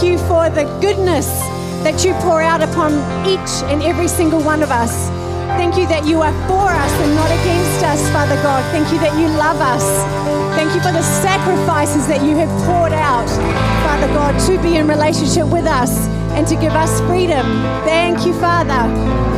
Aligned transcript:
thank 0.00 0.12
you 0.12 0.26
for 0.28 0.48
the 0.48 0.64
goodness 0.80 1.26
that 1.84 2.04
you 2.06 2.12
pour 2.22 2.40
out 2.40 2.62
upon 2.62 2.90
each 3.28 3.52
and 3.70 3.82
every 3.82 4.08
single 4.08 4.42
one 4.42 4.62
of 4.62 4.70
us. 4.70 5.08
Thank 5.60 5.76
you 5.76 5.86
that 5.88 6.06
you 6.06 6.20
are 6.22 6.32
for 6.48 6.70
us 6.72 6.92
and 7.04 7.14
not 7.14 7.30
against 7.30 7.82
us, 7.84 8.10
Father 8.10 8.36
God. 8.36 8.62
Thank 8.72 8.90
you 8.92 8.98
that 9.00 9.12
you 9.20 9.26
love 9.36 9.60
us. 9.60 9.84
Thank 10.56 10.72
you 10.74 10.80
for 10.80 10.92
the 10.92 11.02
sacrifices 11.02 12.06
that 12.06 12.22
you 12.24 12.34
have 12.36 12.48
poured 12.66 12.92
out, 12.94 13.28
Father 13.84 14.06
God, 14.14 14.38
to 14.46 14.62
be 14.62 14.76
in 14.76 14.88
relationship 14.88 15.46
with 15.46 15.66
us 15.66 16.06
and 16.36 16.46
to 16.46 16.54
give 16.56 16.72
us 16.72 17.00
freedom. 17.02 17.44
Thank 17.84 18.24
you, 18.24 18.32
Father. 18.40 19.28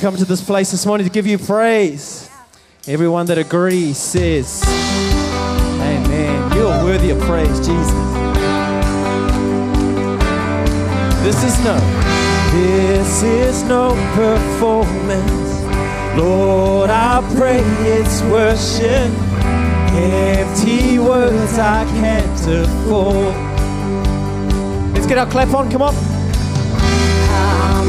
come 0.00 0.16
to 0.16 0.24
this 0.24 0.40
place 0.42 0.70
this 0.70 0.86
morning 0.86 1.06
to 1.06 1.12
give 1.12 1.26
you 1.26 1.36
praise. 1.36 2.30
Everyone 2.88 3.26
that 3.26 3.36
agrees 3.36 3.98
says, 3.98 4.64
Amen. 4.66 6.52
You 6.56 6.66
are 6.68 6.82
worthy 6.84 7.10
of 7.10 7.20
praise, 7.20 7.58
Jesus. 7.58 7.92
This 11.22 11.44
is 11.44 11.62
no, 11.62 11.78
this 12.54 13.22
is 13.22 13.62
no 13.64 13.90
performance. 14.14 15.64
Lord, 16.18 16.88
I 16.88 17.20
pray 17.36 17.58
it's 17.60 18.22
worship. 18.22 19.12
Empty 19.92 20.98
words 20.98 21.58
I 21.58 21.84
can't 22.00 22.40
afford. 22.40 23.34
Let's 24.94 25.06
get 25.06 25.18
our 25.18 25.26
clap 25.26 25.52
on, 25.52 25.70
come 25.70 25.82
on 25.82 25.94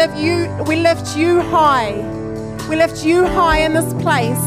lift 0.00 0.16
you, 0.16 0.46
we 0.66 0.76
lift 0.76 1.14
you 1.14 1.42
high. 1.42 1.92
We 2.70 2.74
lift 2.76 3.04
you 3.04 3.26
high 3.26 3.58
in 3.66 3.74
this 3.74 3.92
place. 4.02 4.42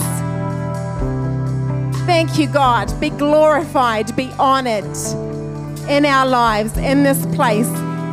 Thank 2.07 2.39
you, 2.39 2.47
God. 2.47 2.85
Be 2.99 3.11
glorified, 3.11 4.15
be 4.15 4.31
honored 4.39 4.89
in 5.87 6.05
our 6.05 6.25
lives, 6.25 6.75
in 6.77 7.03
this 7.03 7.23
place, 7.35 7.67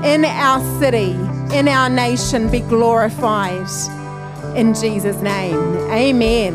in 0.04 0.26
our 0.26 0.61
city, 0.80 1.12
in 1.59 1.66
our 1.66 1.88
nation. 1.88 2.50
Be 2.50 2.61
glorified 2.61 3.66
in 4.54 4.75
Jesus' 4.75 5.16
name. 5.23 5.56
Amen. 5.90 6.54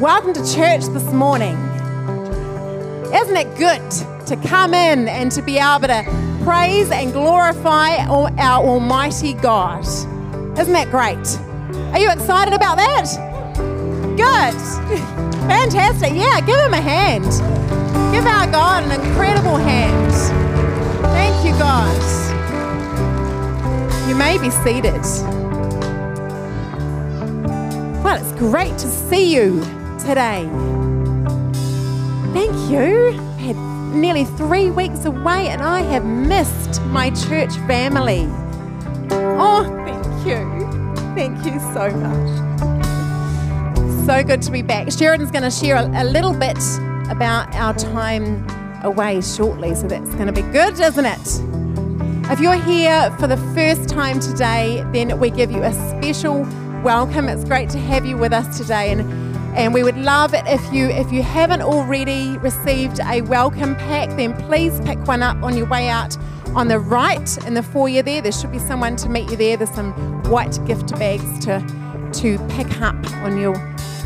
Welcome 0.00 0.32
to 0.32 0.54
church 0.54 0.86
this 0.94 1.12
morning. 1.12 1.56
Isn't 3.14 3.36
it 3.36 3.58
good 3.58 3.90
to 4.26 4.36
come 4.48 4.72
in 4.72 5.06
and 5.06 5.30
to 5.32 5.42
be 5.42 5.58
able 5.58 5.88
to? 5.88 6.29
praise 6.42 6.90
and 6.90 7.12
glorify 7.12 7.96
our 8.08 8.30
Almighty 8.40 9.34
God. 9.34 9.80
Isn't 10.58 10.72
that 10.72 10.90
great? 10.90 11.38
Are 11.92 11.98
you 11.98 12.10
excited 12.10 12.54
about 12.54 12.76
that? 12.76 13.06
Good. 14.16 14.54
Fantastic. 15.50 16.12
Yeah, 16.14 16.40
give 16.40 16.58
him 16.58 16.72
a 16.74 16.80
hand. 16.80 17.24
Give 18.14 18.26
our 18.26 18.50
God 18.50 18.84
an 18.84 18.92
incredible 18.92 19.56
hand. 19.56 20.12
Thank 21.12 21.44
you, 21.44 21.52
God. 21.58 21.90
You 24.08 24.14
may 24.16 24.38
be 24.38 24.50
seated. 24.50 24.94
Well, 28.02 28.16
it's 28.16 28.32
great 28.38 28.76
to 28.78 28.88
see 28.88 29.34
you 29.34 29.60
today. 29.98 30.48
Thank 32.32 32.54
you 32.70 33.29
nearly 33.94 34.24
three 34.24 34.70
weeks 34.70 35.04
away 35.04 35.48
and 35.48 35.62
I 35.62 35.80
have 35.82 36.04
missed 36.04 36.80
my 36.84 37.10
church 37.10 37.52
family. 37.66 38.26
Oh, 39.12 39.64
thank 39.84 40.26
you. 40.26 41.02
Thank 41.14 41.44
you 41.44 41.58
so 41.74 41.90
much. 41.96 42.60
So 44.06 44.22
good 44.24 44.42
to 44.42 44.50
be 44.52 44.62
back. 44.62 44.90
Sheridan's 44.90 45.30
going 45.30 45.42
to 45.44 45.50
share 45.50 45.76
a, 45.76 46.02
a 46.02 46.04
little 46.04 46.32
bit 46.32 46.58
about 47.10 47.52
our 47.54 47.74
time 47.74 48.46
away 48.82 49.20
shortly, 49.20 49.74
so 49.74 49.86
that's 49.88 50.12
going 50.14 50.26
to 50.26 50.32
be 50.32 50.42
good, 50.52 50.78
isn't 50.80 51.04
it? 51.04 52.30
If 52.30 52.40
you're 52.40 52.54
here 52.60 53.14
for 53.18 53.26
the 53.26 53.36
first 53.54 53.88
time 53.88 54.20
today, 54.20 54.84
then 54.92 55.18
we 55.18 55.30
give 55.30 55.50
you 55.50 55.62
a 55.64 55.72
special 56.00 56.42
welcome. 56.84 57.28
It's 57.28 57.44
great 57.44 57.68
to 57.70 57.78
have 57.78 58.06
you 58.06 58.16
with 58.16 58.32
us 58.32 58.56
today 58.56 58.92
and 58.92 59.19
and 59.54 59.74
we 59.74 59.82
would 59.82 59.96
love 59.96 60.32
it 60.32 60.44
if 60.46 60.72
you 60.72 60.86
if 60.88 61.10
you 61.12 61.22
haven't 61.22 61.60
already 61.62 62.38
received 62.38 63.00
a 63.04 63.20
welcome 63.22 63.74
pack, 63.76 64.08
then 64.16 64.32
please 64.46 64.80
pick 64.84 64.96
one 65.08 65.22
up 65.24 65.42
on 65.42 65.56
your 65.56 65.66
way 65.68 65.88
out 65.88 66.16
on 66.54 66.68
the 66.68 66.78
right 66.78 67.46
in 67.46 67.54
the 67.54 67.62
foyer 67.62 68.00
there. 68.02 68.22
There 68.22 68.30
should 68.30 68.52
be 68.52 68.60
someone 68.60 68.94
to 68.96 69.08
meet 69.08 69.28
you 69.28 69.36
there. 69.36 69.56
There's 69.56 69.70
some 69.74 69.92
white 70.24 70.56
gift 70.66 70.92
bags 70.98 71.44
to 71.46 71.58
to 72.22 72.38
pick 72.50 72.80
up 72.80 72.94
on 73.24 73.38
your 73.38 73.52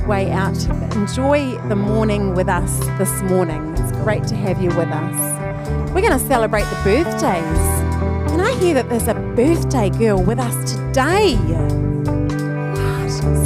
way 0.08 0.30
out. 0.32 0.56
But 0.66 0.96
enjoy 0.96 1.50
the 1.68 1.76
morning 1.76 2.34
with 2.34 2.48
us 2.48 2.78
this 2.98 3.20
morning. 3.30 3.74
It's 3.76 3.92
great 3.98 4.24
to 4.28 4.34
have 4.36 4.60
you 4.62 4.68
with 4.70 4.88
us. 4.88 5.94
We're 5.94 6.00
going 6.00 6.18
to 6.18 6.26
celebrate 6.26 6.64
the 6.64 6.80
birthdays. 6.82 8.32
And 8.32 8.40
I 8.40 8.52
hear 8.60 8.72
that 8.74 8.88
there's 8.88 9.08
a 9.08 9.14
birthday 9.14 9.90
girl 9.90 10.22
with 10.22 10.38
us 10.38 10.72
today. 10.74 11.38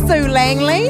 Sue 0.07 0.27
Langley. 0.29 0.89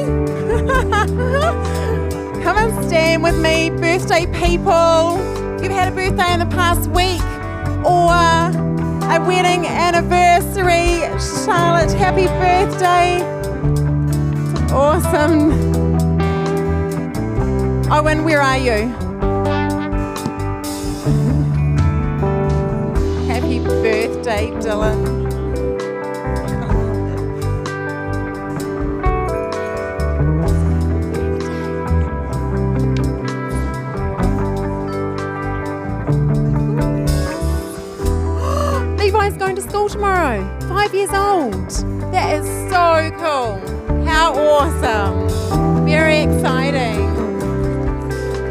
Come 2.43 2.57
and 2.57 2.85
stand 2.85 3.21
with 3.21 3.39
me, 3.39 3.69
birthday 3.69 4.25
people. 4.27 5.17
You've 5.61 5.73
had 5.77 5.91
a 5.93 5.95
birthday 5.95 6.33
in 6.33 6.39
the 6.39 6.49
past 6.49 6.89
week 6.89 7.21
or 7.85 8.11
a 9.05 9.27
wedding 9.27 9.67
anniversary. 9.67 10.89
Charlotte, 11.45 11.91
happy 11.97 12.25
birthday. 12.41 13.21
Awesome. 14.73 15.51
Owen, 17.91 18.19
oh, 18.19 18.23
where 18.23 18.41
are 18.41 18.57
you? 18.57 18.89
happy 23.27 23.59
birthday, 23.59 24.47
Dylan. 24.63 25.28
going 39.39 39.55
to 39.55 39.61
school 39.61 39.87
tomorrow. 39.89 40.41
Five 40.67 40.93
years 40.93 41.09
old. 41.11 41.53
That 42.13 42.35
is 42.35 42.45
so 42.69 43.09
cool. 43.17 44.03
How 44.05 44.33
awesome. 44.33 45.85
Very 45.85 46.19
exciting. 46.23 47.01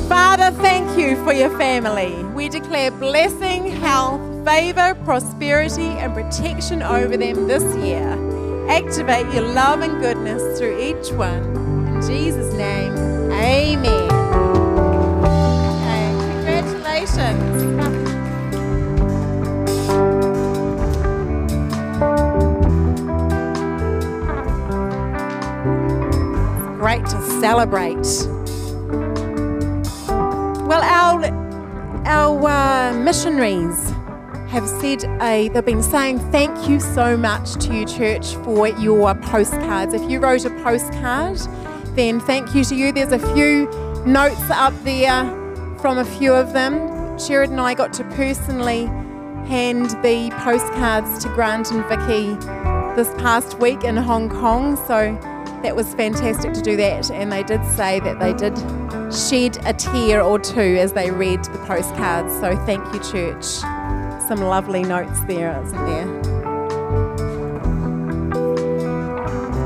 Father, 0.07 0.51
thank 0.61 0.95
you 0.97 1.15
for 1.23 1.33
your 1.33 1.49
family. 1.57 2.13
We 2.35 2.47
declare 2.47 2.91
blessing, 2.91 3.65
health, 3.67 4.21
favour, 4.45 4.93
prosperity, 5.03 5.83
and 5.87 6.13
protection 6.13 6.83
over 6.83 7.17
them 7.17 7.47
this 7.47 7.63
year. 7.83 8.13
Activate 8.69 9.33
your 9.33 9.43
love 9.53 9.79
and 9.81 9.99
goodness 10.01 10.59
through 10.59 10.77
each 10.79 11.11
one. 11.13 11.57
In 11.95 12.01
Jesus' 12.07 12.53
name, 12.53 12.93
amen. 13.31 14.06
Congratulations. 16.97 17.77
Great 26.77 27.05
to 27.05 27.21
celebrate. 27.39 27.97
Well, 30.67 30.81
our, 30.81 31.25
our 32.07 32.47
uh, 32.47 32.93
missionaries 33.03 33.89
have 34.49 34.67
said 34.67 35.03
a, 35.21 35.49
uh, 35.49 35.53
they've 35.53 35.65
been 35.65 35.83
saying 35.83 36.19
thank 36.31 36.67
you 36.69 36.79
so 36.79 37.15
much 37.17 37.53
to 37.65 37.73
you, 37.75 37.85
church, 37.85 38.33
for 38.37 38.67
your 38.67 39.13
postcards. 39.15 39.93
If 39.93 40.09
you 40.09 40.19
wrote 40.19 40.45
a 40.45 40.49
postcard, 40.63 41.37
then 41.95 42.19
thank 42.21 42.55
you 42.55 42.63
to 42.63 42.75
you. 42.75 42.91
There's 42.91 43.11
a 43.11 43.35
few 43.35 43.69
notes 44.05 44.49
up 44.49 44.73
there 44.83 45.25
from 45.79 45.97
a 45.99 46.05
few 46.05 46.33
of 46.33 46.53
them. 46.53 46.73
Sherrod 47.17 47.49
and 47.49 47.61
I 47.61 47.73
got 47.73 47.93
to 47.93 48.03
personally 48.05 48.85
hand 49.47 49.91
the 50.03 50.29
postcards 50.39 51.23
to 51.23 51.29
Grant 51.29 51.71
and 51.71 51.85
Vicky 51.85 52.33
this 52.95 53.09
past 53.21 53.59
week 53.59 53.83
in 53.83 53.95
Hong 53.95 54.29
Kong. 54.29 54.75
So 54.75 55.17
that 55.63 55.75
was 55.75 55.93
fantastic 55.95 56.53
to 56.53 56.61
do 56.61 56.75
that. 56.77 57.09
And 57.11 57.31
they 57.31 57.43
did 57.43 57.63
say 57.73 57.99
that 58.01 58.19
they 58.19 58.33
did 58.33 58.55
shed 59.13 59.57
a 59.65 59.73
tear 59.73 60.21
or 60.21 60.39
two 60.39 60.59
as 60.79 60.93
they 60.93 61.11
read 61.11 61.43
the 61.45 61.59
postcards. 61.59 62.33
So 62.33 62.55
thank 62.65 62.83
you, 62.93 62.99
church. 63.11 63.43
Some 64.27 64.41
lovely 64.41 64.83
notes 64.83 65.19
there, 65.25 65.61
isn't 65.63 65.85
there? 65.85 66.17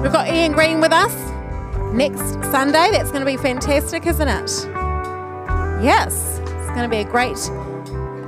We've 0.01 0.12
got 0.12 0.27
Ian 0.27 0.51
Green 0.51 0.82
with 0.82 0.91
us 0.91 1.13
next 1.94 2.22
Sunday. 2.51 2.89
That's 2.91 3.12
going 3.12 3.22
to 3.25 3.25
be 3.25 3.38
fantastic, 3.38 4.06
isn't 4.06 4.27
it? 4.27 4.71
Yes, 5.82 6.38
it's 6.44 6.68
going 6.70 6.84
to 6.84 6.88
be 6.90 6.98
a 7.00 7.04
great, 7.04 7.40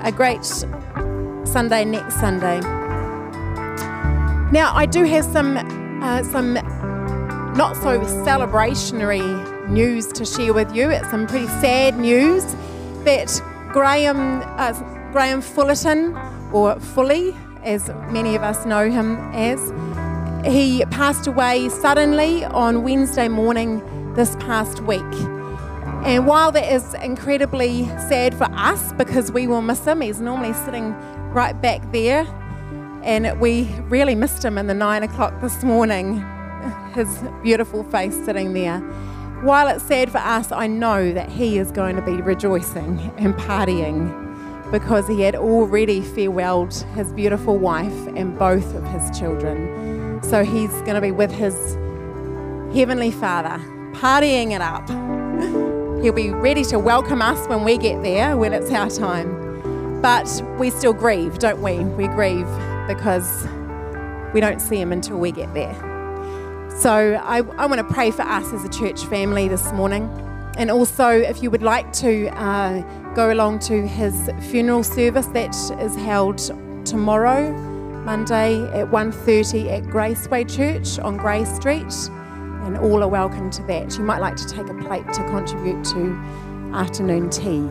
a 0.04 0.12
great 0.12 0.44
Sunday 0.44 1.86
next 1.86 2.16
Sunday. 2.20 2.60
Now, 4.52 4.72
I 4.74 4.88
do 4.88 5.04
have 5.04 5.24
some, 5.24 5.58
uh, 6.02 6.24
some 6.24 6.56
not 7.56 7.76
so 7.78 8.00
celebrationary 8.24 9.70
news 9.70 10.08
to 10.14 10.26
share 10.26 10.52
with 10.52 10.74
you. 10.76 10.90
It's 10.90 11.08
some 11.12 11.28
pretty 11.28 11.46
sad 11.46 12.00
news 12.00 12.44
that 13.04 13.28
Graham, 13.72 14.42
uh, 14.58 14.72
Graham 15.12 15.40
Fullerton, 15.42 16.18
or 16.52 16.80
Fully, 16.80 17.36
as 17.64 17.88
many 18.10 18.36
of 18.36 18.42
us 18.42 18.66
know 18.66 18.90
him 18.90 19.18
as, 19.36 19.62
he 20.44 20.84
passed 20.86 21.28
away 21.28 21.70
suddenly 21.70 22.46
on 22.46 22.82
Wednesday 22.82 23.28
morning 23.28 23.80
this 24.16 24.36
past 24.38 24.80
week. 24.82 25.06
And 26.06 26.28
while 26.28 26.52
that 26.52 26.70
is 26.72 26.94
incredibly 26.96 27.86
sad 28.10 28.36
for 28.36 28.44
us 28.52 28.92
because 28.94 29.32
we 29.32 29.48
will 29.48 29.62
miss 29.62 29.86
him, 29.86 30.02
he's 30.02 30.20
normally 30.20 30.52
sitting 30.52 30.92
right 31.32 31.60
back 31.62 31.92
there. 31.94 32.26
And 33.06 33.40
we 33.40 33.64
really 33.86 34.14
missed 34.14 34.44
him 34.44 34.58
in 34.58 34.68
the 34.68 34.74
nine 34.74 35.04
o'clock 35.04 35.40
this 35.42 35.64
morning, 35.64 36.22
his 36.94 37.08
beautiful 37.42 37.84
face 37.86 38.14
sitting 38.26 38.52
there. 38.52 38.80
While 39.44 39.70
it's 39.70 39.84
sad 39.86 40.12
for 40.12 40.18
us, 40.18 40.52
I 40.52 40.68
know 40.68 41.14
that 41.14 41.30
he 41.30 41.58
is 41.58 41.72
going 41.72 41.96
to 41.96 42.02
be 42.02 42.16
rejoicing 42.22 43.00
and 43.18 43.34
partying 43.36 44.12
because 44.72 45.08
he 45.08 45.22
had 45.22 45.38
already 45.38 46.02
farewelled 46.02 46.84
his 46.96 47.14
beautiful 47.14 47.58
wife 47.58 47.96
and 48.16 48.38
both 48.38 48.76
of 48.76 48.84
his 48.90 49.18
children. 49.18 50.22
So 50.24 50.44
he's 50.44 50.74
going 50.82 50.96
to 50.96 51.02
be 51.02 51.12
with 51.12 51.32
his 51.32 51.56
heavenly 52.76 53.12
father, 53.12 53.58
partying 53.94 54.52
it 54.54 54.62
up. 54.62 54.90
He'll 56.04 56.12
be 56.12 56.32
ready 56.32 56.66
to 56.66 56.80
welcome 56.80 57.22
us 57.22 57.48
when 57.48 57.64
we 57.64 57.78
get 57.78 58.04
there, 58.04 58.36
when 58.36 58.52
it's 58.52 58.70
our 58.72 58.90
time. 58.90 60.02
But 60.02 60.28
we 60.60 60.70
still 60.70 60.92
grieve, 60.92 61.40
don't 61.40 61.62
we? 61.62 61.80
We 61.80 62.08
grieve 62.10 62.46
because 62.90 63.46
we 64.34 64.42
don't 64.42 64.60
see 64.60 64.76
Him 64.82 64.92
until 64.92 65.18
we 65.18 65.32
get 65.32 65.54
there. 65.54 65.74
So 66.78 67.14
I, 67.24 67.38
I 67.38 67.66
want 67.68 67.78
to 67.78 67.86
pray 67.86 68.12
for 68.12 68.24
us 68.24 68.52
as 68.52 68.66
a 68.66 68.70
church 68.70 69.06
family 69.06 69.48
this 69.48 69.72
morning. 69.72 70.04
And 70.58 70.70
also, 70.70 71.08
if 71.08 71.42
you 71.42 71.50
would 71.50 71.64
like 71.64 71.94
to 71.94 72.28
uh, 72.38 72.82
go 73.14 73.32
along 73.32 73.60
to 73.60 73.88
his 73.88 74.30
funeral 74.52 74.84
service, 74.84 75.28
that 75.28 75.56
is 75.82 75.96
held 75.96 76.38
tomorrow, 76.86 77.50
Monday 78.04 78.62
at 78.78 78.88
1.30 78.92 79.70
at 79.72 79.84
Graceway 79.84 80.54
Church 80.54 81.00
on 81.00 81.16
Grey 81.16 81.46
Street 81.46 81.94
and 82.66 82.78
all 82.78 83.04
are 83.04 83.08
welcome 83.10 83.50
to 83.52 83.62
that. 83.64 83.98
You 83.98 84.04
might 84.04 84.20
like 84.20 84.38
to 84.38 84.48
take 84.48 84.68
a 84.70 84.74
plate 84.74 85.06
to 85.14 85.24
contribute 85.26 85.84
to 85.88 86.14
afternoon 86.74 87.30
tea. 87.30 87.70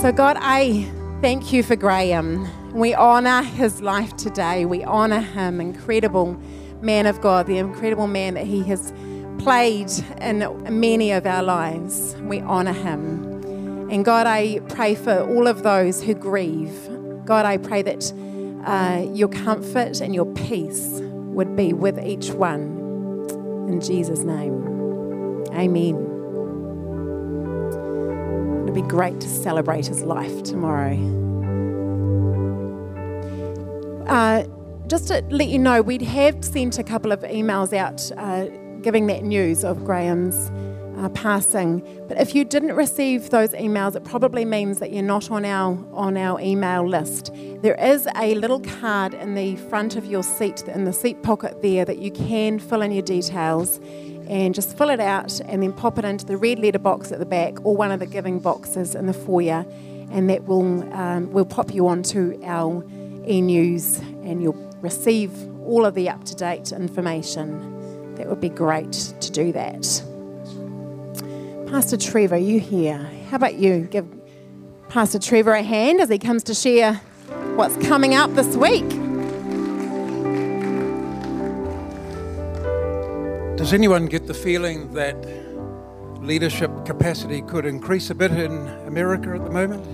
So, 0.00 0.10
God, 0.12 0.36
I 0.40 0.90
thank 1.20 1.52
you 1.52 1.62
for 1.62 1.76
Graham. 1.76 2.46
We 2.72 2.94
honour 2.94 3.42
his 3.42 3.80
life 3.80 4.16
today. 4.16 4.64
We 4.64 4.82
honour 4.84 5.20
him, 5.20 5.60
incredible 5.60 6.40
man 6.80 7.06
of 7.06 7.20
God, 7.20 7.46
the 7.46 7.58
incredible 7.58 8.06
man 8.06 8.34
that 8.34 8.46
he 8.46 8.62
has 8.64 8.92
played 9.38 9.90
in 10.20 10.40
many 10.70 11.12
of 11.12 11.26
our 11.26 11.42
lives. 11.42 12.16
We 12.22 12.40
honour 12.40 12.72
him. 12.72 13.32
And 13.90 14.04
God, 14.04 14.26
I 14.26 14.60
pray 14.70 14.94
for 14.94 15.20
all 15.28 15.46
of 15.46 15.62
those 15.62 16.02
who 16.02 16.14
grieve. 16.14 16.72
God, 17.24 17.44
I 17.46 17.58
pray 17.58 17.82
that 17.82 18.12
uh, 18.64 19.06
your 19.12 19.28
comfort 19.28 20.00
and 20.00 20.14
your 20.14 20.26
peace 20.34 21.00
would 21.00 21.54
be 21.54 21.72
with 21.72 21.98
each 22.04 22.30
one. 22.30 22.83
In 23.68 23.80
Jesus' 23.80 24.20
name. 24.24 25.42
Amen. 25.52 25.94
It'll 28.64 28.74
be 28.74 28.82
great 28.82 29.20
to 29.22 29.28
celebrate 29.28 29.86
his 29.86 30.02
life 30.02 30.42
tomorrow. 30.42 30.96
Uh, 34.06 34.44
just 34.86 35.08
to 35.08 35.22
let 35.30 35.48
you 35.48 35.58
know, 35.58 35.80
we 35.80 35.96
would 35.98 36.06
have 36.06 36.44
sent 36.44 36.78
a 36.78 36.82
couple 36.84 37.10
of 37.10 37.20
emails 37.20 37.72
out 37.74 38.10
uh, 38.18 38.46
giving 38.82 39.06
that 39.06 39.24
news 39.24 39.64
of 39.64 39.82
Graham's 39.84 40.50
uh, 40.98 41.08
passing. 41.10 41.78
But 42.08 42.20
if 42.20 42.34
you 42.34 42.44
didn't 42.44 42.74
receive 42.74 43.30
those 43.30 43.50
emails, 43.50 43.96
it 43.96 44.04
probably 44.04 44.44
means 44.44 44.78
that 44.80 44.92
you're 44.92 45.02
not 45.02 45.30
on 45.30 45.44
our 45.44 45.76
on 45.92 46.16
our 46.16 46.40
email 46.40 46.86
list. 46.88 47.30
There 47.62 47.74
is 47.74 48.08
a 48.16 48.34
little 48.34 48.60
card 48.60 49.14
in 49.14 49.34
the 49.34 49.56
front 49.56 49.96
of 49.96 50.06
your 50.06 50.22
seat, 50.22 50.62
in 50.68 50.84
the 50.84 50.92
seat 50.92 51.22
pocket 51.22 51.62
there, 51.62 51.84
that 51.84 51.98
you 51.98 52.10
can 52.10 52.58
fill 52.58 52.82
in 52.82 52.92
your 52.92 53.02
details, 53.02 53.78
and 54.28 54.54
just 54.54 54.76
fill 54.76 54.90
it 54.90 55.00
out, 55.00 55.38
and 55.40 55.62
then 55.62 55.72
pop 55.72 55.98
it 55.98 56.04
into 56.04 56.24
the 56.26 56.36
red 56.36 56.58
letter 56.58 56.78
box 56.78 57.12
at 57.12 57.18
the 57.18 57.26
back 57.26 57.64
or 57.64 57.76
one 57.76 57.90
of 57.90 58.00
the 58.00 58.06
giving 58.06 58.38
boxes 58.38 58.94
in 58.94 59.06
the 59.06 59.14
foyer, 59.14 59.64
and 60.10 60.28
that 60.30 60.44
will 60.44 60.82
um, 60.94 61.30
will 61.32 61.46
pop 61.46 61.74
you 61.74 61.88
onto 61.88 62.38
our 62.44 62.84
e-news, 63.26 63.98
and 64.22 64.42
you'll 64.42 64.54
receive 64.80 65.30
all 65.62 65.86
of 65.86 65.94
the 65.94 66.08
up-to-date 66.10 66.72
information. 66.72 67.70
That 68.16 68.28
would 68.28 68.40
be 68.40 68.50
great 68.50 68.92
to 69.22 69.32
do 69.32 69.50
that. 69.52 69.84
Pastor 71.74 71.96
Trevor, 71.96 72.36
you 72.36 72.60
here? 72.60 72.98
How 73.30 73.34
about 73.34 73.54
you? 73.56 73.80
Give 73.90 74.06
Pastor 74.90 75.18
Trevor 75.18 75.54
a 75.54 75.62
hand 75.64 76.00
as 76.00 76.08
he 76.08 76.18
comes 76.20 76.44
to 76.44 76.54
share 76.54 76.94
what's 77.56 77.76
coming 77.88 78.14
up 78.14 78.32
this 78.34 78.56
week. 78.56 78.88
Does 83.58 83.72
anyone 83.72 84.06
get 84.06 84.28
the 84.28 84.34
feeling 84.34 84.92
that 84.94 85.16
leadership 86.22 86.70
capacity 86.84 87.42
could 87.42 87.66
increase 87.66 88.08
a 88.08 88.14
bit 88.14 88.30
in 88.30 88.68
America 88.86 89.30
at 89.34 89.42
the 89.42 89.50
moment? 89.50 89.84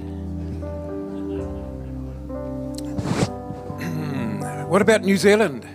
what 4.68 4.82
about 4.82 5.00
New 5.02 5.16
Zealand? 5.16 5.66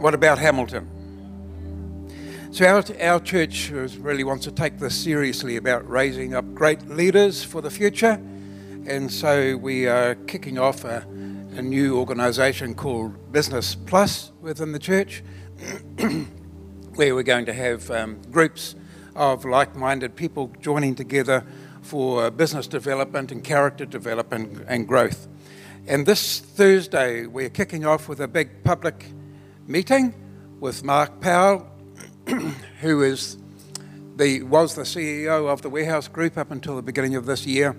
What 0.00 0.14
about 0.14 0.38
Hamilton? 0.38 0.88
So, 2.58 2.66
our, 2.66 2.82
our 3.00 3.20
church 3.20 3.70
really 3.70 4.24
wants 4.24 4.42
to 4.46 4.50
take 4.50 4.78
this 4.80 4.92
seriously 4.96 5.54
about 5.54 5.88
raising 5.88 6.34
up 6.34 6.44
great 6.54 6.88
leaders 6.88 7.44
for 7.44 7.60
the 7.62 7.70
future. 7.70 8.20
And 8.84 9.12
so, 9.12 9.56
we 9.56 9.86
are 9.86 10.16
kicking 10.26 10.58
off 10.58 10.82
a, 10.84 11.06
a 11.54 11.62
new 11.62 11.96
organisation 11.96 12.74
called 12.74 13.30
Business 13.30 13.76
Plus 13.76 14.32
within 14.40 14.72
the 14.72 14.80
church, 14.80 15.22
where 16.96 17.14
we're 17.14 17.22
going 17.22 17.46
to 17.46 17.52
have 17.52 17.88
um, 17.92 18.20
groups 18.32 18.74
of 19.14 19.44
like 19.44 19.76
minded 19.76 20.16
people 20.16 20.50
joining 20.60 20.96
together 20.96 21.46
for 21.82 22.28
business 22.28 22.66
development 22.66 23.30
and 23.30 23.44
character 23.44 23.86
development 23.86 24.64
and 24.66 24.88
growth. 24.88 25.28
And 25.86 26.06
this 26.06 26.40
Thursday, 26.40 27.24
we're 27.24 27.50
kicking 27.50 27.86
off 27.86 28.08
with 28.08 28.18
a 28.18 28.26
big 28.26 28.64
public 28.64 29.06
meeting 29.68 30.12
with 30.58 30.82
Mark 30.82 31.20
Powell 31.20 31.64
who 32.82 33.02
is 33.02 33.38
the, 34.16 34.42
was 34.42 34.74
the 34.74 34.82
CEO 34.82 35.48
of 35.48 35.62
the 35.62 35.70
Warehouse 35.70 36.08
Group 36.08 36.36
up 36.36 36.50
until 36.50 36.76
the 36.76 36.82
beginning 36.82 37.16
of 37.16 37.24
this 37.24 37.46
year. 37.46 37.74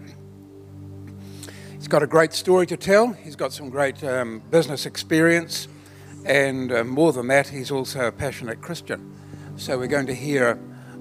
He's 1.73 1.87
got 1.87 2.01
a 2.01 2.07
great 2.07 2.33
story 2.33 2.65
to 2.67 2.75
tell, 2.77 3.13
he's 3.13 3.35
got 3.35 3.53
some 3.53 3.69
great 3.69 4.03
um, 4.03 4.41
business 4.49 4.87
experience, 4.87 5.67
and 6.25 6.71
uh, 6.71 6.83
more 6.83 7.13
than 7.13 7.27
that, 7.27 7.49
he's 7.49 7.69
also 7.69 8.07
a 8.07 8.11
passionate 8.11 8.59
Christian. 8.61 9.13
So 9.55 9.77
we're 9.77 9.85
going 9.87 10.07
to 10.07 10.15
hear 10.15 10.57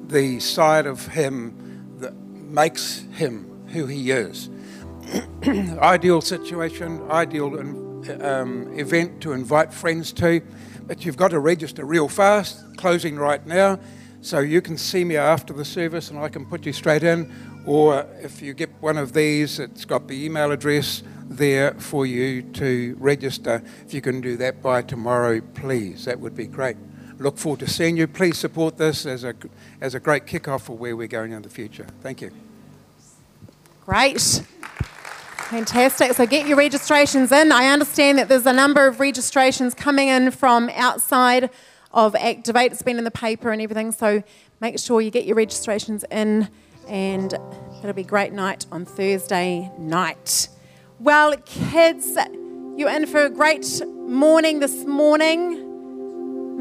the 0.07 0.41
side 0.41 0.85
of 0.87 1.07
him 1.07 1.95
that 2.01 2.15
makes 2.17 2.99
him 3.15 3.67
who 3.69 3.87
he 3.87 4.11
is. 4.11 4.51
ideal 5.79 6.21
situation, 6.21 7.01
ideal 7.11 7.59
um, 7.59 8.79
event 8.79 9.23
to 9.23 9.33
invite 9.33 9.73
friends 9.73 10.13
to 10.15 10.43
but 10.89 11.05
you've 11.05 11.19
got 11.19 11.29
to 11.31 11.39
register 11.39 11.85
real 11.85 12.09
fast, 12.09 12.77
closing 12.79 13.17
right 13.17 13.47
now, 13.47 13.79
so 14.23 14.41
you 14.41 14.61
can 14.63 14.77
see 14.79 15.05
me 15.05 15.17
after 15.19 15.53
the 15.53 15.65
service 15.65 16.11
and 16.11 16.19
I 16.19 16.31
can 16.31 16.45
put 16.47 16.65
you 16.67 16.73
straight 16.73 17.05
in. 17.05 17.31
Or 17.67 18.07
if 18.23 18.41
you 18.41 18.55
get 18.55 18.71
one 18.81 18.97
of 18.97 19.13
these, 19.13 19.59
it's 19.61 19.85
got 19.85 20.09
the 20.09 20.25
email 20.25 20.51
address 20.51 21.03
there 21.27 21.73
for 21.75 22.07
you 22.07 22.41
to 22.55 22.97
register. 22.99 23.63
If 23.85 23.93
you 23.93 24.01
can 24.01 24.23
do 24.23 24.39
that 24.39 24.63
by 24.63 24.81
tomorrow, 24.81 25.41
please, 25.55 26.07
that 26.07 26.19
would 26.19 26.35
be 26.35 26.47
great. 26.47 26.77
Look 27.19 27.37
forward 27.37 27.61
to 27.61 27.69
seeing 27.69 27.99
you. 27.99 28.07
Please 28.07 28.39
support 28.39 28.79
this 28.79 29.05
as 29.05 29.25
a, 29.25 29.35
as 29.83 29.95
a 29.95 30.01
great 30.01 30.25
kickoff 30.25 30.63
for 30.63 30.79
where 30.79 30.97
we're 30.97 31.09
going 31.09 31.33
in 31.33 31.43
the 31.43 31.51
future. 31.51 31.87
Thank 32.01 32.23
you. 32.23 32.31
Great. 33.85 34.43
Fantastic. 35.51 36.13
So 36.13 36.27
get 36.27 36.47
your 36.47 36.59
registrations 36.59 37.33
in. 37.33 37.53
I 37.53 37.69
understand 37.73 38.19
that 38.19 38.29
there's 38.29 38.45
a 38.45 38.53
number 38.53 38.87
of 38.87 39.01
registrations 39.01 39.73
coming 39.73 40.09
in 40.09 40.31
from 40.31 40.69
outside 40.75 41.49
of 41.91 42.15
Activate. 42.15 42.73
It's 42.73 42.83
been 42.83 42.99
in 42.99 43.05
the 43.05 43.11
paper 43.11 43.51
and 43.51 43.63
everything. 43.63 43.91
So 43.93 44.23
make 44.61 44.79
sure 44.79 45.01
you 45.01 45.11
get 45.11 45.25
your 45.25 45.37
registrations 45.37 46.05
in, 46.11 46.51
and 46.87 47.33
it'll 47.79 47.95
be 47.95 48.03
a 48.03 48.05
great 48.05 48.35
night 48.35 48.67
on 48.71 48.85
Thursday 48.85 49.71
night. 49.79 50.49
Well, 51.01 51.35
kids, 51.47 52.11
you're 52.77 52.91
in 52.91 53.07
for 53.07 53.25
a 53.25 53.31
great 53.31 53.65
morning 54.05 54.61
this 54.61 54.85
morning. 54.85 55.65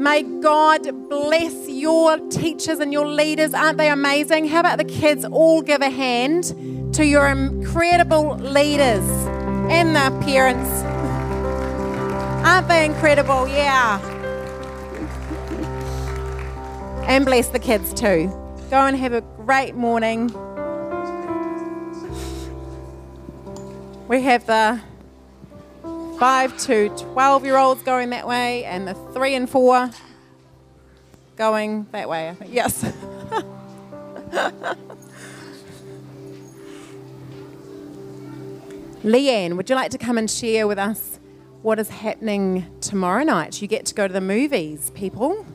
May 0.02 0.22
God 0.22 1.08
bless 1.10 1.68
your 1.68 2.16
teachers 2.30 2.78
and 2.78 2.90
your 2.94 3.06
leaders. 3.06 3.52
Aren't 3.52 3.76
they 3.76 3.90
amazing? 3.90 4.48
How 4.48 4.60
about 4.60 4.78
the 4.78 4.84
kids 4.84 5.26
all 5.26 5.60
give 5.60 5.82
a 5.82 5.90
hand? 5.90 6.54
to 6.92 7.04
your 7.04 7.26
incredible 7.28 8.36
leaders 8.38 9.04
and 9.70 9.94
their 9.94 10.10
parents. 10.22 10.68
Aren't 12.46 12.68
they 12.68 12.84
incredible? 12.86 13.46
Yeah. 13.46 14.00
And 17.06 17.24
bless 17.24 17.48
the 17.48 17.58
kids 17.58 17.92
too. 17.94 18.28
Go 18.70 18.78
and 18.78 18.96
have 18.96 19.12
a 19.12 19.20
great 19.20 19.74
morning. 19.74 20.28
We 24.08 24.22
have 24.22 24.46
the 24.46 24.80
5 26.18 26.58
to 26.66 26.88
12 26.88 27.44
year 27.44 27.56
olds 27.58 27.82
going 27.82 28.10
that 28.10 28.26
way, 28.26 28.64
and 28.64 28.88
the 28.88 28.94
3 29.14 29.34
and 29.34 29.48
4 29.50 29.90
going 31.36 31.86
that 31.92 32.08
way, 32.08 32.34
Yes. 32.46 32.90
Leanne, 39.02 39.56
would 39.56 39.70
you 39.70 39.76
like 39.76 39.90
to 39.92 39.98
come 39.98 40.18
and 40.18 40.28
share 40.30 40.66
with 40.66 40.78
us 40.78 41.20
what 41.62 41.78
is 41.78 41.88
happening 41.88 42.66
tomorrow 42.80 43.22
night? 43.22 43.62
You 43.62 43.68
get 43.68 43.86
to 43.86 43.94
go 43.94 44.08
to 44.08 44.12
the 44.12 44.20
movies, 44.20 44.90
people. 44.94 45.46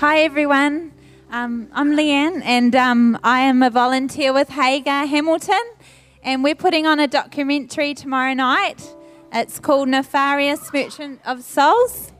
Hi, 0.00 0.20
everyone. 0.20 0.92
Um, 1.30 1.68
I'm 1.72 1.92
Leanne, 1.96 2.42
and 2.44 2.76
um, 2.76 3.18
I 3.24 3.40
am 3.40 3.62
a 3.62 3.70
volunteer 3.70 4.30
with 4.34 4.50
Hagar 4.50 5.06
Hamilton, 5.06 5.58
and 6.22 6.44
we're 6.44 6.54
putting 6.54 6.86
on 6.86 7.00
a 7.00 7.06
documentary 7.08 7.94
tomorrow 7.94 8.34
night. 8.34 8.94
It's 9.32 9.58
called 9.58 9.88
Nefarious 9.88 10.70
Merchant 10.72 11.18
of 11.24 11.42
Souls. 11.42 12.12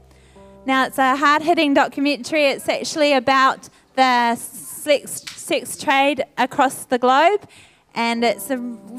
Now, 0.65 0.87
it's 0.87 0.97
a 0.99 1.17
hard 1.17 1.43
hitting 1.43 1.75
documentary. 1.75 2.47
It's 2.47 2.67
actually 2.69 3.13
about 3.13 3.69
the 3.95 4.37
sex 4.37 5.23
sex 5.49 5.79
trade 5.79 6.23
across 6.37 6.85
the 6.85 6.99
globe, 6.99 7.41
and 7.95 8.23
it's 8.23 8.51
a 8.51 8.57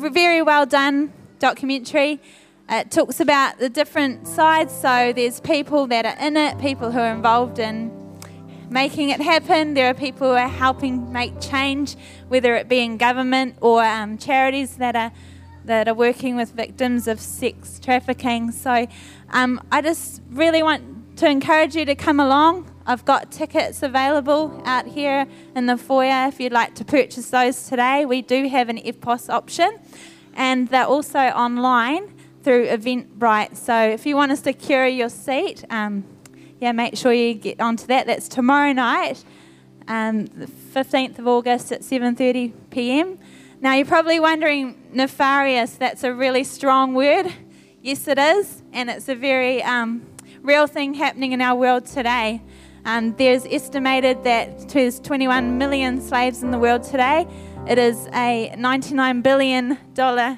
very 0.09 0.41
well 0.41 0.65
done 0.65 1.13
documentary. 1.37 2.19
It 2.67 2.89
talks 2.89 3.19
about 3.19 3.59
the 3.59 3.69
different 3.69 4.27
sides, 4.27 4.73
so 4.73 5.13
there's 5.13 5.39
people 5.41 5.85
that 5.87 6.07
are 6.07 6.17
in 6.27 6.35
it, 6.35 6.57
people 6.57 6.89
who 6.91 6.97
are 6.99 7.13
involved 7.13 7.59
in 7.59 7.75
making 8.69 9.09
it 9.09 9.21
happen. 9.21 9.75
There 9.75 9.87
are 9.91 9.93
people 9.93 10.27
who 10.31 10.35
are 10.37 10.49
helping 10.65 11.11
make 11.13 11.39
change, 11.39 11.95
whether 12.29 12.55
it 12.55 12.67
be 12.67 12.79
in 12.79 12.97
government 12.97 13.55
or 13.61 13.83
um, 13.83 14.17
charities 14.17 14.77
that 14.77 14.95
are 14.95 15.11
that 15.65 15.87
are 15.87 15.97
working 16.07 16.35
with 16.35 16.49
victims 16.63 17.07
of 17.07 17.19
sex 17.19 17.79
trafficking. 17.79 18.49
So 18.49 18.87
um, 19.39 19.51
I 19.71 19.81
just 19.83 20.21
really 20.31 20.63
want 20.63 20.81
to 21.17 21.27
encourage 21.27 21.75
you 21.75 21.85
to 21.85 21.93
come 21.93 22.19
along. 22.19 22.55
I've 22.89 23.05
got 23.05 23.31
tickets 23.31 23.83
available 23.83 24.63
out 24.65 24.87
here 24.87 25.27
in 25.55 25.67
the 25.67 25.77
foyer 25.77 26.25
if 26.27 26.39
you'd 26.39 26.51
like 26.51 26.73
to 26.73 26.83
purchase 26.83 27.29
those 27.29 27.67
today. 27.67 28.03
We 28.03 28.23
do 28.23 28.47
have 28.49 28.67
an 28.67 28.79
EFTPOS 28.79 29.29
option, 29.29 29.77
and 30.33 30.67
they're 30.69 30.87
also 30.87 31.19
online 31.19 32.11
through 32.41 32.65
Eventbrite. 32.65 33.57
So 33.57 33.79
if 33.79 34.07
you 34.07 34.15
want 34.15 34.31
to 34.31 34.35
secure 34.37 34.87
your 34.87 35.09
seat, 35.09 35.63
um, 35.69 36.03
yeah, 36.59 36.71
make 36.71 36.97
sure 36.97 37.13
you 37.13 37.35
get 37.35 37.61
onto 37.61 37.85
that. 37.85 38.07
That's 38.07 38.27
tomorrow 38.27 38.73
night, 38.73 39.23
um, 39.87 40.25
the 40.25 40.47
15th 40.47 41.19
of 41.19 41.27
August 41.27 41.71
at 41.71 41.81
7:30 41.83 42.53
p.m. 42.71 43.19
Now 43.61 43.75
you're 43.75 43.85
probably 43.85 44.19
wondering, 44.19 44.75
nefarious. 44.93 45.73
That's 45.75 46.03
a 46.03 46.11
really 46.11 46.43
strong 46.43 46.95
word. 46.95 47.31
Yes, 47.83 48.07
it 48.07 48.17
is, 48.17 48.63
and 48.73 48.89
it's 48.89 49.07
a 49.07 49.13
very 49.15 49.61
um, 49.61 50.07
real 50.41 50.65
thing 50.65 50.95
happening 50.95 51.33
in 51.33 51.41
our 51.41 51.53
world 51.53 51.85
today. 51.85 52.41
Um, 52.85 53.13
there's 53.17 53.45
estimated 53.45 54.23
that 54.23 54.69
there's 54.69 54.99
21 54.99 55.57
million 55.57 56.01
slaves 56.01 56.43
in 56.43 56.51
the 56.51 56.59
world 56.59 56.83
today. 56.83 57.27
It 57.67 57.77
is 57.77 58.07
a 58.13 58.53
$99 58.57 59.21
billion 59.21 59.77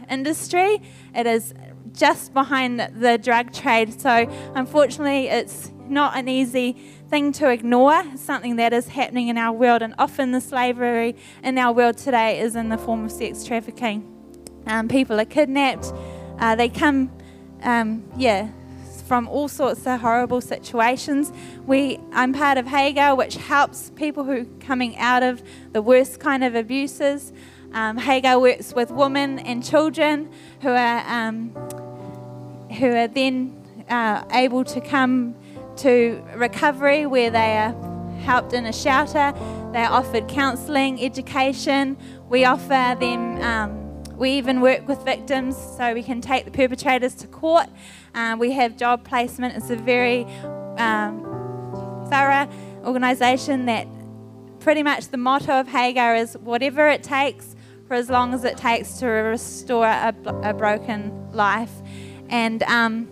industry. 0.10 0.82
It 1.16 1.28
is 1.28 1.54
just 1.94 2.34
behind 2.34 2.80
the 2.80 3.18
drug 3.18 3.54
trade. 3.54 4.00
So, 4.00 4.30
unfortunately, 4.56 5.28
it's 5.28 5.72
not 5.88 6.18
an 6.18 6.28
easy 6.28 6.74
thing 7.10 7.32
to 7.34 7.50
ignore. 7.50 8.02
It's 8.14 8.22
something 8.22 8.56
that 8.56 8.74
is 8.74 8.88
happening 8.88 9.28
in 9.28 9.38
our 9.38 9.54
world, 9.56 9.82
and 9.82 9.94
often 10.00 10.32
the 10.32 10.42
slavery 10.42 11.16
in 11.44 11.58
our 11.58 11.74
world 11.74 11.98
today 11.98 12.40
is 12.40 12.56
in 12.56 12.70
the 12.70 12.78
form 12.78 13.06
of 13.06 13.12
sex 13.12 13.44
trafficking. 13.44 14.08
Um, 14.68 14.88
people 14.88 15.20
are 15.20 15.26
kidnapped, 15.26 15.92
uh, 16.40 16.56
they 16.56 16.70
come, 16.70 17.12
um, 17.64 18.04
yeah, 18.16 18.50
from 19.12 19.28
all 19.28 19.50
sorts 19.50 19.86
of 19.86 20.00
horrible 20.00 20.40
situations. 20.40 21.34
We, 21.68 22.00
I'm 22.14 22.32
part 22.32 22.58
of 22.58 22.66
Hagar, 22.66 23.14
which 23.14 23.36
helps 23.36 23.90
people 23.98 24.24
who 24.24 24.32
are 24.44 24.48
coming 24.62 24.96
out 24.98 25.22
of 25.22 25.44
the 25.74 25.82
worst 25.82 26.22
kind 26.22 26.46
of 26.46 26.56
abuses. 26.56 27.34
Um, 27.74 27.98
Hagar 27.98 28.40
works 28.40 28.72
with 28.74 28.90
women 28.90 29.38
and 29.40 29.66
children 29.66 30.32
who 30.62 30.70
are, 30.70 31.00
um, 31.06 31.50
who 32.80 32.86
are 32.96 33.10
then 33.10 33.62
uh, 33.90 34.24
able 34.32 34.64
to 34.64 34.80
come 34.80 35.36
to 35.80 36.24
recovery 36.38 37.06
where 37.06 37.30
they 37.30 37.58
are 37.58 37.74
helped 38.22 38.54
in 38.54 38.66
a 38.66 38.72
shelter. 38.72 39.34
They're 39.74 39.92
offered 39.92 40.30
counselling, 40.30 41.04
education. 41.04 41.98
We 42.30 42.46
offer 42.46 42.96
them, 42.98 43.42
um, 43.42 44.04
we 44.16 44.32
even 44.38 44.62
work 44.62 44.88
with 44.88 45.00
victims 45.04 45.58
so 45.78 45.94
we 45.94 46.02
can 46.02 46.22
take 46.22 46.46
the 46.46 46.52
perpetrators 46.52 47.14
to 47.16 47.28
court. 47.28 47.68
Um, 48.14 48.40
we 48.40 48.52
have 48.54 48.78
job 48.78 49.04
placement. 49.06 49.56
It's 49.56 49.70
a 49.70 49.76
very 49.76 50.26
um, 50.78 51.26
thorough 52.10 52.48
organisation 52.84 53.66
that 53.66 53.88
pretty 54.60 54.84
much 54.84 55.08
the 55.10 55.18
motto 55.18 55.54
of 55.60 55.68
Hagar 55.70 56.16
is 56.16 56.38
whatever 56.38 56.88
it 56.90 57.04
takes 57.04 57.56
for 57.88 57.94
as 57.94 58.10
long 58.10 58.34
as 58.34 58.44
it 58.44 58.58
takes 58.58 58.98
to 59.00 59.08
restore 59.08 59.86
a, 59.88 60.14
a 60.44 60.54
broken 60.54 61.32
life. 61.32 61.72
And 62.30 62.64
um, 62.64 63.08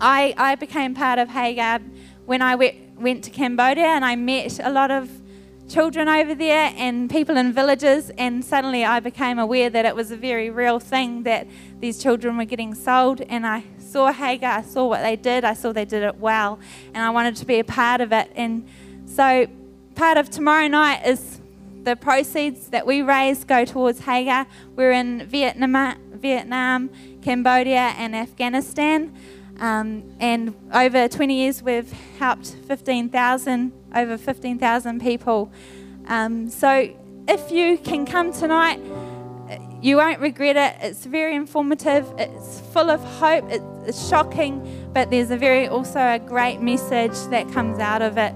I, 0.00 0.34
I 0.36 0.54
became 0.54 0.94
part 0.94 1.18
of 1.18 1.28
Hagar 1.28 1.80
when 2.26 2.40
I 2.42 2.54
went, 2.54 2.76
went 3.00 3.24
to 3.24 3.30
Cambodia 3.30 3.86
and 3.86 4.04
I 4.04 4.14
met 4.16 4.58
a 4.60 4.70
lot 4.70 4.90
of 4.92 5.10
children 5.70 6.08
over 6.08 6.34
there 6.34 6.72
and 6.76 7.08
people 7.08 7.36
in 7.36 7.52
villages, 7.52 8.10
and 8.18 8.44
suddenly 8.44 8.84
I 8.84 8.98
became 9.00 9.38
aware 9.38 9.70
that 9.70 9.84
it 9.86 9.94
was 9.94 10.10
a 10.10 10.16
very 10.16 10.50
real 10.50 10.80
thing 10.80 11.22
that 11.22 11.46
these 11.78 12.02
children 12.02 12.36
were 12.36 12.44
getting 12.44 12.74
sold. 12.74 13.20
And 13.22 13.46
I 13.46 13.62
saw 13.78 14.12
Hagar, 14.12 14.58
I 14.58 14.62
saw 14.62 14.86
what 14.88 15.00
they 15.02 15.14
did, 15.16 15.44
I 15.44 15.54
saw 15.54 15.72
they 15.72 15.84
did 15.84 16.02
it 16.02 16.16
well, 16.16 16.58
and 16.92 16.98
I 17.04 17.10
wanted 17.10 17.36
to 17.36 17.46
be 17.46 17.60
a 17.60 17.64
part 17.64 18.00
of 18.00 18.12
it. 18.12 18.30
And 18.34 18.66
so, 19.06 19.46
part 19.94 20.18
of 20.18 20.28
tomorrow 20.28 20.66
night 20.66 21.06
is 21.06 21.40
the 21.84 21.94
proceeds 21.94 22.68
that 22.68 22.84
we 22.86 23.00
raise 23.02 23.44
go 23.44 23.64
towards 23.64 24.00
Hagar. 24.00 24.46
We're 24.76 24.92
in 24.92 25.24
Vietnam, 25.26 25.96
Vietnam 26.12 26.90
Cambodia, 27.22 27.94
and 27.96 28.16
Afghanistan. 28.16 29.14
Um, 29.60 30.02
and 30.18 30.54
over 30.74 31.06
20 31.06 31.34
years, 31.34 31.62
we've 31.62 31.90
helped 32.18 32.56
15,000 32.66 33.72
over 33.94 34.16
15,000 34.16 35.00
people. 35.00 35.52
Um, 36.06 36.48
so 36.50 36.94
if 37.28 37.50
you 37.50 37.78
can 37.78 38.06
come 38.06 38.32
tonight, 38.32 38.80
you 39.82 39.96
won't 39.96 40.20
regret 40.20 40.56
it. 40.56 40.76
It's 40.84 41.04
very 41.06 41.34
informative. 41.34 42.06
It's 42.18 42.60
full 42.72 42.90
of 42.90 43.00
hope. 43.00 43.44
It's 43.50 44.08
shocking, 44.08 44.90
but 44.92 45.10
there's 45.10 45.30
a 45.30 45.36
very 45.36 45.66
also 45.68 45.98
a 46.00 46.18
great 46.18 46.60
message 46.60 47.16
that 47.30 47.50
comes 47.52 47.78
out 47.78 48.02
of 48.02 48.16
it. 48.18 48.34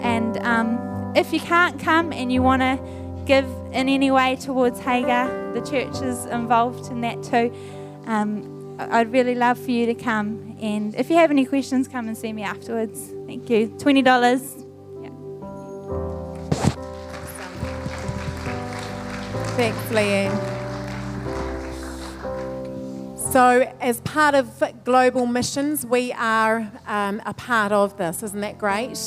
And 0.00 0.38
um, 0.38 1.12
if 1.14 1.32
you 1.32 1.40
can't 1.40 1.78
come 1.80 2.12
and 2.12 2.32
you 2.32 2.42
want 2.42 2.62
to 2.62 2.78
give 3.26 3.44
in 3.72 3.88
any 3.88 4.10
way 4.10 4.36
towards 4.36 4.80
Hagar, 4.80 5.28
the 5.52 5.60
church 5.68 6.00
is 6.02 6.24
involved 6.26 6.90
in 6.90 7.00
that 7.02 7.22
too. 7.22 7.52
Um, 8.06 8.76
I'd 8.78 9.10
really 9.12 9.34
love 9.34 9.58
for 9.58 9.70
you 9.70 9.86
to 9.86 9.94
come. 9.94 10.56
And 10.60 10.94
if 10.94 11.10
you 11.10 11.16
have 11.16 11.30
any 11.30 11.44
questions, 11.44 11.88
come 11.88 12.08
and 12.08 12.16
see 12.16 12.32
me 12.32 12.42
afterwards. 12.42 13.10
Thank 13.26 13.50
you. 13.50 13.68
Twenty 13.78 14.02
dollars. 14.02 14.65
Thanks, 19.56 19.78
Leanne. 19.88 20.38
So, 23.32 23.72
as 23.80 24.02
part 24.02 24.34
of 24.34 24.62
Global 24.84 25.24
Missions, 25.24 25.86
we 25.86 26.12
are 26.12 26.70
um, 26.86 27.22
a 27.24 27.32
part 27.32 27.72
of 27.72 27.96
this. 27.96 28.22
Isn't 28.22 28.42
that 28.42 28.58
great? 28.58 28.98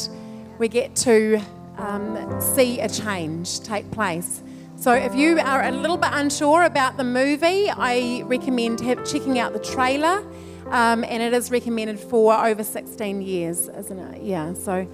We 0.57 0.67
get 0.67 0.95
to 0.97 1.39
um, 1.77 2.41
see 2.41 2.79
a 2.79 2.89
change 2.89 3.59
take 3.61 3.91
place. 3.91 4.41
So, 4.75 4.91
if 4.93 5.13
you 5.13 5.39
are 5.39 5.65
a 5.65 5.71
little 5.71 5.97
bit 5.97 6.09
unsure 6.13 6.63
about 6.63 6.97
the 6.97 7.03
movie, 7.03 7.69
I 7.69 8.23
recommend 8.25 8.81
have, 8.81 9.05
checking 9.07 9.37
out 9.37 9.53
the 9.53 9.59
trailer. 9.59 10.23
Um, 10.71 11.03
and 11.03 11.21
it 11.21 11.31
is 11.31 11.51
recommended 11.51 11.99
for 11.99 12.33
over 12.33 12.63
16 12.63 13.21
years, 13.21 13.67
isn't 13.67 13.99
it? 13.99 14.23
Yeah, 14.23 14.55
so 14.55 14.87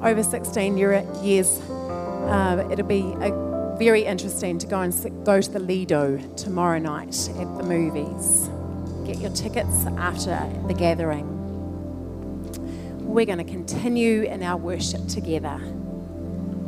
over 0.00 0.22
16 0.22 0.78
years, 0.78 1.60
uh, 1.68 2.66
it'll 2.70 2.86
be 2.86 3.14
a 3.20 3.51
very 3.84 4.02
interesting 4.04 4.58
to 4.58 4.66
go 4.68 4.80
and 4.80 5.24
go 5.26 5.40
to 5.40 5.50
the 5.50 5.58
Lido 5.58 6.16
tomorrow 6.36 6.78
night 6.78 7.28
at 7.30 7.56
the 7.58 7.64
movies. 7.64 8.48
Get 9.04 9.18
your 9.18 9.32
tickets 9.32 9.86
after 9.98 10.38
the 10.68 10.72
gathering. 10.74 11.26
We're 13.04 13.26
going 13.26 13.38
to 13.44 13.44
continue 13.44 14.22
in 14.22 14.42
our 14.44 14.56
worship 14.56 15.04
together. 15.08 15.58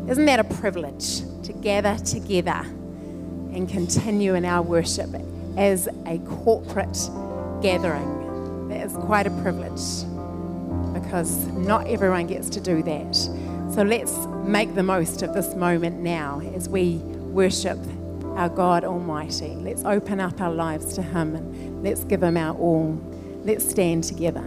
Isn't 0.08 0.24
that 0.26 0.40
a 0.40 0.44
privilege 0.44 1.20
to 1.44 1.52
gather 1.52 1.96
together 2.04 2.62
and 2.62 3.68
continue 3.68 4.34
in 4.34 4.44
our 4.44 4.62
worship 4.62 5.10
as 5.56 5.88
a 6.06 6.18
corporate 6.18 6.98
gathering? 7.62 8.68
That 8.70 8.84
is 8.86 8.92
quite 8.94 9.28
a 9.28 9.40
privilege 9.42 9.80
because 10.92 11.46
not 11.46 11.86
everyone 11.86 12.26
gets 12.26 12.50
to 12.50 12.60
do 12.60 12.82
that. 12.82 13.28
So 13.72 13.82
let's 13.82 14.14
make 14.44 14.74
the 14.74 14.82
most 14.84 15.22
of 15.22 15.32
this 15.34 15.54
moment 15.56 16.00
now 16.00 16.40
as 16.54 16.68
we 16.68 16.98
worship 16.98 17.78
our 18.36 18.48
God 18.48 18.84
Almighty. 18.84 19.48
Let's 19.56 19.82
open 19.84 20.20
up 20.20 20.40
our 20.40 20.52
lives 20.52 20.94
to 20.94 21.02
Him 21.02 21.34
and 21.34 21.82
let's 21.82 22.04
give 22.04 22.22
Him 22.22 22.36
our 22.36 22.56
all. 22.56 22.94
Let's 23.44 23.68
stand 23.68 24.04
together. 24.04 24.44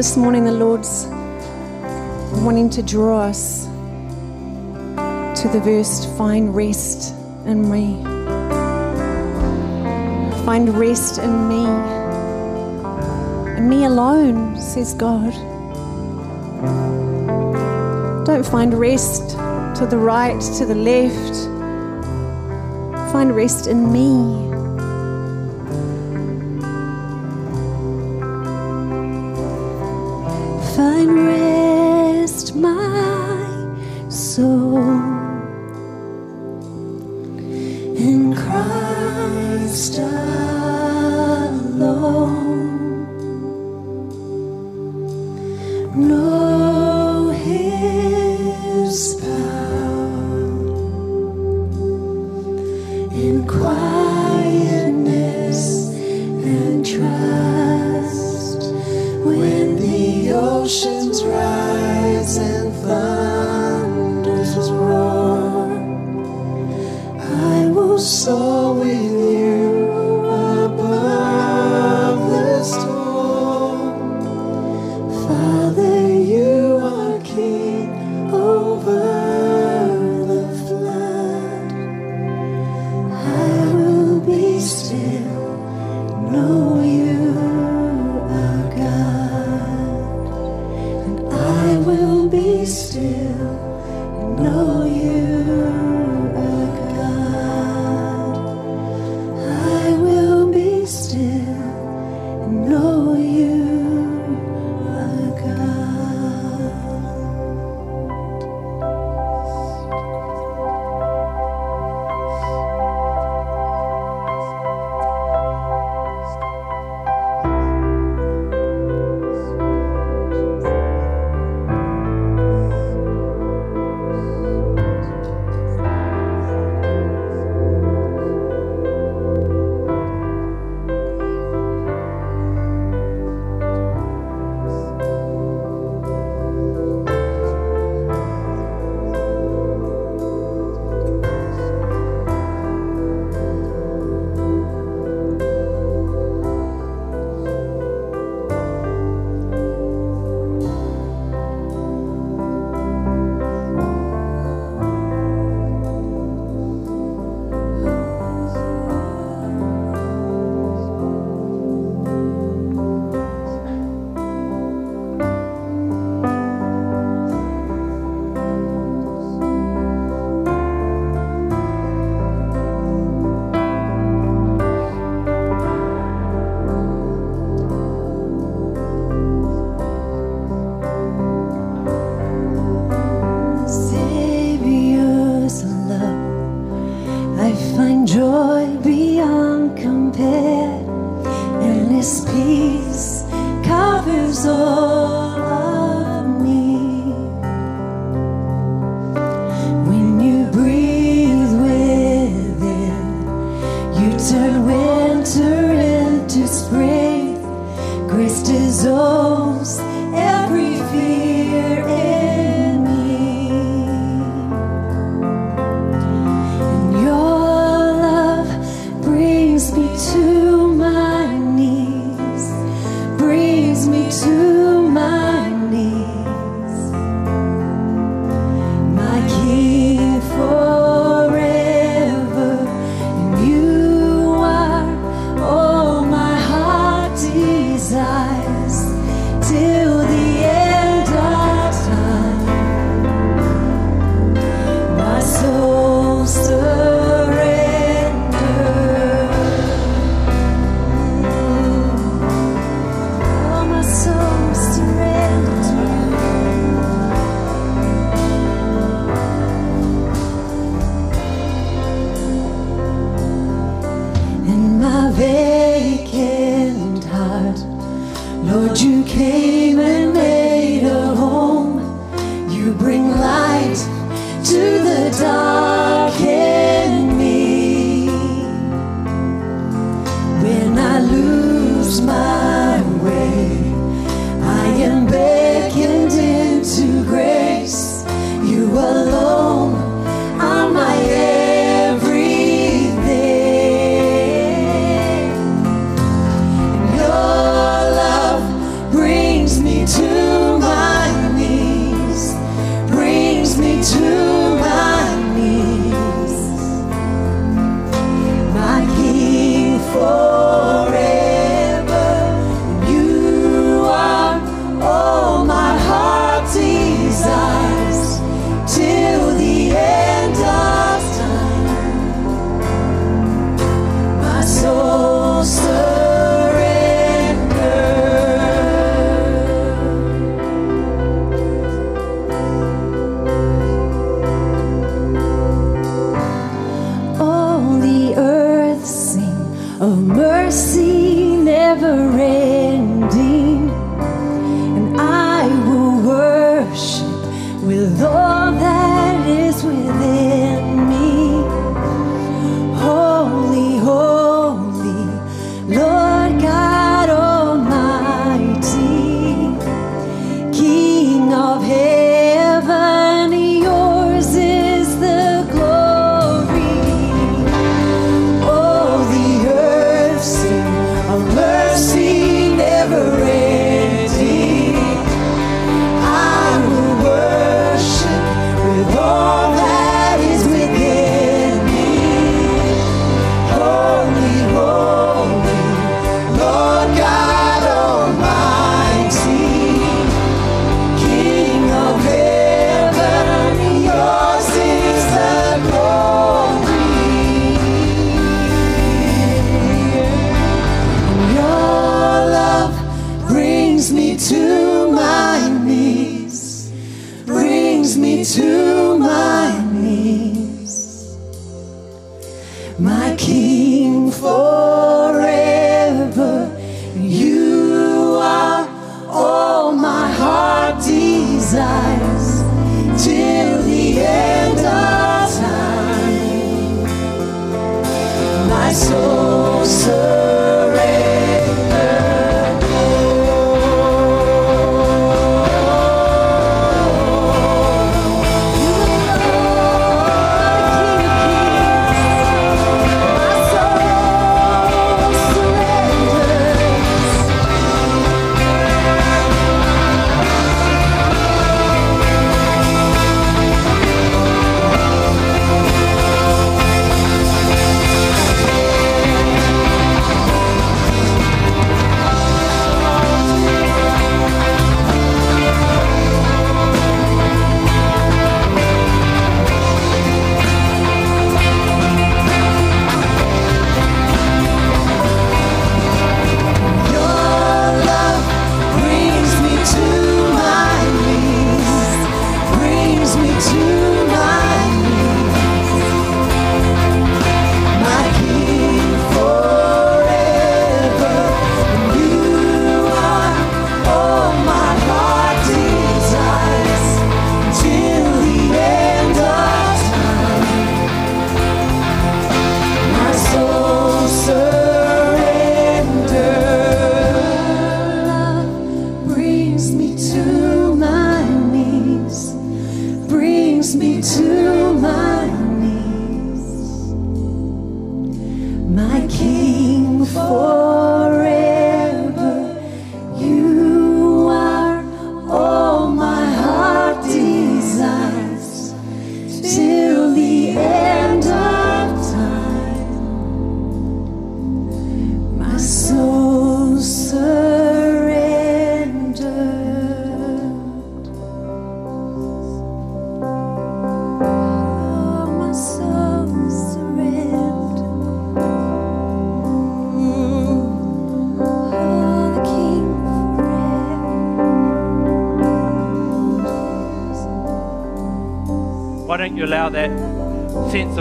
this 0.00 0.16
morning 0.16 0.44
the 0.46 0.50
Lord's 0.50 1.04
wanting 2.42 2.70
to 2.70 2.82
draw 2.82 3.20
us 3.20 3.66
to 3.76 5.48
the 5.52 5.60
verse 5.62 6.06
find 6.16 6.56
rest 6.56 7.12
in 7.44 7.70
me. 7.70 8.02
Find 10.46 10.70
rest 10.74 11.18
in 11.18 11.48
me. 11.50 11.66
In 13.58 13.68
me 13.68 13.84
alone, 13.84 14.58
says 14.58 14.94
God. 14.94 15.34
Don't 18.24 18.46
find 18.46 18.72
rest 18.72 19.32
to 19.80 19.86
the 19.86 19.98
right, 19.98 20.40
to 20.56 20.64
the 20.64 20.74
left. 20.74 21.34
Find 23.12 23.36
rest 23.36 23.66
in 23.66 23.92
me. 23.92 24.48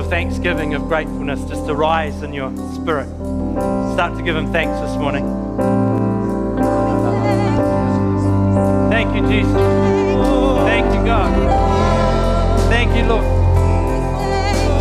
thanksgiving 0.09 0.73
of 0.73 0.81
gratefulness 0.87 1.45
just 1.45 1.67
to 1.67 1.75
rise 1.75 2.23
in 2.23 2.33
your 2.33 2.49
spirit. 2.73 3.07
Start 3.93 4.17
to 4.17 4.23
give 4.23 4.35
Him 4.35 4.51
thanks 4.51 4.73
this 4.81 4.97
morning. 4.97 5.23
Thank 8.89 9.13
you, 9.13 9.21
Jesus. 9.29 9.53
Thank 10.65 10.85
you, 10.95 11.05
God. 11.05 11.29
Thank 12.73 12.89
you, 12.97 13.05
Lord. 13.05 13.23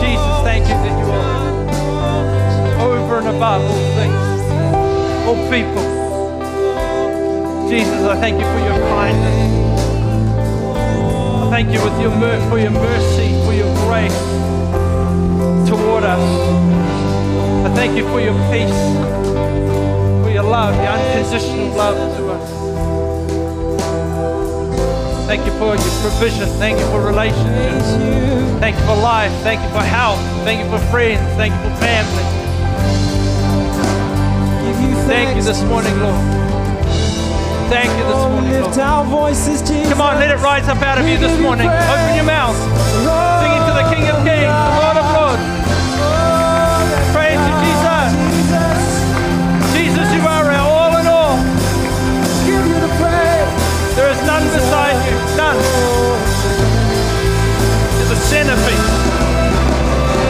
Jesus, 0.01 0.35
thank 0.49 0.64
you 0.64 0.74
that 0.74 0.97
you 0.97 1.12
are 1.12 2.89
over 2.89 3.18
and 3.18 3.29
above 3.29 3.62
all 3.62 3.89
things, 4.01 4.16
all 5.29 5.37
people. 5.53 5.85
Jesus, 7.68 8.03
I 8.05 8.16
thank 8.18 8.41
you 8.41 8.47
for 8.47 8.61
your 8.64 8.81
kindness. 8.89 9.59
I 11.49 11.51
thank 11.51 11.70
you 11.70 11.83
with 11.85 12.01
your 12.01 12.11
for 12.49 12.59
your 12.59 12.70
mercy, 12.70 13.33
for 13.45 13.53
your 13.53 13.72
grace 13.87 14.57
toward 15.81 16.05
us. 16.05 16.22
I 17.66 17.70
thank 17.74 17.97
you 17.97 18.05
for 18.09 18.20
your 18.20 18.35
peace, 18.51 18.79
for 20.24 20.31
your 20.31 20.43
love, 20.43 20.74
your 20.83 20.93
unconditional 20.99 21.70
love 21.76 21.97
to 22.18 22.22
us. 22.35 22.47
Thank 25.26 25.45
you 25.47 25.53
for 25.61 25.76
your 25.76 25.95
provision. 26.03 26.49
Thank 26.59 26.79
you 26.81 26.87
for 26.89 27.03
relationships. 27.05 27.87
Thank 28.59 28.74
you 28.76 28.85
for 28.87 28.97
life. 28.97 29.31
Thank 29.47 29.61
you 29.62 29.68
for 29.70 29.85
health. 29.85 30.18
Thank 30.47 30.64
you 30.64 30.68
for 30.72 30.81
friends. 30.91 31.20
Thank 31.37 31.53
you 31.55 31.61
for 31.68 31.76
family. 31.81 32.26
Thank 35.09 35.37
you 35.37 35.43
this 35.43 35.62
morning, 35.64 35.99
Lord 36.01 36.49
thank 37.68 37.85
you 37.99 38.05
this 38.07 38.24
morning, 38.24 38.62
Lord. 38.62 39.93
Come 39.93 40.01
on, 40.01 40.18
let 40.18 40.31
it 40.31 40.41
rise 40.43 40.66
up 40.68 40.79
out 40.81 40.99
of 40.99 41.07
you 41.07 41.18
this 41.18 41.39
morning. 41.39 41.66
Open 41.68 42.14
your 42.16 42.24
mouth. 42.24 42.57
Sing 42.57 43.53
it 43.53 43.66
to 43.66 43.72
the 43.76 43.95
King 43.95 44.09
of 44.09 44.24
Kings, 44.24 44.49
the 44.49 44.81
Lord 44.81 44.97
of 44.97 45.07
There 53.99 54.09
is 54.11 54.22
none 54.30 54.44
beside 54.55 54.94
you. 55.11 55.16
None. 55.34 55.59
There's 57.99 58.11
a 58.14 58.20
centerpiece. 58.30 58.90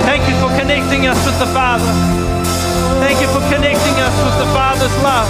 Thank 0.09 0.25
you 0.25 0.33
for 0.41 0.49
connecting 0.59 1.07
us 1.07 1.21
with 1.27 1.39
the 1.39 1.45
Father. 1.53 1.85
Thank 3.05 3.21
you 3.21 3.29
for 3.29 3.45
connecting 3.53 3.97
us 4.01 4.17
with 4.25 4.37
the 4.41 4.49
Father's 4.57 4.97
love. 5.05 5.29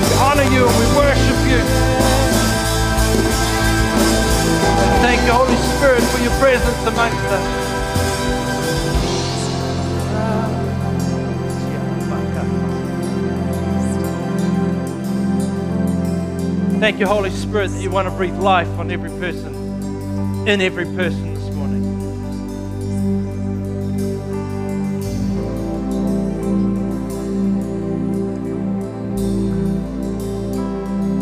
We 0.00 0.16
honor 0.24 0.48
you 0.48 0.64
and 0.64 0.76
we 0.80 0.88
worship 0.96 1.40
you. 1.44 1.60
Thank 5.04 5.20
you, 5.28 5.32
Holy 5.32 5.56
Spirit, 5.76 6.02
for 6.04 6.22
your 6.22 6.32
presence 6.40 6.86
amongst 6.86 7.20
us. 7.36 7.71
Thank 16.82 16.98
you, 16.98 17.06
Holy 17.06 17.30
Spirit, 17.30 17.68
that 17.70 17.78
you 17.80 17.90
want 17.90 18.08
to 18.08 18.14
breathe 18.16 18.34
life 18.38 18.66
on 18.70 18.90
every 18.90 19.10
person, 19.10 20.48
in 20.48 20.60
every 20.60 20.84
person 20.84 21.32
this 21.34 21.54
morning. 21.54 21.86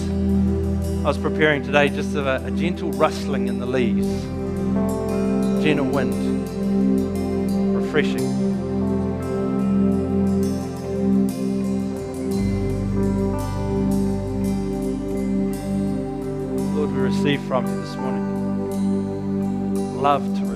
I 1.02 1.08
was 1.08 1.16
preparing 1.16 1.62
today 1.62 1.88
just 1.88 2.14
of 2.14 2.26
a, 2.26 2.44
a 2.44 2.50
gentle 2.50 2.90
rustling 2.92 3.48
in 3.48 3.58
the 3.58 3.64
leaves, 3.64 4.06
gentle 5.64 5.86
wind, 5.86 6.46
refreshing. 7.74 8.37
from 17.48 17.66
you 17.66 17.80
this 17.80 17.96
morning. 17.96 20.02
Love 20.02 20.22
to 20.38 20.47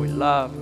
We 0.00 0.08
love 0.08 0.53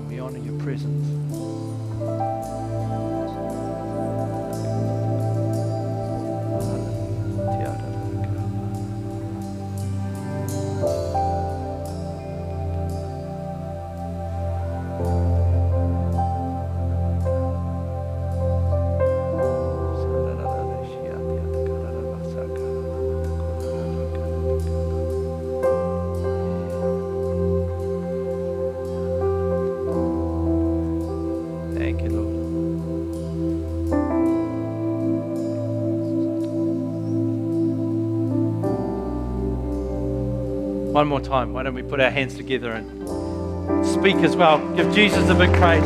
One 41.02 41.08
more 41.08 41.20
time, 41.20 41.52
why 41.52 41.64
don't 41.64 41.74
we 41.74 41.82
put 41.82 41.98
our 41.98 42.10
hands 42.12 42.36
together 42.36 42.70
and 42.70 43.84
speak 43.84 44.14
as 44.18 44.36
well? 44.36 44.60
Give 44.76 44.94
Jesus 44.94 45.28
a 45.30 45.34
big 45.34 45.52
praise. 45.54 45.82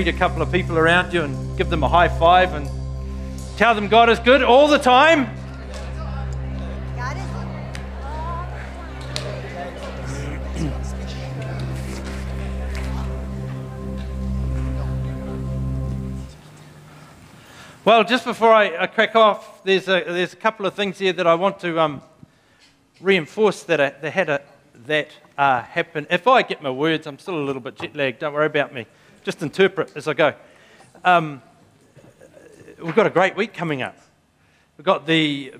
greet 0.00 0.14
a 0.14 0.16
couple 0.16 0.40
of 0.40 0.52
people 0.52 0.78
around 0.78 1.12
you 1.12 1.22
and 1.24 1.58
give 1.58 1.70
them 1.70 1.82
a 1.82 1.88
high 1.88 2.06
five 2.06 2.54
and 2.54 2.70
tell 3.56 3.74
them 3.74 3.88
God 3.88 4.08
is 4.08 4.20
good 4.20 4.44
all 4.44 4.68
the 4.68 4.78
time. 4.78 5.22
Well, 17.84 18.04
just 18.04 18.24
before 18.24 18.52
I, 18.54 18.82
I 18.82 18.86
crack 18.86 19.16
off, 19.16 19.64
there's 19.64 19.88
a, 19.88 20.04
there's 20.04 20.32
a 20.32 20.36
couple 20.36 20.64
of 20.66 20.74
things 20.74 20.96
here 21.00 21.12
that 21.14 21.26
I 21.26 21.34
want 21.34 21.58
to 21.62 21.80
um, 21.80 22.00
reinforce 23.00 23.64
that, 23.64 23.80
I, 23.80 23.86
uh, 23.86 23.90
that 24.02 24.10
had 24.12 24.28
a, 24.28 24.42
that 24.86 25.08
uh, 25.36 25.62
happen. 25.62 26.06
If 26.08 26.28
I 26.28 26.42
get 26.42 26.62
my 26.62 26.70
words, 26.70 27.08
I'm 27.08 27.18
still 27.18 27.34
a 27.42 27.42
little 27.42 27.60
bit 27.62 27.74
jet 27.80 27.96
lagged, 27.96 28.20
don't 28.20 28.32
worry 28.34 28.46
about 28.46 28.72
me 28.72 28.86
just 29.28 29.42
interpret 29.42 29.92
as 29.94 30.08
I 30.08 30.14
go. 30.14 30.32
Um, 31.04 31.42
we've 32.82 32.94
got 32.94 33.06
a 33.06 33.10
great 33.10 33.36
week 33.36 33.52
coming 33.52 33.82
up. 33.82 33.94
We've 34.78 34.86
got 34.86 35.06
the 35.06 35.52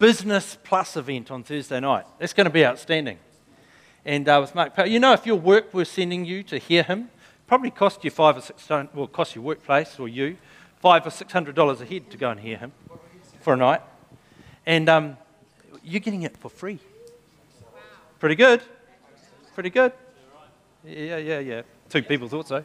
Business 0.00 0.58
Plus 0.64 0.96
event 0.96 1.30
on 1.30 1.44
Thursday 1.44 1.78
night. 1.78 2.04
That's 2.18 2.32
going 2.32 2.46
to 2.46 2.50
be 2.50 2.66
outstanding. 2.66 3.20
And 4.04 4.28
uh, 4.28 4.38
with 4.40 4.56
Mark 4.56 4.74
Powell, 4.74 4.88
you 4.88 4.98
know, 4.98 5.12
if 5.12 5.24
your 5.24 5.36
work 5.36 5.72
were 5.72 5.84
sending 5.84 6.24
you 6.24 6.42
to 6.44 6.58
hear 6.58 6.82
him, 6.82 7.08
probably 7.46 7.70
cost 7.70 8.02
you 8.04 8.10
five 8.10 8.38
or 8.38 8.40
six, 8.40 8.68
well, 8.68 9.06
cost 9.06 9.36
your 9.36 9.44
workplace 9.44 10.00
or 10.00 10.08
you 10.08 10.36
five 10.80 11.06
or 11.06 11.10
six 11.10 11.32
hundred 11.32 11.54
dollars 11.54 11.80
a 11.80 11.84
head 11.86 12.10
to 12.10 12.16
go 12.16 12.30
and 12.30 12.40
hear 12.40 12.56
him 12.56 12.72
for 13.40 13.54
a 13.54 13.56
night. 13.56 13.82
And 14.66 14.88
um, 14.88 15.16
you're 15.84 16.00
getting 16.00 16.22
it 16.24 16.36
for 16.36 16.48
free. 16.48 16.80
Pretty 18.18 18.34
good. 18.34 18.62
Pretty 19.54 19.70
good. 19.70 19.92
Yeah, 20.84 21.18
yeah, 21.18 21.38
yeah. 21.38 21.62
Two 21.88 22.02
people 22.02 22.26
thought 22.26 22.48
so. 22.48 22.56
Eh? 22.56 22.62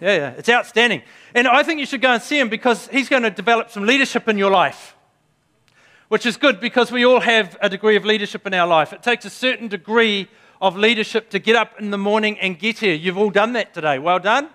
yeah, 0.00 0.16
yeah. 0.16 0.30
It's 0.30 0.48
outstanding. 0.48 1.02
And 1.34 1.48
I 1.48 1.62
think 1.62 1.80
you 1.80 1.86
should 1.86 2.00
go 2.00 2.10
and 2.12 2.22
see 2.22 2.38
him 2.38 2.48
because 2.48 2.88
he's 2.88 3.08
going 3.08 3.22
to 3.22 3.30
develop 3.30 3.70
some 3.70 3.84
leadership 3.84 4.28
in 4.28 4.38
your 4.38 4.50
life, 4.50 4.96
which 6.08 6.26
is 6.26 6.36
good 6.36 6.60
because 6.60 6.92
we 6.92 7.04
all 7.04 7.20
have 7.20 7.56
a 7.60 7.68
degree 7.68 7.96
of 7.96 8.04
leadership 8.04 8.46
in 8.46 8.54
our 8.54 8.66
life. 8.66 8.92
It 8.92 9.02
takes 9.02 9.24
a 9.24 9.30
certain 9.30 9.68
degree 9.68 10.28
of 10.60 10.76
leadership 10.76 11.30
to 11.30 11.38
get 11.38 11.56
up 11.56 11.78
in 11.80 11.90
the 11.90 11.98
morning 11.98 12.38
and 12.40 12.58
get 12.58 12.78
here. 12.78 12.94
You've 12.94 13.18
all 13.18 13.30
done 13.30 13.52
that 13.54 13.74
today. 13.74 13.98
Well 13.98 14.18
done. 14.18 14.48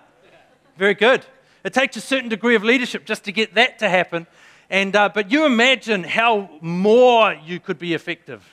Very 0.76 0.94
good. 0.94 1.24
It 1.64 1.72
takes 1.72 1.96
a 1.96 2.00
certain 2.00 2.28
degree 2.28 2.56
of 2.56 2.64
leadership 2.64 3.04
just 3.04 3.24
to 3.24 3.32
get 3.32 3.54
that 3.54 3.78
to 3.78 3.88
happen. 3.88 4.26
And, 4.70 4.94
uh, 4.96 5.08
but 5.12 5.30
you 5.30 5.46
imagine 5.46 6.02
how 6.04 6.50
more 6.60 7.32
you 7.34 7.60
could 7.60 7.78
be 7.78 7.94
effective 7.94 8.44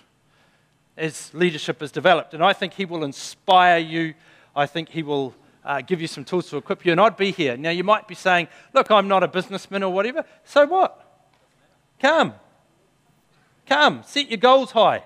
as 0.97 1.31
leadership 1.33 1.81
is 1.81 1.91
developed. 1.91 2.33
And 2.33 2.43
I 2.43 2.53
think 2.53 2.73
he 2.73 2.85
will 2.85 3.03
inspire 3.03 3.79
you. 3.79 4.13
I 4.55 4.65
think 4.65 4.89
he 4.89 5.03
will 5.03 5.33
uh, 5.63 5.81
give 5.81 6.01
you 6.01 6.07
some 6.07 6.23
tools 6.23 6.49
to 6.49 6.57
equip 6.57 6.85
you 6.85 6.91
and 6.91 6.99
I'd 7.01 7.17
be 7.17 7.31
here. 7.31 7.57
Now, 7.57 7.69
you 7.69 7.83
might 7.83 8.07
be 8.07 8.15
saying, 8.15 8.47
Look, 8.73 8.91
I'm 8.91 9.07
not 9.07 9.23
a 9.23 9.27
businessman 9.27 9.83
or 9.83 9.93
whatever. 9.93 10.25
So 10.43 10.65
what? 10.65 11.07
Come. 12.01 12.33
Come. 13.67 14.01
Set 14.05 14.29
your 14.29 14.37
goals 14.37 14.71
high. 14.71 15.03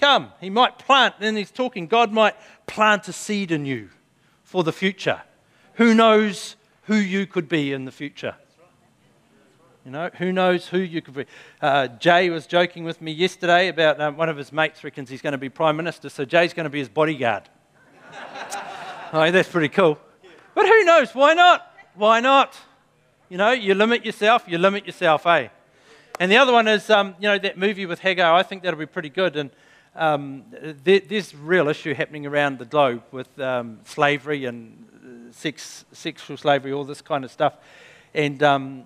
Come. 0.00 0.32
He 0.40 0.50
might 0.50 0.78
plant, 0.78 1.14
and 1.20 1.36
he's 1.36 1.50
talking, 1.50 1.86
God 1.86 2.10
might 2.10 2.34
plant 2.66 3.06
a 3.06 3.12
seed 3.12 3.52
in 3.52 3.66
you 3.66 3.90
for 4.42 4.64
the 4.64 4.72
future. 4.72 5.20
Who 5.74 5.94
knows 5.94 6.56
who 6.84 6.96
you 6.96 7.26
could 7.26 7.48
be 7.48 7.72
in 7.72 7.84
the 7.84 7.92
future? 7.92 8.34
You 9.84 9.90
know, 9.92 10.10
who 10.18 10.32
knows 10.32 10.66
who 10.68 10.78
you 10.78 11.02
could 11.02 11.14
be. 11.14 11.24
Uh, 11.60 11.88
Jay 11.88 12.30
was 12.30 12.46
joking 12.46 12.84
with 12.84 13.00
me 13.00 13.12
yesterday 13.12 13.68
about 13.68 14.00
um, 14.00 14.16
one 14.16 14.28
of 14.28 14.36
his 14.36 14.52
mates 14.52 14.82
reckons 14.82 15.10
he's 15.10 15.22
going 15.22 15.32
to 15.32 15.38
be 15.38 15.48
prime 15.48 15.76
minister, 15.76 16.08
so 16.08 16.24
Jay's 16.24 16.54
going 16.54 16.64
to 16.64 16.70
be 16.70 16.78
his 16.80 16.88
bodyguard. 16.88 17.44
that's 19.12 19.48
pretty 19.50 19.68
cool. 19.68 19.98
But 20.54 20.64
who 20.66 20.84
knows? 20.84 21.14
Why 21.14 21.34
not? 21.34 21.66
Why 21.96 22.20
not? 22.20 22.56
You 23.28 23.36
know, 23.36 23.50
you 23.50 23.74
limit 23.74 24.06
yourself, 24.06 24.44
you 24.48 24.56
limit 24.56 24.86
yourself, 24.86 25.26
eh? 25.26 25.48
And 26.18 26.32
the 26.32 26.38
other 26.38 26.52
one 26.52 26.66
is, 26.66 26.88
um, 26.88 27.14
you 27.20 27.28
know, 27.28 27.38
that 27.38 27.58
movie 27.58 27.84
with 27.84 27.98
Hagar. 28.00 28.32
I 28.34 28.42
think 28.42 28.62
that'll 28.62 28.78
be 28.80 28.86
pretty 28.86 29.10
good. 29.10 29.36
And 29.36 29.50
um, 29.94 30.44
there, 30.50 31.00
there's 31.00 31.34
real 31.34 31.68
issue 31.68 31.92
happening 31.94 32.24
around 32.24 32.58
the 32.58 32.64
globe 32.64 33.02
with 33.10 33.38
um, 33.38 33.80
slavery 33.84 34.46
and 34.46 35.30
uh, 35.30 35.32
sex, 35.32 35.84
sexual 35.92 36.38
slavery, 36.38 36.72
all 36.72 36.84
this 36.84 37.02
kind 37.02 37.22
of 37.24 37.30
stuff. 37.30 37.52
And 38.14 38.42
um, 38.42 38.84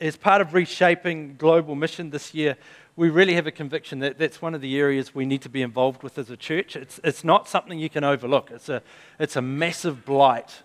as 0.00 0.16
part 0.16 0.40
of 0.40 0.54
reshaping 0.54 1.36
global 1.36 1.76
mission 1.76 2.10
this 2.10 2.34
year, 2.34 2.56
we 2.98 3.10
really 3.10 3.34
have 3.34 3.46
a 3.46 3.52
conviction 3.52 4.00
that 4.00 4.18
that's 4.18 4.42
one 4.42 4.56
of 4.56 4.60
the 4.60 4.76
areas 4.76 5.14
we 5.14 5.24
need 5.24 5.40
to 5.40 5.48
be 5.48 5.62
involved 5.62 6.02
with 6.02 6.18
as 6.18 6.30
a 6.30 6.36
church. 6.36 6.74
It's, 6.74 6.98
it's 7.04 7.22
not 7.22 7.46
something 7.48 7.78
you 7.78 7.88
can 7.88 8.02
overlook, 8.02 8.50
it's 8.50 8.68
a, 8.68 8.82
it's 9.20 9.36
a 9.36 9.42
massive 9.42 10.04
blight 10.04 10.64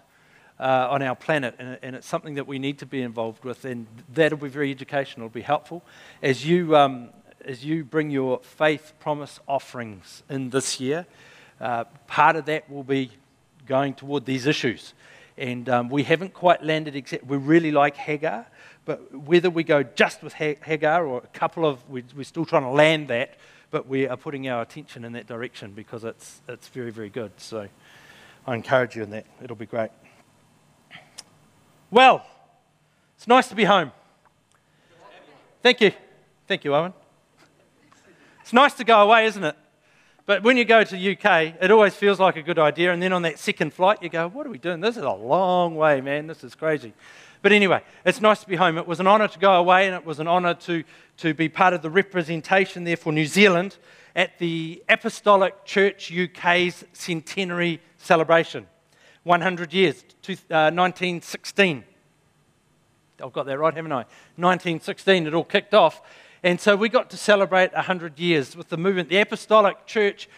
uh, 0.60 0.88
on 0.90 1.04
our 1.04 1.16
planet, 1.16 1.54
and, 1.60 1.78
and, 1.84 1.96
it's 1.96 2.08
something 2.08 2.34
that 2.36 2.48
we 2.48 2.58
need 2.58 2.80
to 2.80 2.88
be 2.88 3.04
involved 3.04 3.44
with, 3.44 3.66
and 3.66 3.86
that'll 4.12 4.40
be 4.40 4.50
very 4.50 4.72
educational, 4.72 5.28
it'll 5.28 5.34
be 5.34 5.42
helpful. 5.42 5.84
As 6.24 6.44
you, 6.46 6.76
um, 6.76 7.10
as 7.46 7.64
you 7.64 7.84
bring 7.84 8.10
your 8.10 8.40
faith 8.40 8.94
promise 9.00 9.40
offerings 9.48 10.24
in 10.28 10.50
this 10.50 10.80
year, 10.80 11.06
uh, 11.62 11.84
part 12.08 12.36
of 12.36 12.46
that 12.46 12.68
will 12.68 12.84
be 12.84 13.12
going 13.68 13.94
toward 13.94 14.26
these 14.26 14.48
issues. 14.48 14.96
And 15.38 15.68
um, 15.70 15.90
we 15.90 16.04
haven't 16.04 16.34
quite 16.34 16.64
landed, 16.64 16.96
except 16.96 17.26
we 17.26 17.38
really 17.38 17.72
like 17.72 17.96
Hagar. 17.96 18.46
But 18.86 19.14
whether 19.16 19.50
we 19.50 19.64
go 19.64 19.84
just 19.84 20.22
with 20.24 20.34
Hagar 20.34 21.06
or 21.06 21.20
a 21.20 21.28
couple 21.28 21.66
of, 21.66 21.80
we're 21.90 22.24
still 22.24 22.46
trying 22.46 22.64
to 22.64 22.70
land 22.70 23.08
that, 23.08 23.36
but 23.72 23.88
we 23.88 24.08
are 24.08 24.18
putting 24.18 24.48
our 24.50 24.62
attention 24.62 25.06
in 25.06 25.14
that 25.14 25.26
direction 25.26 25.72
because 25.72 26.04
it's, 26.04 26.42
it's 26.50 26.68
very, 26.68 26.92
very 26.92 27.10
good. 27.10 27.32
So 27.38 27.68
I 28.46 28.56
encourage 28.56 28.96
you 28.96 29.04
in 29.04 29.12
that. 29.12 29.26
It'll 29.42 29.56
be 29.56 29.66
great. 29.66 29.90
Well, 31.90 32.26
it's 33.16 33.28
nice 33.28 33.48
to 33.50 33.56
be 33.56 33.64
home. 33.64 33.92
Thank 35.62 35.80
you. 35.80 35.92
Thank 36.48 36.66
you, 36.66 36.76
Owen. 36.76 36.94
It's 38.42 38.52
nice 38.52 38.74
to 38.74 38.84
go 38.84 39.02
away, 39.02 39.26
isn't 39.28 39.44
it? 39.44 39.56
But 40.26 40.44
when 40.44 40.58
you 40.58 40.66
go 40.66 40.84
to 40.84 40.96
the 40.98 41.18
UK, 41.18 41.56
it 41.62 41.72
always 41.72 41.96
feels 41.96 42.20
like 42.20 42.36
a 42.36 42.42
good 42.42 42.60
idea. 42.60 42.92
And 42.94 43.02
then 43.02 43.14
on 43.14 43.22
that 43.22 43.40
second 43.40 43.74
flight, 43.74 44.04
you 44.04 44.10
go, 44.10 44.28
What 44.28 44.46
are 44.46 44.50
we 44.50 44.58
doing? 44.58 44.82
This 44.82 44.98
is 44.98 45.04
a 45.04 45.12
long 45.12 45.76
way, 45.76 46.02
man. 46.02 46.28
This 46.28 46.44
is 46.44 46.54
crazy. 46.56 46.94
But 47.44 47.52
anyway, 47.52 47.82
it's 48.06 48.22
nice 48.22 48.40
to 48.40 48.48
be 48.48 48.56
home. 48.56 48.78
It 48.78 48.88
was 48.88 49.02
an 49.02 49.06
honour 49.08 49.28
to 49.28 49.38
go 49.38 49.54
away, 49.56 49.86
and 49.86 49.94
it 49.94 50.06
was 50.06 50.20
an 50.22 50.30
honour 50.30 50.54
to, 50.54 50.86
to 51.18 51.34
be 51.34 51.50
part 51.50 51.74
of 51.74 51.82
the 51.82 51.90
representation 51.90 52.86
there 52.86 52.96
for 52.96 53.12
New 53.12 53.26
Zealand 53.26 53.76
at 54.16 54.40
the 54.40 54.82
Apostolic 54.88 55.66
Church 55.66 56.10
UK's 56.12 56.86
centenary 56.94 57.82
celebration 57.98 58.66
100 59.24 59.74
years, 59.74 60.06
two, 60.22 60.34
uh, 60.50 60.72
1916. 60.72 61.84
I've 63.22 63.34
got 63.34 63.46
that 63.48 63.60
right, 63.60 63.74
haven't 63.74 63.92
I? 63.92 64.06
1916, 64.38 65.28
it 65.28 65.34
all 65.34 65.44
kicked 65.44 65.74
off. 65.74 66.02
And 66.44 66.62
so 66.62 66.78
we 66.78 66.88
got 66.88 67.10
to 67.10 67.18
celebrate 67.18 67.74
100 67.74 68.20
years 68.20 68.56
with 68.56 68.70
the 68.70 68.78
movement, 68.78 69.10
the 69.10 69.20
Apostolic 69.20 69.86
Church. 69.86 70.30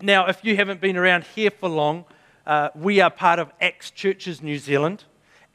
Now, 0.00 0.24
if 0.26 0.42
you 0.42 0.56
haven't 0.56 0.80
been 0.80 0.96
around 0.96 1.24
here 1.34 1.50
for 1.50 1.68
long, 1.68 2.06
uh, 2.46 2.70
we 2.74 3.00
are 3.00 3.10
part 3.10 3.38
of 3.40 3.52
Acts 3.60 3.90
Churches 3.90 4.40
New 4.42 4.56
Zealand. 4.58 5.04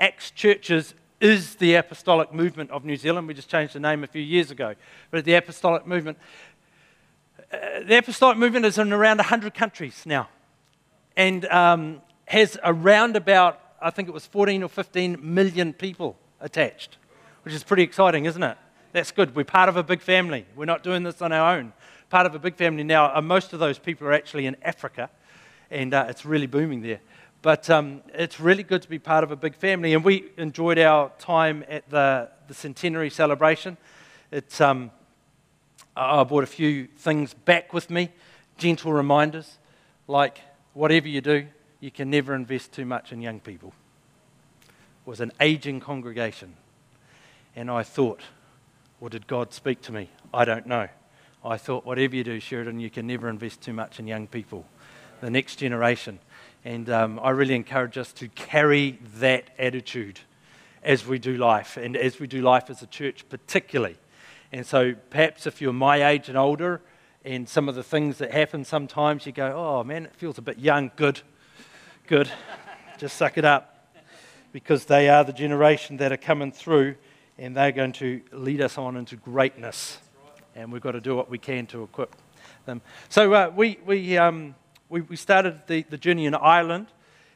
Acts 0.02 0.32
Churches 0.32 0.96
is 1.22 1.56
the 1.58 1.76
apostolic 1.76 2.34
movement 2.34 2.72
of 2.72 2.84
New 2.84 2.96
Zealand. 2.98 3.28
We 3.28 3.36
just 3.36 3.52
changed 3.52 3.76
the 3.76 3.80
name 3.80 4.04
a 4.04 4.08
few 4.08 4.22
years 4.24 4.50
ago. 4.50 4.74
But 5.12 5.26
the 5.26 5.36
apostolic 5.36 5.86
movement, 5.86 6.18
uh, 7.54 7.84
the 7.86 8.00
apostolic 8.00 8.36
movement 8.36 8.66
is 8.66 8.80
in 8.80 8.92
around 8.92 9.18
100 9.18 9.54
countries 9.54 10.02
now 10.08 10.28
and 11.16 11.46
um, 11.46 12.02
has 12.26 12.58
around 12.64 13.16
about, 13.16 13.62
I 13.80 13.92
think 13.92 14.08
it 14.08 14.12
was 14.12 14.26
14 14.26 14.64
or 14.64 14.70
15 14.70 15.18
million 15.22 15.72
people 15.72 16.18
attached, 16.40 16.98
which 17.44 17.54
is 17.54 17.64
pretty 17.64 17.84
exciting, 17.84 18.26
isn't 18.26 18.42
it? 18.44 18.58
That's 18.94 19.12
good. 19.12 19.36
We're 19.36 19.46
part 19.46 19.70
of 19.70 19.78
a 19.78 19.84
big 19.84 20.02
family. 20.02 20.48
We're 20.56 20.66
not 20.66 20.82
doing 20.82 21.04
this 21.04 21.22
on 21.22 21.32
our 21.32 21.58
own. 21.58 21.74
Part 22.10 22.26
of 22.26 22.34
a 22.34 22.40
big 22.40 22.56
family 22.56 22.84
now. 22.84 23.10
And 23.10 23.18
uh, 23.18 23.22
most 23.22 23.54
of 23.54 23.60
those 23.60 23.78
people 23.78 24.08
are 24.08 24.14
actually 24.14 24.48
in 24.48 24.58
Africa, 24.64 25.12
and 25.70 25.94
uh, 25.94 26.08
it's 26.10 26.26
really 26.26 26.48
booming 26.48 26.82
there. 26.82 27.02
But 27.42 27.70
um, 27.72 28.02
it's 28.14 28.40
really 28.40 28.62
good 28.62 28.84
to 28.84 28.90
be 28.90 29.00
part 29.00 29.24
of 29.24 29.32
a 29.32 29.36
big 29.36 29.56
family. 29.56 29.94
And 29.94 30.04
we 30.04 30.30
enjoyed 30.38 30.78
our 30.78 31.12
time 31.20 31.64
at 31.68 31.90
the, 31.90 32.30
the 32.48 32.54
centenary 32.54 33.10
celebration. 33.10 33.78
um, 34.60 34.92
I 35.96 36.24
brought 36.24 36.44
a 36.44 36.48
few 36.48 36.86
things 36.86 37.34
back 37.34 37.74
with 37.74 37.90
me, 37.90 38.12
gentle 38.58 38.94
reminders, 38.94 39.58
like 40.08 40.40
whatever 40.74 41.08
you 41.08 41.20
do, 41.20 41.48
you 41.80 41.92
can 41.92 42.10
never 42.10 42.34
invest 42.34 42.72
too 42.72 42.86
much 42.86 43.12
in 43.12 43.22
young 43.22 43.40
people. 43.40 43.74
It 44.70 45.10
was 45.10 45.20
an 45.20 45.32
aging 45.42 45.80
congregation. 45.80 46.54
And 47.56 47.70
I 47.70 47.84
thought, 47.84 48.22
or 49.02 49.10
did 49.10 49.26
God 49.28 49.52
speak 49.52 49.82
to 49.82 49.92
me? 49.92 50.10
I 50.34 50.46
don't 50.46 50.68
know. 50.68 50.88
I 51.44 51.58
thought, 51.58 51.86
whatever 51.86 52.16
you 52.16 52.24
do, 52.24 52.40
Sheridan, 52.40 52.80
you 52.80 52.92
can 52.92 53.08
never 53.08 53.28
invest 53.28 53.62
too 53.62 53.74
much 53.74 54.00
in 54.00 54.06
young 54.06 54.28
people, 54.28 54.64
the 55.22 55.32
next 55.32 55.56
generation. 55.56 56.20
And 56.64 56.90
um, 56.92 57.20
I 57.24 57.32
really 57.32 57.56
encourage 57.56 57.98
us 57.98 58.14
to 58.14 58.28
carry 58.30 59.00
that 59.18 59.50
attitude 59.58 60.20
as 60.84 61.06
we 61.06 61.18
do 61.20 61.36
life 61.38 61.76
and 61.78 61.96
as 61.98 62.20
we 62.20 62.28
do 62.28 62.42
life 62.42 62.70
as 62.70 62.82
a 62.84 62.88
church, 62.88 63.26
particularly. 63.30 63.98
And 64.52 64.66
so, 64.66 64.94
perhaps 65.10 65.48
if 65.48 65.62
you're 65.62 65.74
my 65.74 66.08
age 66.10 66.28
and 66.30 66.38
older, 66.38 66.82
and 67.24 67.48
some 67.48 67.70
of 67.70 67.76
the 67.76 67.84
things 67.84 68.18
that 68.18 68.32
happen 68.32 68.66
sometimes, 68.66 69.26
you 69.26 69.32
go, 69.32 69.52
oh 69.56 69.84
man, 69.84 70.06
it 70.06 70.16
feels 70.16 70.38
a 70.38 70.42
bit 70.42 70.58
young. 70.60 70.92
Good, 70.96 71.22
good. 72.08 72.30
Just 72.98 73.16
suck 73.18 73.38
it 73.38 73.46
up. 73.46 73.68
Because 74.52 74.86
they 74.86 75.08
are 75.08 75.24
the 75.24 75.32
generation 75.32 75.98
that 75.98 76.12
are 76.12 76.18
coming 76.18 76.52
through 76.52 76.96
and 77.38 77.56
they're 77.56 77.72
going 77.72 77.92
to 77.94 78.22
lead 78.34 78.60
us 78.60 78.78
on 78.78 78.98
into 78.98 79.16
greatness. 79.16 79.98
And 80.56 80.72
we've 80.72 80.82
got 80.82 80.92
to 80.94 81.00
do 81.02 81.16
what 81.16 81.30
we 81.30 81.38
can 81.38 81.66
to 81.68 81.84
equip 81.84 82.14
them. 82.66 82.82
So, 83.10 83.34
uh, 83.34 83.52
we, 83.56 83.80
we, 83.86 84.18
um, 84.18 84.54
we, 84.92 85.00
we 85.02 85.16
started 85.16 85.62
the, 85.68 85.84
the 85.90 85.98
journey 85.98 86.26
in 86.26 86.36
Ireland, 86.36 86.88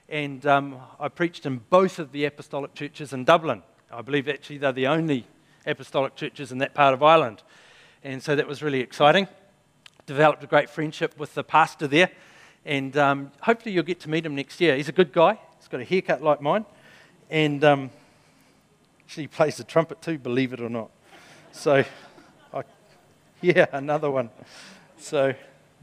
and 0.10 0.46
um, 0.46 0.76
I 1.00 1.08
preached 1.08 1.46
in 1.46 1.62
both 1.70 1.98
of 2.00 2.12
the 2.12 2.26
apostolic 2.26 2.76
churches 2.76 3.14
in 3.14 3.24
Dublin. 3.24 3.64
I 3.92 4.02
believe 4.02 4.28
actually 4.28 4.58
they're 4.58 4.74
the 4.74 4.88
only 4.88 5.26
apostolic 5.66 6.16
churches 6.16 6.52
in 6.52 6.58
that 6.58 6.74
part 6.74 6.94
of 6.94 7.02
Ireland. 7.02 7.44
And 8.04 8.22
so 8.22 8.36
that 8.36 8.46
was 8.46 8.62
really 8.62 8.82
exciting. 8.82 9.28
Developed 10.06 10.44
a 10.44 10.48
great 10.48 10.70
friendship 10.70 11.18
with 11.18 11.34
the 11.34 11.46
pastor 11.46 11.88
there, 11.88 12.10
and 12.66 12.96
um, 12.98 13.32
hopefully 13.42 13.74
you'll 13.74 13.84
get 13.86 14.02
to 14.02 14.10
meet 14.10 14.26
him 14.26 14.36
next 14.36 14.60
year. 14.60 14.76
He's 14.76 14.90
a 14.90 14.92
good 14.92 15.14
guy, 15.14 15.40
he's 15.58 15.70
got 15.70 15.80
a 15.80 15.86
haircut 15.86 16.22
like 16.22 16.42
mine, 16.42 16.66
and 17.30 17.64
um, 17.64 17.90
actually 19.00 19.28
plays 19.28 19.56
the 19.56 19.64
trumpet 19.64 20.02
too, 20.02 20.18
believe 20.18 20.52
it 20.52 20.60
or 20.60 20.70
not. 20.70 20.92
So, 21.54 21.86
I, 22.54 22.62
yeah, 23.42 23.68
another 23.72 24.12
one. 24.12 24.30
So, 24.98 25.34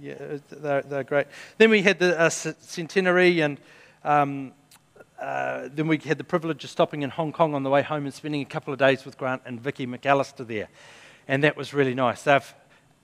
yeah, 0.01 0.14
uh, 0.14 0.38
they're, 0.51 0.82
they're 0.82 1.05
great. 1.05 1.26
Then 1.59 1.70
we 1.70 1.82
had 1.82 1.99
the 1.99 2.18
uh, 2.20 2.30
centenary, 2.30 3.40
and 3.40 3.61
um, 4.05 4.53
uh, 5.20 5.68
then 5.72 5.86
we 5.88 5.99
had 5.99 6.18
the 6.18 6.24
privilege 6.24 6.64
of 6.64 6.70
stopping 6.70 7.03
in 7.03 7.11
Hong 7.11 7.32
Kong 7.32 7.55
on 7.55 7.62
the 7.62 7.70
way 7.70 7.82
home 7.82 8.05
and 8.05 8.14
spending 8.14 8.40
a 8.40 8.45
couple 8.47 8.72
of 8.72 8.78
days 8.78 9.05
with 9.05 9.16
Grant 9.18 9.43
and 9.45 9.61
Vicky 9.61 9.86
McAllister 9.86 10.47
there, 10.47 10.68
and 11.28 11.45
that 11.45 11.57
was 11.57 11.74
really 11.74 11.95
nice. 11.95 12.22
They've 12.22 12.55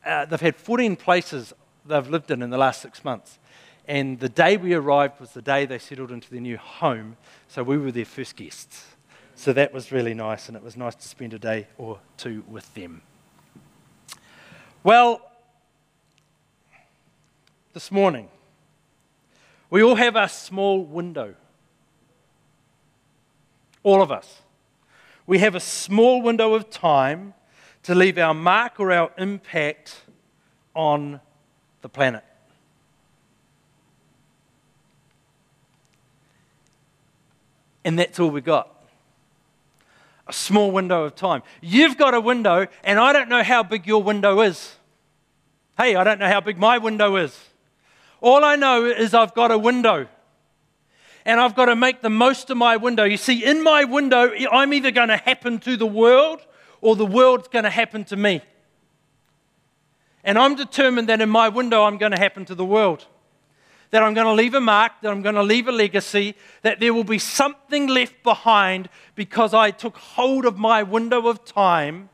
uh, 0.07 0.25
they've 0.27 0.41
had 0.41 0.57
14 0.57 0.95
places 0.97 1.53
they've 1.85 2.09
lived 2.09 2.31
in 2.31 2.41
in 2.43 2.51
the 2.51 2.59
last 2.59 2.81
six 2.83 3.05
months, 3.05 3.39
and 3.87 4.19
the 4.21 4.29
day 4.29 4.57
we 4.57 4.75
arrived 4.75 5.21
was 5.21 5.33
the 5.33 5.43
day 5.43 5.67
they 5.67 5.79
settled 5.79 6.11
into 6.11 6.31
their 6.31 6.41
new 6.41 6.57
home, 6.59 7.17
so 7.49 7.63
we 7.63 7.77
were 7.79 7.93
their 7.93 8.05
first 8.05 8.37
guests. 8.37 8.87
So 9.35 9.53
that 9.53 9.73
was 9.73 9.93
really 9.93 10.15
nice, 10.15 10.49
and 10.49 10.57
it 10.57 10.65
was 10.65 10.77
nice 10.77 10.97
to 10.97 11.07
spend 11.07 11.33
a 11.33 11.39
day 11.39 11.69
or 11.79 12.01
two 12.17 12.43
with 12.49 12.75
them. 12.75 13.03
Well, 14.83 15.21
this 17.81 17.93
morning. 17.93 18.29
We 19.71 19.85
all 19.85 19.95
have 19.95 20.17
a 20.17 20.29
small 20.29 20.83
window. 20.83 21.37
All 23.85 24.03
of 24.03 24.11
us. 24.11 24.43
We 25.29 25.39
have 25.39 25.55
a 25.55 25.61
small 25.61 26.21
window 26.21 26.55
of 26.55 26.71
time 26.71 27.35
to 27.85 27.95
leave 27.95 28.19
our 28.19 28.35
mark 28.35 28.81
or 28.81 28.91
our 28.91 29.13
impact 29.17 30.03
on 30.75 31.21
the 31.83 31.89
planet. 31.89 32.25
And 37.85 37.97
that's 37.97 38.19
all 38.19 38.31
we 38.33 38.41
got. 38.41 38.85
A 40.27 40.33
small 40.33 40.73
window 40.73 41.05
of 41.05 41.15
time. 41.15 41.43
You've 41.61 41.97
got 41.97 42.13
a 42.13 42.21
window, 42.21 42.67
and 42.83 42.99
I 42.99 43.13
don't 43.13 43.29
know 43.29 43.45
how 43.45 43.63
big 43.63 43.87
your 43.87 44.03
window 44.03 44.41
is. 44.41 44.75
Hey, 45.79 45.95
I 45.95 46.03
don't 46.03 46.19
know 46.19 46.27
how 46.27 46.41
big 46.41 46.59
my 46.59 46.79
window 46.79 47.15
is. 47.15 47.39
All 48.21 48.45
I 48.45 48.57
know 48.57 48.85
is 48.85 49.15
I've 49.15 49.35
got 49.35 49.51
a 49.51 49.59
window 49.59 50.09
and 51.25 51.41
I've 51.41 51.55
got 51.55 51.67
to 51.67 51.77
make 51.77 52.01
the 52.01 52.11
most 52.11 52.51
of 52.51 52.57
my 52.57 52.77
window. 52.77 53.05
You 53.05 53.17
see, 53.17 53.45
in 53.45 53.63
my 53.63 53.85
window, 53.85 54.33
I'm 54.51 54.73
either 54.75 54.91
going 54.91 55.09
to 55.09 55.17
happen 55.17 55.59
to 55.61 55.77
the 55.77 55.87
world 55.87 56.41
or 56.81 56.97
the 56.97 57.07
world's 57.07 57.49
going 57.49 57.65
to 57.65 57.71
happen 57.71 58.05
to 58.07 58.17
me. 58.17 58.41
And 60.25 60.39
I'm 60.39 60.57
determined 60.57 61.09
that 61.09 61.21
in 61.21 61.29
my 61.29 61.49
window, 61.49 61.85
I'm 61.85 61.97
going 61.99 62.13
to 62.13 62.19
happen 62.19 62.45
to 62.47 62.55
the 62.55 62.65
world. 62.65 63.07
That 63.91 64.03
I'm 64.03 64.15
going 64.15 64.27
to 64.27 64.33
leave 64.33 64.55
a 64.55 64.61
mark, 64.61 64.93
that 65.03 65.11
I'm 65.11 65.23
going 65.23 65.35
to 65.35 65.43
leave 65.43 65.69
a 65.69 65.73
legacy, 65.73 66.35
that 66.63 66.81
there 66.81 66.93
will 66.93 67.05
be 67.05 67.19
something 67.19 67.87
left 67.87 68.23
behind 68.23 68.89
because 69.15 69.55
I 69.55 69.71
took 69.71 69.97
hold 69.97 70.45
of 70.45 70.59
my 70.59 70.83
window 70.83 71.29
of 71.29 71.45
time. 71.45 72.09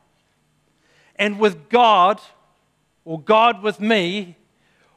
And 1.16 1.38
with 1.38 1.68
God, 1.68 2.20
or 3.04 3.20
God 3.20 3.62
with 3.62 3.80
me, 3.80 4.36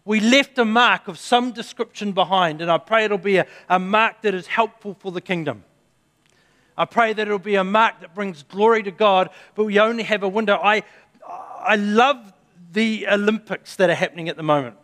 we 0.08 0.22
left 0.22 0.58
a 0.58 0.64
mark 0.66 1.10
of 1.10 1.20
some 1.20 1.52
description 1.52 2.14
behind, 2.14 2.62
and 2.62 2.72
I 2.72 2.78
pray 2.78 3.04
it'll 3.04 3.18
be 3.18 3.38
a, 3.38 3.46
a 3.68 3.78
mark 3.78 4.22
that 4.22 4.34
is 4.34 4.48
helpful 4.48 4.96
for 4.98 5.12
the 5.12 5.20
kingdom. 5.20 5.66
I 6.78 6.86
pray 6.86 7.12
that 7.12 7.22
it'll 7.28 7.38
be 7.40 7.56
a 7.56 7.64
mark 7.64 8.00
that 8.00 8.16
brings 8.16 8.42
glory 8.42 8.84
to 8.84 8.92
God, 8.92 9.30
but 9.54 9.66
we 9.66 9.80
only 9.80 10.04
have 10.04 10.24
a 10.24 10.30
window. 10.30 10.56
I, 10.56 10.84
I 11.28 11.76
love 11.76 12.32
the 12.72 13.06
Olympics 13.12 13.76
that 13.76 13.90
are 13.90 13.96
happening 13.96 14.30
at 14.30 14.38
the 14.38 14.44
moment. 14.44 14.78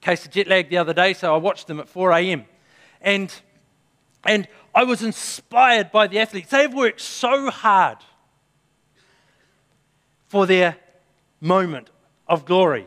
Case 0.00 0.24
of 0.24 0.30
jet 0.30 0.46
lag 0.48 0.70
the 0.70 0.78
other 0.78 0.94
day, 0.94 1.12
so 1.12 1.34
I 1.34 1.36
watched 1.36 1.66
them 1.66 1.78
at 1.78 1.86
4 1.88 2.12
a.m. 2.12 2.46
And, 3.02 3.30
and 4.24 4.48
I 4.74 4.84
was 4.84 5.02
inspired 5.02 5.92
by 5.92 6.06
the 6.06 6.20
athletes. 6.20 6.48
They've 6.48 6.72
worked 6.72 7.02
so 7.02 7.50
hard 7.50 7.98
for 10.28 10.46
their 10.46 10.76
moment 11.38 11.90
of 12.26 12.46
glory. 12.46 12.86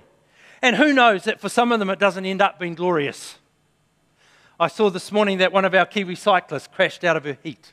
And 0.62 0.76
who 0.76 0.94
knows 0.94 1.24
that 1.24 1.40
for 1.40 1.50
some 1.50 1.72
of 1.72 1.80
them 1.80 1.90
it 1.90 2.00
doesn't 2.00 2.26
end 2.26 2.42
up 2.42 2.60
being 2.60 2.76
glorious. 2.76 3.36
I 4.60 4.68
saw 4.68 4.90
this 4.92 5.12
morning 5.12 5.40
that 5.40 5.52
one 5.52 5.66
of 5.66 5.74
our 5.74 5.86
Kiwi 5.88 6.14
cyclists 6.16 6.68
crashed 6.68 7.04
out 7.04 7.18
of 7.18 7.24
her 7.26 7.38
heat. 7.42 7.72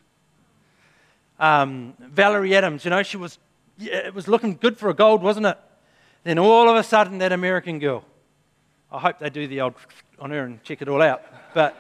Um, 1.38 1.94
Valerie 2.00 2.56
Adams, 2.56 2.84
you 2.84 2.90
know, 2.90 3.02
she 3.02 3.18
was, 3.18 3.38
it 3.78 4.14
was 4.14 4.26
looking 4.26 4.56
good 4.56 4.78
for 4.78 4.88
a 4.88 4.94
gold, 4.94 5.22
wasn't 5.22 5.46
it? 5.46 5.58
Then 6.24 6.38
all 6.38 6.68
of 6.68 6.76
a 6.76 6.82
sudden, 6.82 7.18
that 7.18 7.30
American 7.30 7.78
girl, 7.78 8.04
I 8.90 8.98
hope 8.98 9.18
they 9.18 9.30
do 9.30 9.46
the 9.46 9.60
old 9.60 9.74
on 10.18 10.30
her 10.30 10.44
and 10.44 10.62
check 10.64 10.82
it 10.82 10.88
all 10.88 11.00
out, 11.00 11.22
but, 11.54 11.76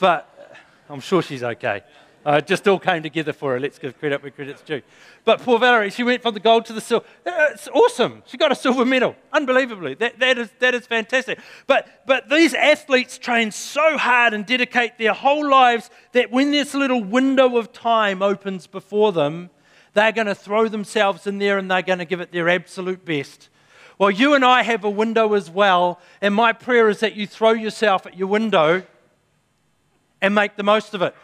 but 0.00 0.56
I'm 0.88 0.98
sure 1.00 1.22
she's 1.22 1.42
okay. 1.42 1.82
Uh, 2.26 2.40
just 2.40 2.66
all 2.66 2.76
came 2.76 3.04
together 3.04 3.32
for 3.32 3.52
her. 3.52 3.60
Let's 3.60 3.78
give 3.78 3.96
credit 4.00 4.20
where 4.20 4.32
credit's 4.32 4.60
due. 4.60 4.82
But 5.24 5.40
poor 5.42 5.60
Valerie, 5.60 5.90
she 5.90 6.02
went 6.02 6.22
from 6.22 6.34
the 6.34 6.40
gold 6.40 6.64
to 6.66 6.72
the 6.72 6.80
silver. 6.80 7.06
It's 7.24 7.68
awesome. 7.68 8.24
She 8.26 8.36
got 8.36 8.50
a 8.50 8.56
silver 8.56 8.84
medal. 8.84 9.14
Unbelievably. 9.32 9.94
That, 9.94 10.18
that, 10.18 10.36
is, 10.36 10.50
that 10.58 10.74
is 10.74 10.88
fantastic. 10.88 11.38
But, 11.68 11.86
but 12.04 12.28
these 12.28 12.52
athletes 12.52 13.16
train 13.16 13.52
so 13.52 13.96
hard 13.96 14.32
and 14.34 14.44
dedicate 14.44 14.98
their 14.98 15.12
whole 15.12 15.48
lives 15.48 15.88
that 16.12 16.32
when 16.32 16.50
this 16.50 16.74
little 16.74 17.00
window 17.02 17.58
of 17.58 17.72
time 17.72 18.22
opens 18.22 18.66
before 18.66 19.12
them, 19.12 19.50
they're 19.94 20.10
going 20.10 20.26
to 20.26 20.34
throw 20.34 20.66
themselves 20.66 21.28
in 21.28 21.38
there 21.38 21.58
and 21.58 21.70
they're 21.70 21.80
going 21.80 22.00
to 22.00 22.04
give 22.04 22.20
it 22.20 22.32
their 22.32 22.48
absolute 22.48 23.04
best. 23.04 23.50
Well, 23.98 24.10
you 24.10 24.34
and 24.34 24.44
I 24.44 24.64
have 24.64 24.82
a 24.82 24.90
window 24.90 25.34
as 25.34 25.48
well. 25.48 26.00
And 26.20 26.34
my 26.34 26.52
prayer 26.54 26.88
is 26.88 26.98
that 27.00 27.14
you 27.14 27.28
throw 27.28 27.52
yourself 27.52 28.04
at 28.04 28.16
your 28.18 28.26
window 28.26 28.82
and 30.20 30.34
make 30.34 30.56
the 30.56 30.62
most 30.64 30.92
of 30.92 31.02
it 31.02 31.14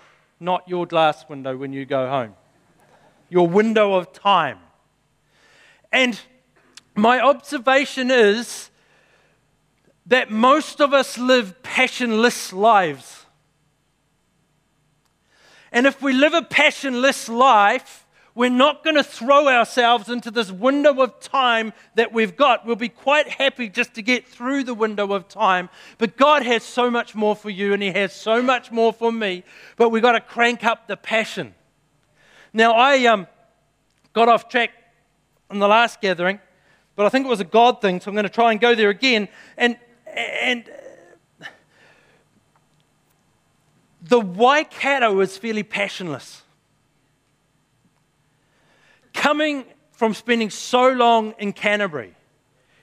not 0.43 0.69
your 0.69 0.85
glass 0.87 1.27
window 1.29 1.57
when 1.57 1.73
you 1.73 1.87
go 1.87 2.09
home, 2.09 2.35
your 3.31 3.47
window 3.49 3.95
of 3.95 4.13
time. 4.13 4.59
And 5.93 6.21
my 6.97 7.21
observation 7.21 8.11
is 8.11 8.69
that 10.07 10.31
most 10.31 10.81
of 10.81 10.93
us 10.93 11.17
live 11.17 11.63
passionless 11.63 12.53
lives. 12.53 13.25
And 15.71 15.87
if 15.87 16.03
we 16.03 16.13
live 16.13 16.35
a 16.35 16.43
passionless 16.43 17.29
life, 17.29 18.02
we're 18.35 18.51
not 18.51 18.83
going 18.83 18.97
to 18.97 19.05
throw 19.05 19.47
ourselves 19.49 20.09
into 20.09 20.31
this 20.31 20.51
window 20.51 21.03
of 21.03 21.21
time 21.21 21.75
that 21.97 22.15
we've 22.15 22.35
got. 22.35 22.65
We'll 22.65 22.77
be 22.77 22.89
quite 22.89 23.29
happy 23.29 23.69
just 23.69 23.95
to 23.95 24.03
get 24.03 24.27
through 24.27 24.65
the 24.65 24.73
window 24.73 25.13
of 25.13 25.29
time. 25.29 25.69
But 25.99 26.17
God 26.17 26.43
has 26.45 26.63
so 26.63 26.91
much 26.91 27.15
more 27.15 27.37
for 27.37 27.51
you, 27.51 27.75
and 27.75 27.83
He 27.83 27.91
has 27.91 28.15
so 28.15 28.41
much 28.41 28.71
more 28.71 28.91
for 28.93 29.13
me. 29.13 29.45
But 29.77 29.91
we've 29.91 30.03
got 30.03 30.13
to 30.13 30.21
crank 30.21 30.65
up 30.65 30.87
the 30.89 30.97
passion. 30.97 31.55
Now, 32.55 32.73
I 32.73 33.05
um, 33.07 33.27
got 34.15 34.31
off 34.31 34.49
track 34.49 34.71
in 35.51 35.59
the 35.59 35.69
last 35.69 36.01
gathering, 36.01 36.41
but 36.97 37.05
I 37.05 37.11
think 37.11 37.27
it 37.27 37.31
was 37.31 37.41
a 37.41 37.45
God 37.45 37.83
thing, 37.83 38.01
so 38.01 38.09
I'm 38.11 38.15
going 38.15 38.23
to 38.25 38.29
try 38.31 38.53
and 38.53 38.59
go 38.61 38.75
there 38.75 38.89
again. 38.89 39.29
And, 39.59 39.77
and 40.07 40.65
the 44.03 44.21
Waikato 44.21 45.21
is 45.21 45.37
fairly 45.37 45.63
passionless 45.63 46.42
coming 49.13 49.65
from 49.93 50.15
spending 50.15 50.51
so 50.51 50.89
long 50.91 51.35
in 51.39 51.53
Canterbury, 51.53 52.15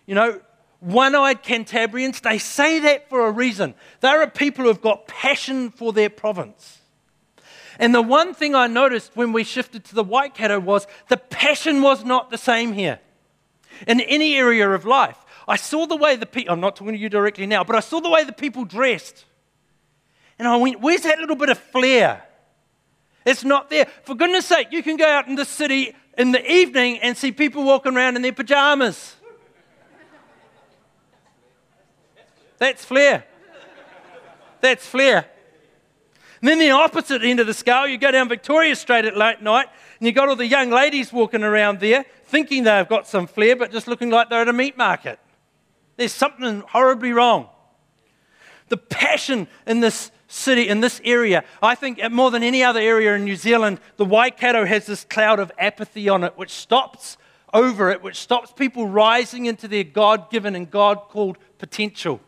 you 0.05 0.15
know, 0.15 0.39
one 0.80 1.13
eyed 1.13 1.43
Cantabrians, 1.43 2.21
they 2.21 2.38
say 2.38 2.80
that 2.80 3.09
for 3.09 3.27
a 3.27 3.32
reason. 3.32 3.75
They're 3.99 4.21
a 4.21 4.30
people 4.32 4.63
who 4.63 4.69
have 4.69 4.80
got 4.82 5.07
passion 5.09 5.71
for 5.71 5.91
their 5.91 6.09
province. 6.09 6.77
And 7.77 7.93
the 7.93 8.01
one 8.01 8.34
thing 8.34 8.55
I 8.55 8.67
noticed 8.67 9.11
when 9.13 9.34
we 9.34 9.43
shifted 9.43 9.84
to 9.86 9.95
the 9.95 10.03
Waikato 10.05 10.57
was 10.59 10.88
the 11.09 11.17
passion 11.17 11.82
was 11.82 12.05
not 12.05 12.30
the 12.30 12.38
same 12.38 12.71
here 12.73 12.99
in 13.88 13.99
any 14.01 14.36
area 14.38 14.69
of 14.71 14.86
life. 14.86 15.17
I 15.49 15.55
saw 15.57 15.86
the 15.86 15.95
way 15.97 16.15
the 16.15 16.25
people, 16.25 16.53
I'm 16.53 16.59
not 16.61 16.75
talking 16.77 16.93
to 16.93 16.99
you 16.99 17.09
directly 17.09 17.45
now, 17.45 17.63
but 17.65 17.75
I 17.75 17.80
saw 17.82 17.99
the 17.99 18.09
way 18.09 18.23
the 18.23 18.32
people 18.32 18.63
dressed. 18.65 19.25
And 20.38 20.47
I 20.47 20.55
went, 20.57 20.80
where's 20.80 21.01
that 21.01 21.19
little 21.19 21.36
bit 21.36 21.49
of 21.49 21.57
flair? 21.57 22.23
It's 23.25 23.43
not 23.43 23.69
there. 23.69 23.86
For 24.03 24.15
goodness 24.15 24.45
sake, 24.45 24.67
you 24.71 24.82
can 24.82 24.95
go 24.95 25.05
out 25.09 25.27
in 25.27 25.36
the 25.36 25.45
city 25.45 25.93
in 26.20 26.32
the 26.34 26.51
evening 26.51 26.97
and 27.01 27.15
see 27.17 27.32
people 27.32 27.63
walking 27.63 27.95
around 27.95 28.17
in 28.17 28.22
their 28.22 28.34
pajamas. 28.34 29.15
That's 32.57 32.84
flair. 32.84 33.26
That's 34.59 34.86
flair. 34.86 35.26
And 36.41 36.49
then 36.49 36.59
the 36.59 36.72
opposite 36.72 37.24
end 37.24 37.39
of 37.39 37.47
the 37.47 37.53
scale, 37.53 37.88
you 37.88 37.97
go 37.97 38.11
down 38.11 38.28
Victoria 38.28 38.76
Street 38.76 39.05
at 39.05 39.15
late 39.15 39.41
night, 39.41 39.67
and 39.99 40.05
you 40.05 40.11
got 40.11 40.28
all 40.28 40.36
the 40.36 40.45
young 40.45 40.70
ladies 40.70 41.13
walking 41.13 41.41
around 41.41 41.80
there, 41.80 42.03
thinking 42.26 42.63
they've 42.63 42.88
got 42.88 43.07
some 43.07 43.26
flair, 43.26 43.55
but 43.55 43.72
just 43.72 43.88
looking 43.88 44.09
like 44.09 44.30
they're 44.30 44.41
at 44.41 44.49
a 44.49 44.53
meat 44.53 44.78
market. 44.78 45.20
There's 45.95 46.13
something 46.13 46.61
horribly 46.67 47.13
wrong. 47.13 47.47
The 48.67 48.78
passion 48.78 49.47
in 49.65 49.80
this 49.80 50.11
city, 50.30 50.67
in 50.69 50.80
this 50.80 51.01
area, 51.03 51.43
I 51.61 51.75
think 51.75 51.99
more 52.11 52.32
than 52.32 52.43
any 52.43 52.63
other 52.63 52.80
area 52.80 53.15
in 53.15 53.25
New 53.25 53.36
Zealand, 53.36 53.80
the 53.97 54.05
Waikato 54.05 54.63
has 54.65 54.86
this 54.86 55.03
cloud 55.03 55.39
of 55.39 55.51
apathy 55.57 56.07
on 56.07 56.23
it, 56.23 56.38
which 56.38 56.51
stops 56.51 57.17
over 57.53 57.89
it, 57.89 58.01
which 58.01 58.15
stops 58.17 58.53
people 58.53 58.88
rising 58.88 59.47
into 59.47 59.67
their 59.67 59.84
God 59.84 60.30
given 60.32 60.55
and 60.55 60.69
God 60.69 60.99
called 61.09 61.38
potential. 61.57 62.21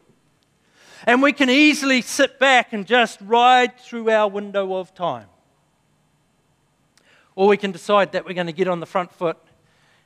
And 1.05 1.21
we 1.21 1.31
can 1.31 1.49
easily 1.49 2.01
sit 2.01 2.39
back 2.39 2.73
and 2.73 2.85
just 2.85 3.19
ride 3.21 3.79
through 3.79 4.09
our 4.09 4.27
window 4.27 4.75
of 4.75 4.93
time. 4.93 5.27
Or 7.35 7.47
we 7.47 7.57
can 7.57 7.71
decide 7.71 8.11
that 8.11 8.25
we're 8.25 8.33
going 8.33 8.47
to 8.47 8.53
get 8.53 8.67
on 8.67 8.79
the 8.79 8.85
front 8.87 9.11
foot 9.13 9.37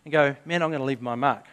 and 0.04 0.12
go, 0.12 0.36
man, 0.46 0.62
I'm 0.62 0.70
going 0.70 0.80
to 0.80 0.86
leave 0.86 1.02
my 1.02 1.16
mark. 1.16 1.46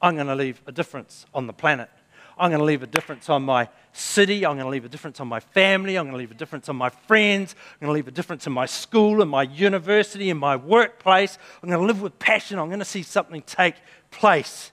I'm 0.00 0.14
going 0.14 0.28
to 0.28 0.34
leave 0.34 0.60
a 0.66 0.72
difference 0.72 1.24
on 1.34 1.46
the 1.46 1.52
planet. 1.54 1.90
I'm 2.38 2.50
going 2.50 2.58
to 2.60 2.64
leave 2.66 2.82
a 2.82 2.86
difference 2.86 3.30
on 3.30 3.42
my 3.44 3.68
city. 3.92 4.44
I'm 4.44 4.54
going 4.56 4.66
to 4.66 4.70
leave 4.70 4.84
a 4.84 4.90
difference 4.90 5.20
on 5.20 5.28
my 5.28 5.40
family. 5.40 5.96
I'm 5.96 6.04
going 6.04 6.12
to 6.12 6.18
leave 6.18 6.30
a 6.30 6.34
difference 6.34 6.68
on 6.68 6.76
my 6.76 6.90
friends. 6.90 7.54
I'm 7.60 7.86
going 7.86 7.88
to 7.88 7.94
leave 7.94 8.08
a 8.08 8.10
difference 8.10 8.46
in 8.46 8.52
my 8.52 8.66
school, 8.66 9.22
in 9.22 9.28
my 9.28 9.44
university, 9.44 10.28
in 10.28 10.36
my 10.36 10.54
workplace. 10.56 11.38
I'm 11.62 11.68
going 11.70 11.80
to 11.80 11.86
live 11.86 12.02
with 12.02 12.18
passion. 12.18 12.58
I'm 12.58 12.66
going 12.68 12.78
to 12.78 12.84
see 12.84 13.02
something 13.02 13.40
take 13.42 13.76
place. 14.10 14.70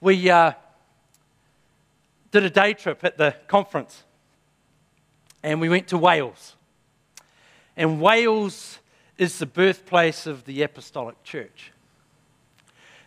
We 0.00 0.28
uh, 0.28 0.52
did 2.32 2.42
a 2.42 2.50
day 2.50 2.74
trip 2.74 3.04
at 3.04 3.16
the 3.16 3.36
conference 3.46 4.02
and 5.42 5.60
we 5.60 5.68
went 5.68 5.86
to 5.88 5.98
Wales. 5.98 6.56
And 7.76 8.00
Wales 8.02 8.80
is 9.18 9.38
the 9.38 9.46
birthplace 9.46 10.26
of 10.26 10.44
the 10.46 10.62
Apostolic 10.62 11.22
Church. 11.22 11.70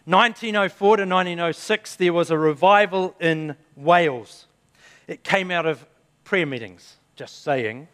1904 0.09 0.97
to 0.97 1.01
1906, 1.03 1.95
there 1.97 2.11
was 2.11 2.31
a 2.31 2.37
revival 2.37 3.13
in 3.19 3.55
Wales. 3.75 4.47
It 5.07 5.23
came 5.23 5.51
out 5.51 5.67
of 5.67 5.85
prayer 6.23 6.47
meetings, 6.47 6.97
just 7.15 7.43
saying. 7.43 7.87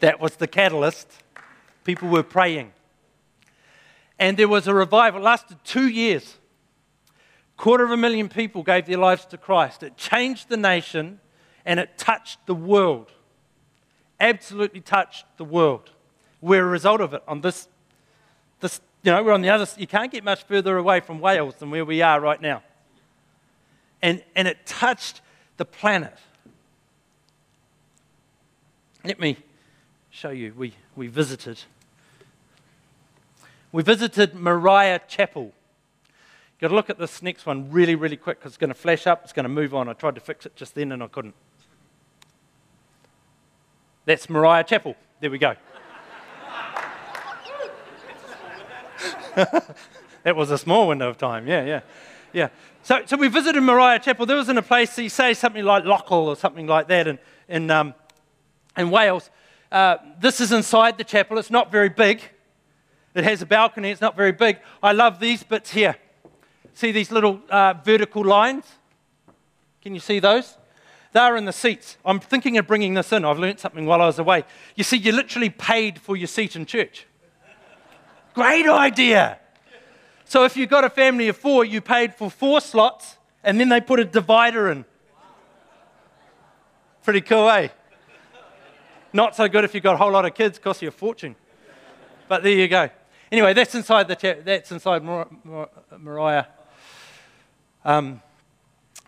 That 0.00 0.20
was 0.22 0.36
the 0.36 0.46
catalyst. 0.46 1.08
People 1.84 2.08
were 2.08 2.22
praying. 2.22 2.72
And 4.18 4.38
there 4.38 4.48
was 4.48 4.66
a 4.66 4.72
revival, 4.72 5.20
it 5.20 5.24
lasted 5.24 5.58
two 5.62 5.88
years. 5.88 6.36
Quarter 7.58 7.84
of 7.84 7.90
a 7.90 7.96
million 7.98 8.30
people 8.30 8.62
gave 8.62 8.86
their 8.86 8.96
lives 8.96 9.26
to 9.26 9.36
Christ. 9.36 9.82
It 9.82 9.98
changed 9.98 10.48
the 10.48 10.56
nation 10.56 11.20
and 11.66 11.78
it 11.78 11.98
touched 11.98 12.38
the 12.46 12.54
world. 12.54 13.12
Absolutely 14.18 14.80
touched 14.80 15.26
the 15.36 15.44
world. 15.44 15.90
We're 16.40 16.64
a 16.64 16.68
result 16.70 17.02
of 17.02 17.12
it 17.12 17.22
on 17.28 17.42
this, 17.42 17.68
this 18.60 18.80
you 19.04 19.10
know, 19.12 19.22
we're 19.22 19.32
on 19.32 19.42
the 19.42 19.50
other, 19.50 19.66
you 19.76 19.86
can't 19.86 20.10
get 20.10 20.24
much 20.24 20.44
further 20.44 20.78
away 20.78 21.00
from 21.00 21.20
Wales 21.20 21.54
than 21.56 21.70
where 21.70 21.84
we 21.84 22.00
are 22.00 22.18
right 22.18 22.40
now. 22.40 22.62
And, 24.00 24.22
and 24.34 24.48
it 24.48 24.64
touched 24.64 25.20
the 25.58 25.66
planet. 25.66 26.14
Let 29.04 29.20
me 29.20 29.36
show 30.10 30.30
you. 30.30 30.54
We, 30.56 30.72
we 30.96 31.08
visited. 31.08 31.60
We 33.72 33.82
visited 33.82 34.34
Moriah 34.34 35.02
Chapel. 35.06 35.44
You've 35.52 36.60
got 36.62 36.68
to 36.68 36.74
look 36.74 36.88
at 36.88 36.98
this 36.98 37.20
next 37.22 37.44
one 37.44 37.70
really, 37.70 37.96
really 37.96 38.16
quick 38.16 38.38
because 38.38 38.52
it's 38.52 38.58
going 38.58 38.68
to 38.68 38.74
flash 38.74 39.06
up, 39.06 39.20
it's 39.24 39.34
going 39.34 39.44
to 39.44 39.50
move 39.50 39.74
on. 39.74 39.86
I 39.86 39.92
tried 39.92 40.14
to 40.14 40.20
fix 40.22 40.46
it 40.46 40.56
just 40.56 40.74
then 40.74 40.92
and 40.92 41.02
I 41.02 41.08
couldn't. 41.08 41.34
That's 44.06 44.30
Moriah 44.30 44.64
Chapel. 44.64 44.96
There 45.20 45.30
we 45.30 45.36
go. 45.38 45.56
that 49.34 50.36
was 50.36 50.50
a 50.52 50.58
small 50.58 50.86
window 50.88 51.08
of 51.08 51.18
time. 51.18 51.46
Yeah, 51.48 51.64
yeah, 51.64 51.80
yeah. 52.32 52.48
So, 52.84 53.00
so 53.06 53.16
we 53.16 53.26
visited 53.28 53.60
Moriah 53.60 53.98
Chapel. 53.98 54.26
There 54.26 54.36
wasn't 54.36 54.58
a 54.58 54.62
place, 54.62 54.96
you 54.98 55.08
say 55.08 55.34
something 55.34 55.64
like 55.64 55.82
Loughor 55.84 56.12
or 56.12 56.36
something 56.36 56.66
like 56.68 56.86
that 56.88 57.06
in, 57.08 57.18
in, 57.48 57.68
um, 57.70 57.94
in 58.76 58.90
Wales. 58.90 59.30
Uh, 59.72 59.96
this 60.20 60.40
is 60.40 60.52
inside 60.52 60.98
the 60.98 61.04
chapel. 61.04 61.36
It's 61.38 61.50
not 61.50 61.72
very 61.72 61.88
big. 61.88 62.20
It 63.14 63.24
has 63.24 63.42
a 63.42 63.46
balcony. 63.46 63.90
It's 63.90 64.00
not 64.00 64.14
very 64.16 64.30
big. 64.32 64.58
I 64.82 64.92
love 64.92 65.18
these 65.18 65.42
bits 65.42 65.70
here. 65.70 65.96
See 66.74 66.92
these 66.92 67.10
little 67.10 67.40
uh, 67.48 67.74
vertical 67.84 68.22
lines? 68.24 68.64
Can 69.82 69.94
you 69.94 70.00
see 70.00 70.18
those? 70.20 70.56
They're 71.12 71.36
in 71.36 71.44
the 71.44 71.52
seats. 71.52 71.96
I'm 72.04 72.20
thinking 72.20 72.56
of 72.58 72.66
bringing 72.68 72.94
this 72.94 73.12
in. 73.12 73.24
I've 73.24 73.38
learnt 73.40 73.58
something 73.60 73.84
while 73.86 74.00
I 74.02 74.06
was 74.06 74.18
away. 74.20 74.44
You 74.76 74.84
see, 74.84 74.96
you 74.96 75.10
literally 75.12 75.50
paid 75.50 75.98
for 76.00 76.16
your 76.16 76.28
seat 76.28 76.54
in 76.54 76.66
church. 76.66 77.06
Great 78.34 78.66
idea. 78.66 79.38
So 80.24 80.44
if 80.44 80.56
you 80.56 80.66
got 80.66 80.82
a 80.84 80.90
family 80.90 81.28
of 81.28 81.36
four, 81.36 81.64
you 81.64 81.80
paid 81.80 82.14
for 82.14 82.28
four 82.28 82.60
slots 82.60 83.16
and 83.44 83.60
then 83.60 83.68
they 83.68 83.80
put 83.80 84.00
a 84.00 84.04
divider 84.04 84.70
in. 84.72 84.84
Pretty 87.04 87.20
cool, 87.20 87.48
eh? 87.48 87.68
Not 89.12 89.36
so 89.36 89.46
good 89.48 89.62
if 89.64 89.72
you've 89.72 89.84
got 89.84 89.94
a 89.94 89.98
whole 89.98 90.10
lot 90.10 90.24
of 90.26 90.34
kids, 90.34 90.58
cost 90.58 90.82
you 90.82 90.88
a 90.88 90.90
fortune. 90.90 91.36
But 92.26 92.42
there 92.42 92.50
you 92.52 92.66
go. 92.66 92.90
Anyway, 93.30 93.52
that's 93.52 93.74
inside 93.74 94.08
the 94.08 94.16
chap- 94.16 94.38
that's 94.44 94.72
inside 94.72 95.02
Moriah. 95.04 96.48
Um, 97.84 98.20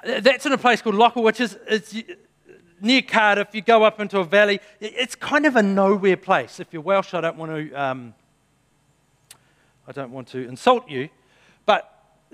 that's 0.05 0.47
in 0.47 0.53
a 0.53 0.59
place 0.59 0.83
called 0.83 0.95
Lockwood, 0.95 1.25
which 1.25 1.41
is 1.41 1.59
it's 1.67 1.97
near 2.81 3.03
Cardiff. 3.03 3.49
You 3.53 3.63
go 3.63 3.83
up 3.83 3.99
into 3.99 4.19
a 4.21 4.25
valley. 4.25 4.61
It's 4.81 5.15
kind 5.17 5.47
of 5.47 5.57
a 5.57 5.63
nowhere 5.63 6.17
place. 6.19 6.61
If 6.61 6.73
you're 6.73 6.83
Welsh, 6.83 7.15
I 7.15 7.23
don't 7.23 7.37
want 7.37 7.53
to. 7.53 7.73
Um, 7.73 8.15
I 9.89 9.93
don't 9.93 10.11
want 10.11 10.29
to 10.29 10.47
insult 10.47 10.89
you, 10.91 11.09
but 11.65 11.93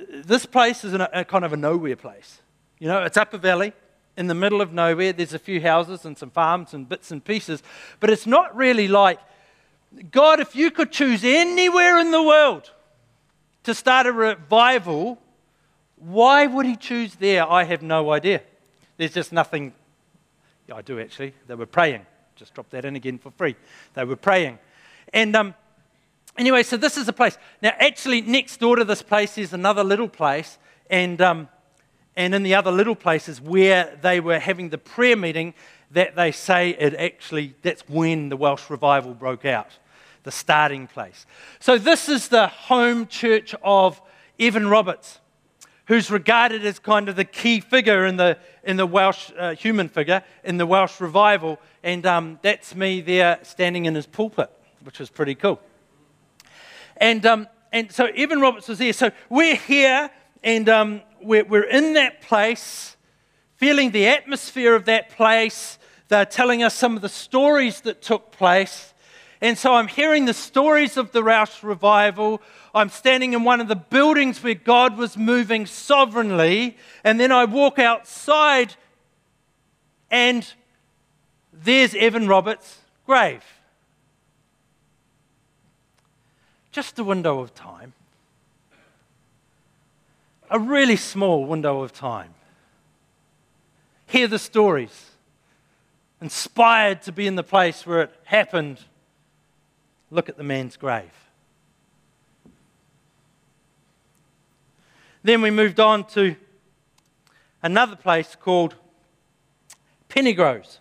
this 0.09 0.47
place 0.47 0.85
is 0.85 0.95
a, 0.95 1.09
a 1.13 1.25
kind 1.25 1.45
of 1.45 1.53
a 1.53 1.57
nowhere 1.57 1.97
place. 1.97 2.41
You 2.79 2.89
know, 2.89 3.03
it's 3.05 3.17
up 3.17 3.35
a 3.35 3.39
valley 3.39 3.73
in 4.17 4.27
the 4.27 4.35
middle 4.35 4.61
of 4.61 4.73
nowhere. 4.73 5.13
There's 5.13 5.35
a 5.35 5.39
few 5.39 5.61
houses 5.61 6.05
and 6.05 6.17
some 6.17 6.31
farms 6.31 6.73
and 6.75 6.89
bits 6.89 7.11
and 7.11 7.25
pieces, 7.25 7.63
but 8.01 8.09
it's 8.11 8.27
not 8.27 8.57
really 8.57 8.89
like, 8.89 9.19
God, 10.11 10.41
if 10.41 10.57
you 10.57 10.71
could 10.71 10.91
choose 10.91 11.23
anywhere 11.25 11.99
in 11.99 12.11
the 12.11 12.23
world 12.23 12.71
to 13.65 13.75
start 13.75 14.07
a 14.07 14.13
revival, 14.13 15.19
why 15.97 16.47
would 16.47 16.65
he 16.65 16.77
choose 16.77 17.15
there? 17.17 17.49
I 17.49 17.65
have 17.65 17.83
no 17.83 18.13
idea. 18.13 18.41
There's 18.97 19.13
just 19.13 19.33
nothing. 19.33 19.75
Yeah, 20.67 20.77
I 20.77 20.83
do 20.83 20.99
actually. 20.99 21.35
They 21.47 21.55
were 21.55 21.67
praying. 21.67 22.07
Just 22.35 22.55
drop 22.55 22.71
that 22.71 22.87
in 22.87 22.97
again 22.97 23.19
for 23.19 23.31
free. 23.31 23.57
They 23.93 24.05
were 24.05 24.17
praying. 24.17 24.59
And 25.13 25.37
um, 25.37 25.55
anyway, 26.39 26.63
so 26.63 26.77
this 26.77 26.97
is 26.97 27.09
a 27.09 27.13
place. 27.13 27.39
Now, 27.61 27.73
actually, 27.79 28.21
next 28.21 28.59
door 28.59 28.77
to 28.77 28.85
this 28.85 29.03
place 29.03 29.39
is 29.39 29.53
another 29.53 29.85
little 29.85 30.09
place, 30.09 30.59
and, 30.91 31.21
um, 31.21 31.49
and 32.17 32.35
in 32.35 32.43
the 32.43 32.55
other 32.55 32.71
little 32.73 32.95
place 32.97 33.29
is 33.29 33.41
where 33.41 33.99
they 34.03 34.21
were 34.21 34.39
having 34.39 34.69
the 34.71 34.79
prayer 34.79 35.17
meeting 35.17 35.55
that 35.91 36.17
they 36.17 36.33
say 36.33 36.71
it 36.71 36.95
actually, 36.95 37.55
that's 37.63 37.87
when 37.89 38.31
the 38.31 38.37
Welsh 38.37 38.71
revival 38.71 39.13
broke 39.15 39.45
out, 39.45 39.69
the 40.23 40.33
starting 40.33 40.87
place. 40.87 41.27
So, 41.61 41.77
this 41.79 42.09
is 42.09 42.29
the 42.29 42.47
home 42.47 43.07
church 43.07 43.55
of 43.63 44.01
Evan 44.41 44.69
Roberts, 44.69 45.21
who's 45.89 46.11
regarded 46.11 46.65
as 46.65 46.79
kind 46.79 47.09
of 47.11 47.17
the 47.17 47.25
key 47.25 47.61
figure 47.61 48.07
in 48.07 48.17
the, 48.17 48.39
in 48.65 48.77
the 48.79 48.87
Welsh, 48.87 49.31
uh, 49.39 49.55
human 49.55 49.89
figure, 49.91 50.23
in 50.45 50.57
the 50.57 50.65
Welsh 50.67 50.99
revival. 51.01 51.59
And 51.83 52.07
um, 52.07 52.39
that's 52.43 52.75
me 52.77 53.01
there 53.03 53.41
standing 53.43 53.85
in 53.87 53.95
his 53.95 54.07
pulpit, 54.07 54.49
which 54.85 54.99
was 55.01 55.11
pretty 55.11 55.35
cool. 55.35 55.61
And, 57.03 57.27
um, 57.27 57.49
and 57.73 57.91
so 57.91 58.07
Evan 58.07 58.41
Roberts 58.41 58.69
was 58.69 58.79
there. 58.79 58.93
So 58.93 59.11
we're 59.29 59.57
here 59.57 60.09
and 60.45 60.69
um, 60.69 61.01
we're, 61.21 61.43
we're 61.45 61.69
in 61.69 61.95
that 61.95 62.21
place, 62.23 62.97
feeling 63.57 63.91
the 63.91 64.07
atmosphere 64.07 64.77
of 64.77 64.85
that 64.85 65.11
place. 65.11 65.81
They're 66.07 66.25
telling 66.25 66.63
us 66.63 66.77
some 66.77 66.95
of 66.95 67.03
the 67.03 67.09
stories 67.09 67.81
that 67.81 68.03
took 68.03 68.31
place. 68.31 68.95
And 69.41 69.59
so 69.59 69.75
I'm 69.75 69.89
hearing 69.89 70.27
the 70.27 70.33
stories 70.35 70.97
of 70.97 71.11
the 71.11 71.23
Roush 71.23 71.65
revival. 71.65 72.41
I'm 72.73 72.89
standing 72.89 73.33
in 73.33 73.43
one 73.43 73.61
of 73.61 73.67
the 73.67 73.75
buildings 73.75 74.41
where 74.45 74.55
God 74.55 74.97
was 74.97 75.17
moving 75.17 75.67
sovereignly. 75.67 76.77
And 77.03 77.19
then 77.19 77.33
I 77.33 77.47
walk 77.47 77.81
outside, 77.81 78.77
and 80.09 80.47
there's 81.53 81.97
Evan 81.97 82.29
Roberts' 82.29 82.79
grave. 83.05 83.43
just 86.73 86.99
a 86.99 87.05
window 87.05 87.39
of 87.39 87.55
time, 87.55 87.93
a 90.51 90.59
really 90.59 90.97
small 90.97 91.45
window 91.45 91.83
of 91.83 91.93
time. 91.93 92.31
Hear 94.07 94.27
the 94.27 94.39
stories, 94.39 95.11
inspired 96.21 97.03
to 97.03 97.13
be 97.13 97.27
in 97.27 97.37
the 97.37 97.43
place 97.43 97.87
where 97.87 98.03
it 98.03 98.11
happened. 98.25 98.81
Look 100.11 100.29
at 100.29 100.37
the 100.39 100.43
man's 100.43 100.77
grave. 100.77 101.11
Then 105.23 105.41
we 105.43 105.51
moved 105.51 105.79
on 105.79 106.05
to 106.09 106.35
another 107.63 107.97
place 107.97 108.35
called 108.35 108.75
Penygroes. 110.09 110.79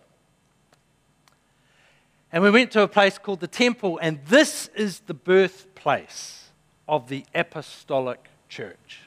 And 2.34 2.42
we 2.42 2.50
went 2.50 2.72
to 2.72 2.82
a 2.82 2.88
place 2.88 3.18
called 3.18 3.42
the 3.42 3.48
Temple, 3.48 4.00
and 4.02 4.20
this 4.26 4.70
is 4.74 5.02
the 5.02 5.14
birthplace 5.14 6.50
of 6.88 7.10
the 7.10 7.26
Apostolic 7.36 8.30
Church, 8.48 9.00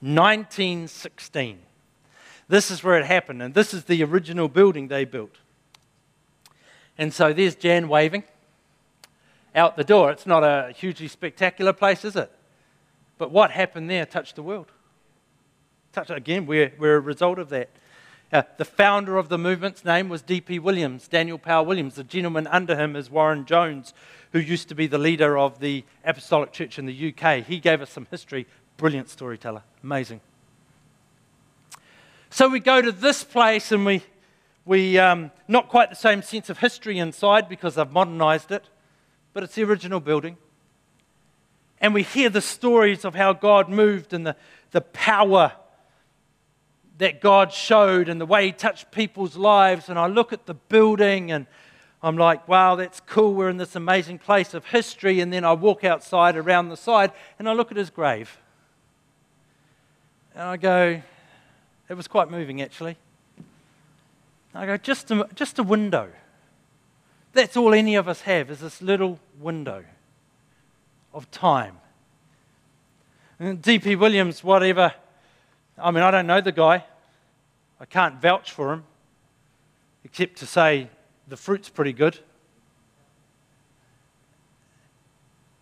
1916. 0.00 1.60
This 2.48 2.72
is 2.72 2.82
where 2.82 2.98
it 2.98 3.06
happened, 3.06 3.42
and 3.42 3.54
this 3.54 3.74
is 3.74 3.84
the 3.84 4.02
original 4.02 4.48
building 4.48 4.88
they 4.88 5.04
built. 5.04 5.36
And 6.98 7.14
so 7.14 7.32
there's 7.32 7.54
Jan 7.54 7.88
waving 7.88 8.24
out 9.54 9.76
the 9.76 9.84
door. 9.84 10.10
It's 10.10 10.26
not 10.26 10.42
a 10.42 10.72
hugely 10.72 11.08
spectacular 11.08 11.72
place, 11.72 12.04
is 12.04 12.16
it? 12.16 12.30
But 13.18 13.30
what 13.30 13.52
happened 13.52 13.88
there 13.88 14.04
touched 14.04 14.34
the 14.34 14.42
world. 14.42 14.66
Touched, 15.92 16.10
again, 16.10 16.44
we're, 16.44 16.72
we're 16.78 16.96
a 16.96 17.00
result 17.00 17.38
of 17.38 17.50
that. 17.50 17.68
Uh, 18.32 18.42
the 18.56 18.64
founder 18.64 19.16
of 19.16 19.28
the 19.28 19.38
movement's 19.38 19.84
name 19.84 20.08
was 20.08 20.22
D.P. 20.22 20.58
Williams, 20.58 21.06
Daniel 21.08 21.38
Powell 21.38 21.66
Williams. 21.66 21.94
The 21.94 22.04
gentleman 22.04 22.46
under 22.46 22.76
him 22.76 22.96
is 22.96 23.10
Warren 23.10 23.44
Jones, 23.44 23.92
who 24.32 24.38
used 24.38 24.68
to 24.68 24.74
be 24.74 24.86
the 24.86 24.98
leader 24.98 25.36
of 25.38 25.60
the 25.60 25.84
Apostolic 26.04 26.52
Church 26.52 26.78
in 26.78 26.86
the 26.86 27.14
UK. 27.16 27.44
He 27.44 27.58
gave 27.60 27.80
us 27.80 27.90
some 27.90 28.06
history. 28.10 28.46
Brilliant 28.76 29.08
storyteller. 29.08 29.62
Amazing. 29.82 30.20
So 32.30 32.48
we 32.48 32.60
go 32.60 32.82
to 32.82 32.90
this 32.90 33.22
place 33.22 33.70
and 33.70 33.86
we, 33.86 34.02
we 34.64 34.98
um, 34.98 35.30
not 35.46 35.68
quite 35.68 35.90
the 35.90 35.96
same 35.96 36.22
sense 36.22 36.50
of 36.50 36.58
history 36.58 36.98
inside 36.98 37.48
because 37.48 37.76
they've 37.76 37.90
modernized 37.90 38.50
it, 38.50 38.64
but 39.32 39.44
it's 39.44 39.54
the 39.54 39.62
original 39.62 40.00
building. 40.00 40.36
And 41.80 41.94
we 41.94 42.02
hear 42.02 42.30
the 42.30 42.40
stories 42.40 43.04
of 43.04 43.14
how 43.14 43.34
God 43.34 43.68
moved 43.68 44.12
and 44.12 44.26
the, 44.26 44.36
the 44.72 44.80
power 44.80 45.52
that 46.98 47.20
God 47.20 47.52
showed 47.52 48.08
and 48.08 48.20
the 48.20 48.26
way 48.26 48.46
He 48.46 48.52
touched 48.52 48.90
people's 48.90 49.36
lives. 49.36 49.88
And 49.88 49.98
I 49.98 50.06
look 50.06 50.32
at 50.32 50.46
the 50.46 50.54
building 50.54 51.32
and 51.32 51.46
I'm 52.02 52.16
like, 52.16 52.46
wow, 52.46 52.76
that's 52.76 53.00
cool. 53.00 53.34
We're 53.34 53.48
in 53.50 53.56
this 53.56 53.74
amazing 53.76 54.18
place 54.18 54.54
of 54.54 54.64
history. 54.66 55.20
And 55.20 55.32
then 55.32 55.44
I 55.44 55.52
walk 55.52 55.84
outside 55.84 56.36
around 56.36 56.68
the 56.68 56.76
side 56.76 57.12
and 57.38 57.48
I 57.48 57.52
look 57.52 57.70
at 57.70 57.76
his 57.76 57.90
grave. 57.90 58.38
And 60.34 60.42
I 60.44 60.56
go, 60.56 61.00
it 61.88 61.94
was 61.94 62.06
quite 62.08 62.30
moving 62.30 62.60
actually. 62.62 62.96
I 64.56 64.66
go, 64.66 64.76
just 64.76 65.10
a, 65.10 65.26
just 65.34 65.58
a 65.58 65.64
window. 65.64 66.08
That's 67.32 67.56
all 67.56 67.74
any 67.74 67.96
of 67.96 68.06
us 68.06 68.20
have 68.20 68.50
is 68.50 68.60
this 68.60 68.80
little 68.80 69.18
window 69.40 69.84
of 71.12 71.28
time. 71.32 71.78
And 73.40 73.60
D.P. 73.60 73.96
Williams, 73.96 74.44
whatever 74.44 74.94
I 75.78 75.90
mean, 75.90 76.04
I 76.04 76.10
don't 76.10 76.26
know 76.28 76.40
the 76.40 76.52
guy. 76.52 76.84
I 77.80 77.84
can't 77.84 78.20
vouch 78.20 78.52
for 78.52 78.72
him, 78.72 78.84
except 80.04 80.36
to 80.36 80.46
say 80.46 80.88
the 81.28 81.36
fruit's 81.36 81.68
pretty 81.68 81.92
good. 81.92 82.18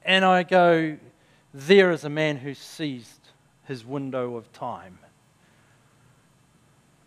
And 0.05 0.25
I 0.25 0.43
go, 0.43 0.99
there 1.55 1.91
is 1.93 2.05
a 2.05 2.11
man 2.11 2.37
who 2.39 2.53
seized 2.55 3.21
his 3.65 3.85
window 3.85 4.37
of 4.37 4.53
time. 4.53 4.99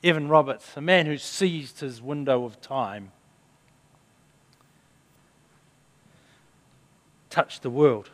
Evan 0.04 0.28
Roberts, 0.28 0.72
a 0.78 0.82
man 0.82 1.06
who 1.06 1.18
seized 1.18 1.82
his 1.82 2.02
window 2.02 2.44
of 2.46 2.60
time, 2.62 3.12
touched 7.30 7.62
the 7.64 7.70
world. 7.70 8.10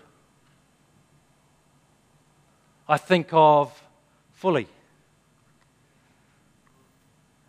I 2.89 2.97
think 2.97 3.29
of 3.31 3.81
fully 4.33 4.67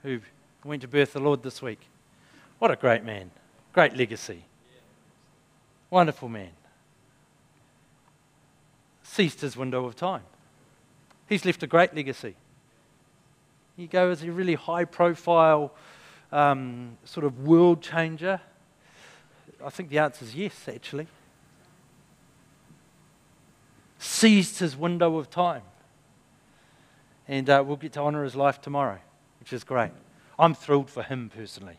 who 0.03 0.21
went 0.65 0.83
to 0.83 0.89
birth 0.89 1.13
the 1.13 1.21
Lord 1.21 1.43
this 1.43 1.63
week. 1.63 1.81
What 2.59 2.71
a 2.71 2.77
great 2.77 3.05
man. 3.05 3.31
Great 3.73 3.95
legacy. 3.97 4.45
Wonderful 5.91 6.29
man. 6.29 6.51
Ceased 9.03 9.41
his 9.41 9.57
window 9.57 9.85
of 9.85 9.97
time. 9.97 10.23
He's 11.29 11.45
left 11.45 11.63
a 11.63 11.67
great 11.67 11.95
legacy. 11.95 12.35
He 13.77 13.87
goes 13.87 14.23
a 14.23 14.31
really 14.31 14.55
high 14.55 14.85
profile 14.85 15.73
um, 16.31 16.97
sort 17.05 17.25
of 17.27 17.41
world 17.45 17.83
changer. 17.83 18.41
I 19.65 19.71
think 19.71 19.89
the 19.91 19.99
answer 19.99 20.25
is 20.25 20.35
yes, 20.35 20.69
actually. 20.69 21.07
Seized 23.99 24.59
his 24.59 24.77
window 24.77 25.17
of 25.17 25.31
time. 25.31 25.63
And 27.29 27.49
uh, 27.49 27.63
we'll 27.67 27.77
get 27.77 27.93
to 27.95 28.01
honour 28.01 28.25
his 28.25 28.35
life 28.37 28.61
tomorrow 28.61 28.99
which 29.43 29.53
is 29.53 29.65
great. 29.65 29.91
I'm 30.39 30.55
thrilled 30.55 30.89
for 30.89 31.03
him 31.03 31.29
personally. 31.37 31.77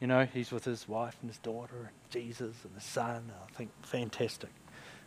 You 0.00 0.08
know, 0.08 0.26
he's 0.34 0.50
with 0.50 0.64
his 0.64 0.88
wife 0.88 1.16
and 1.22 1.30
his 1.30 1.38
daughter 1.38 1.76
and 1.78 1.88
Jesus 2.10 2.56
and 2.64 2.74
his 2.74 2.82
son. 2.82 3.30
I 3.48 3.56
think 3.56 3.70
fantastic. 3.82 4.50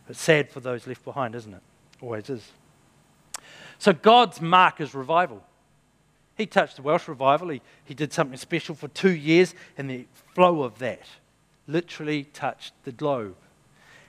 But 0.06 0.16
sad 0.16 0.50
for 0.50 0.60
those 0.60 0.86
left 0.86 1.04
behind, 1.04 1.34
isn't 1.34 1.52
it? 1.52 1.60
Always 2.00 2.30
is. 2.30 2.50
So 3.78 3.92
God's 3.92 4.40
mark 4.40 4.80
is 4.80 4.94
revival. 4.94 5.44
He 6.34 6.46
touched 6.46 6.76
the 6.76 6.82
Welsh 6.82 7.08
revival. 7.08 7.50
He, 7.50 7.60
he 7.84 7.92
did 7.92 8.10
something 8.10 8.38
special 8.38 8.74
for 8.74 8.88
two 8.88 9.14
years, 9.14 9.54
and 9.76 9.90
the 9.90 10.06
flow 10.34 10.62
of 10.62 10.78
that 10.78 11.02
literally 11.66 12.24
touched 12.24 12.72
the 12.84 12.92
globe. 12.92 13.36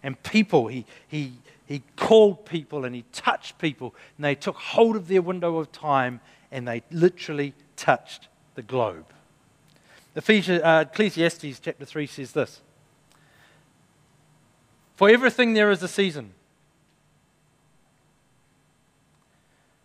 And 0.04 0.22
people, 0.24 0.68
he, 0.68 0.86
he, 1.06 1.34
he 1.66 1.84
called 1.98 2.46
people 2.46 2.86
and 2.86 2.96
he 2.96 3.04
touched 3.12 3.58
people, 3.60 3.94
and 4.18 4.24
they 4.24 4.36
took 4.36 4.56
hold 4.56 4.96
of 4.96 5.10
their 5.10 5.22
window 5.22 5.58
of 5.58 5.74
time 5.74 6.22
and 6.52 6.68
they 6.68 6.84
literally 6.92 7.54
touched 7.76 8.28
the 8.56 8.62
globe. 8.62 9.06
Ephesians, 10.16 10.62
uh, 10.64 10.86
Ecclesiastes 10.92 11.60
chapter 11.60 11.86
3 11.86 12.08
says 12.08 12.32
this 12.32 12.62
For 14.96 15.10
everything 15.10 15.54
there 15.54 15.70
is 15.72 15.84
a 15.84 15.88
season, 15.88 16.34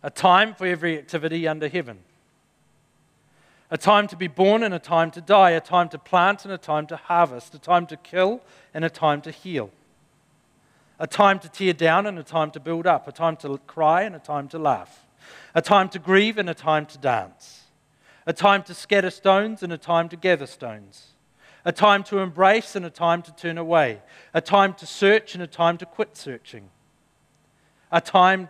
a 0.01 0.09
time 0.09 0.55
for 0.55 0.65
every 0.65 0.97
activity 0.97 1.47
under 1.47 1.67
heaven, 1.67 1.99
a 3.69 3.77
time 3.77 4.07
to 4.07 4.15
be 4.15 4.27
born 4.27 4.63
and 4.63 4.73
a 4.73 4.79
time 4.79 5.11
to 5.11 5.21
die, 5.21 5.51
a 5.51 5.61
time 5.61 5.89
to 5.89 5.99
plant 5.99 6.45
and 6.45 6.53
a 6.53 6.57
time 6.57 6.87
to 6.87 6.95
harvest, 6.95 7.53
a 7.53 7.59
time 7.59 7.85
to 7.87 7.97
kill 7.97 8.41
and 8.73 8.83
a 8.83 8.89
time 8.89 9.21
to 9.21 9.29
heal, 9.31 9.69
a 10.97 11.05
time 11.05 11.37
to 11.39 11.49
tear 11.49 11.73
down 11.73 12.07
and 12.07 12.17
a 12.17 12.23
time 12.23 12.49
to 12.51 12.59
build 12.59 12.87
up, 12.87 13.07
a 13.07 13.11
time 13.11 13.35
to 13.37 13.59
cry 13.67 14.01
and 14.01 14.15
a 14.15 14.19
time 14.19 14.47
to 14.47 14.57
laugh 14.57 15.02
a 15.55 15.61
time 15.61 15.89
to 15.89 15.99
grieve 15.99 16.37
and 16.37 16.49
a 16.49 16.53
time 16.53 16.85
to 16.87 16.97
dance, 16.97 17.63
a 18.25 18.33
time 18.33 18.63
to 18.63 18.73
scatter 18.73 19.09
stones 19.09 19.63
and 19.63 19.71
a 19.73 19.77
time 19.77 20.09
to 20.09 20.15
gather 20.15 20.45
stones, 20.47 21.07
a 21.65 21.71
time 21.71 22.03
to 22.05 22.19
embrace 22.19 22.75
and 22.75 22.85
a 22.85 22.89
time 22.89 23.21
to 23.21 23.33
turn 23.35 23.57
away, 23.57 24.01
a 24.33 24.41
time 24.41 24.73
to 24.75 24.85
search 24.85 25.33
and 25.33 25.43
a 25.43 25.47
time 25.47 25.77
to 25.77 25.85
quit 25.85 26.15
searching, 26.17 26.69
a 27.91 28.01
time 28.01 28.49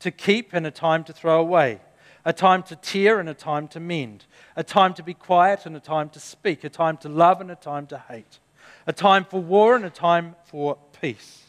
to 0.00 0.10
keep 0.10 0.52
and 0.52 0.66
a 0.66 0.70
time 0.70 1.04
to 1.04 1.12
throw 1.12 1.40
away, 1.40 1.80
a 2.24 2.32
time 2.32 2.62
to 2.62 2.76
tear 2.76 3.20
and 3.20 3.28
a 3.28 3.34
time 3.34 3.68
to 3.68 3.78
mend, 3.80 4.24
a 4.56 4.62
time 4.64 4.94
to 4.94 5.02
be 5.02 5.14
quiet 5.14 5.66
and 5.66 5.76
a 5.76 5.80
time 5.80 6.08
to 6.08 6.18
speak, 6.20 6.64
a 6.64 6.68
time 6.68 6.96
to 6.96 7.08
love 7.08 7.40
and 7.40 7.50
a 7.50 7.54
time 7.54 7.86
to 7.86 7.98
hate, 8.08 8.38
a 8.86 8.92
time 8.92 9.24
for 9.24 9.40
war 9.42 9.76
and 9.76 9.84
a 9.84 9.90
time 9.90 10.34
for 10.44 10.78
peace. 11.00 11.40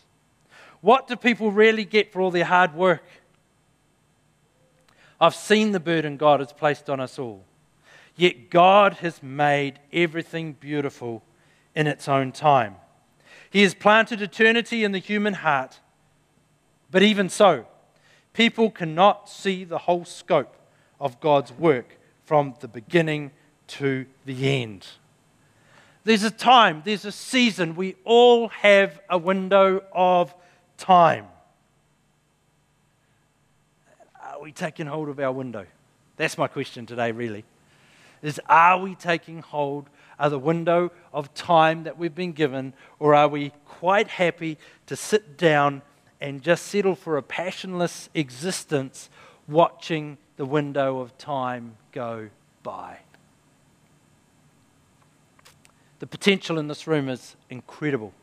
What 0.82 1.08
do 1.08 1.16
people 1.16 1.52
really 1.52 1.86
get 1.86 2.12
for 2.12 2.22
all 2.22 2.30
their 2.30 2.46
hard 2.46 2.76
work? 2.76 3.04
I've 5.20 5.36
seen 5.36 5.72
the 5.72 5.80
burden 5.80 6.18
God 6.18 6.40
has 6.40 6.52
placed 6.52 6.90
on 6.90 7.00
us 7.00 7.18
all. 7.18 7.44
Yet 8.16 8.50
God 8.50 8.96
has 8.96 9.22
made 9.24 9.80
everything 9.92 10.54
beautiful 10.54 11.24
in 11.76 11.88
its 11.88 12.08
own 12.08 12.32
time. 12.32 12.76
He 13.50 13.62
has 13.64 13.74
planted 13.74 14.22
eternity 14.22 14.84
in 14.84 14.92
the 14.92 15.00
human 15.00 15.34
heart. 15.34 15.80
But 16.92 17.04
even 17.04 17.30
so, 17.30 17.66
people 18.34 18.70
cannot 18.70 19.30
see 19.30 19.64
the 19.64 19.80
whole 19.80 20.06
scope 20.06 20.56
of 21.00 21.20
God's 21.20 21.52
work 21.52 21.98
from 22.24 22.56
the 22.60 22.68
beginning 22.68 23.32
to 23.68 24.06
the 24.26 24.60
end. 24.62 24.88
There's 26.04 26.24
a 26.24 26.32
time, 26.32 26.82
there's 26.86 27.06
a 27.06 27.12
season. 27.12 27.76
We 27.76 27.96
all 28.06 28.50
have 28.50 29.00
a 29.10 29.18
window 29.18 29.84
of 29.94 30.34
time. 30.78 31.26
we 34.46 34.52
taking 34.52 34.86
hold 34.86 35.10
of 35.10 35.20
our 35.20 35.32
window? 35.32 35.66
That's 36.18 36.38
my 36.38 36.48
question 36.48 36.86
today, 36.86 37.12
really. 37.12 37.44
Is 38.22 38.40
are 38.48 38.78
we 38.80 38.94
taking 38.94 39.40
hold 39.42 39.90
of 40.20 40.30
the 40.30 40.38
window 40.38 40.92
of 41.12 41.34
time 41.34 41.84
that 41.86 41.98
we've 41.98 42.14
been 42.14 42.32
given, 42.32 42.74
or 43.00 43.16
are 43.16 43.28
we 43.28 43.52
quite 43.66 44.08
happy 44.08 44.60
to 44.86 44.96
sit 44.96 45.36
down 45.40 45.82
and 46.22 46.44
just 46.44 46.68
settle 46.68 46.94
for 46.96 47.18
a 47.18 47.24
passionless 47.24 48.08
existence 48.14 49.10
watching 49.48 50.20
the 50.38 50.46
window 50.46 51.00
of 51.00 51.18
time 51.18 51.76
go 51.92 52.30
by? 52.62 53.00
The 55.98 56.08
potential 56.08 56.60
in 56.60 56.68
this 56.68 56.86
room 56.86 57.10
is 57.10 57.36
incredible 57.50 58.14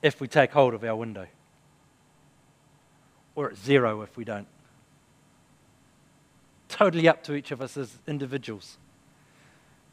if 0.00 0.18
we 0.18 0.28
take 0.28 0.50
hold 0.52 0.72
of 0.72 0.82
our 0.82 0.96
window 0.96 1.26
or 3.34 3.50
it's 3.50 3.62
zero 3.62 4.02
if 4.02 4.16
we 4.16 4.24
don't. 4.24 4.46
Totally 6.68 7.08
up 7.08 7.22
to 7.24 7.34
each 7.34 7.50
of 7.50 7.60
us 7.60 7.76
as 7.76 7.94
individuals 8.06 8.78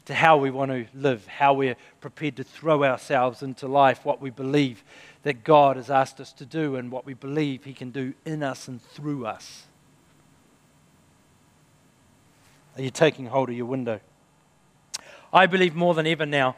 to 0.06 0.14
how 0.14 0.36
we 0.38 0.50
want 0.50 0.70
to 0.70 0.86
live, 0.94 1.26
how 1.26 1.52
we're 1.54 1.76
prepared 2.00 2.36
to 2.36 2.42
throw 2.44 2.84
ourselves 2.84 3.42
into 3.42 3.68
life, 3.68 4.04
what 4.04 4.20
we 4.20 4.30
believe 4.30 4.82
that 5.24 5.44
God 5.44 5.76
has 5.76 5.90
asked 5.90 6.20
us 6.20 6.32
to 6.34 6.46
do, 6.46 6.76
and 6.76 6.90
what 6.90 7.04
we 7.04 7.12
believe 7.12 7.64
He 7.64 7.74
can 7.74 7.90
do 7.90 8.14
in 8.24 8.42
us 8.42 8.66
and 8.66 8.80
through 8.80 9.26
us. 9.26 9.64
Are 12.76 12.82
you 12.82 12.90
taking 12.90 13.26
hold 13.26 13.50
of 13.50 13.56
your 13.56 13.66
window? 13.66 14.00
I 15.32 15.46
believe 15.46 15.74
more 15.74 15.92
than 15.94 16.06
ever 16.06 16.24
now 16.24 16.56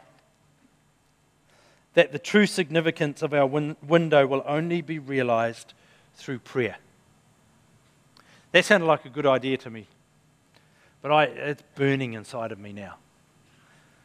that 1.95 2.11
the 2.11 2.19
true 2.19 2.45
significance 2.45 3.21
of 3.21 3.33
our 3.33 3.45
win- 3.45 3.75
window 3.85 4.25
will 4.25 4.43
only 4.47 4.81
be 4.81 4.97
realized 4.99 5.73
through 6.15 6.39
prayer. 6.39 6.77
That 8.51 8.65
sounded 8.65 8.85
like 8.85 9.05
a 9.05 9.09
good 9.09 9.25
idea 9.25 9.57
to 9.57 9.69
me, 9.69 9.87
but 11.01 11.11
I, 11.11 11.23
it's 11.25 11.63
burning 11.75 12.13
inside 12.13 12.51
of 12.51 12.59
me 12.59 12.71
now. 12.73 12.95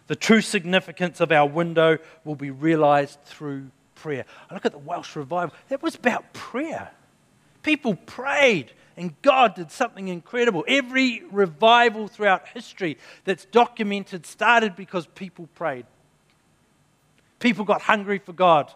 The 0.07 0.17
true 0.17 0.41
significance 0.41 1.21
of 1.21 1.31
our 1.33 1.47
window 1.47 1.99
will 2.25 2.35
be 2.35 2.51
realized 2.51 3.23
through 3.25 3.67
prayer. 3.95 4.25
I 4.49 4.55
look 4.55 4.65
at 4.65 4.73
the 4.73 4.79
Welsh 4.79 5.17
revival, 5.17 5.55
that 5.69 5.83
was 5.83 5.95
about 5.97 6.33
prayer. 6.33 6.91
People 7.63 7.95
prayed, 7.95 8.73
and 8.97 9.15
God 9.21 9.55
did 9.57 9.71
something 9.71 10.09
incredible. 10.09 10.65
Every 10.67 11.23
revival 11.31 12.09
throughout 12.09 12.47
history 12.55 12.97
that's 13.25 13.45
documented 13.47 14.25
started 14.25 14.75
because 14.77 15.07
people 15.09 15.49
prayed. 15.55 15.85
People 17.39 17.67
got 17.67 17.83
hungry 17.83 18.19
for 18.19 18.33
God. 18.33 18.73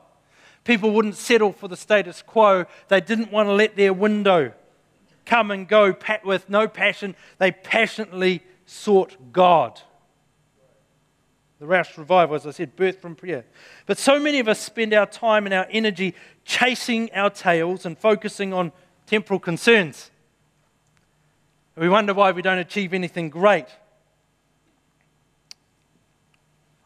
People 0.64 0.92
wouldn't 0.92 1.16
settle 1.16 1.52
for 1.52 1.66
the 1.68 1.76
status 1.76 2.22
quo. 2.22 2.66
They 2.88 3.00
didn't 3.00 3.32
want 3.32 3.48
to 3.48 3.52
let 3.52 3.76
their 3.76 3.92
window 3.92 4.52
come 5.26 5.50
and 5.50 5.66
go 5.66 5.94
with 6.24 6.48
no 6.48 6.68
passion. 6.68 7.16
They 7.38 7.50
passionately 7.50 8.42
sought 8.66 9.16
God. 9.32 9.80
The 11.58 11.66
Welsh 11.66 11.96
revival, 11.96 12.34
as 12.34 12.46
I 12.46 12.50
said, 12.50 12.74
birth 12.74 13.00
from 13.00 13.14
prayer. 13.14 13.44
But 13.86 13.96
so 13.98 14.18
many 14.18 14.40
of 14.40 14.48
us 14.48 14.58
spend 14.58 14.92
our 14.94 15.06
time 15.06 15.46
and 15.46 15.54
our 15.54 15.66
energy 15.70 16.14
chasing 16.44 17.10
our 17.12 17.30
tails 17.30 17.86
and 17.86 17.96
focusing 17.96 18.52
on 18.52 18.72
temporal 19.06 19.38
concerns. 19.38 20.10
We 21.76 21.88
wonder 21.88 22.14
why 22.14 22.32
we 22.32 22.42
don't 22.42 22.58
achieve 22.58 22.92
anything 22.94 23.30
great. 23.30 23.66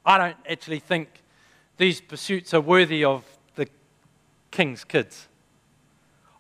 I 0.05 0.19
don't 0.19 0.37
actually 0.49 0.79
think 0.79 1.09
these 1.79 2.01
pursuits 2.01 2.55
are 2.55 2.61
worthy 2.61 3.03
of 3.03 3.25
king's 4.57 4.85
kids. 4.85 5.29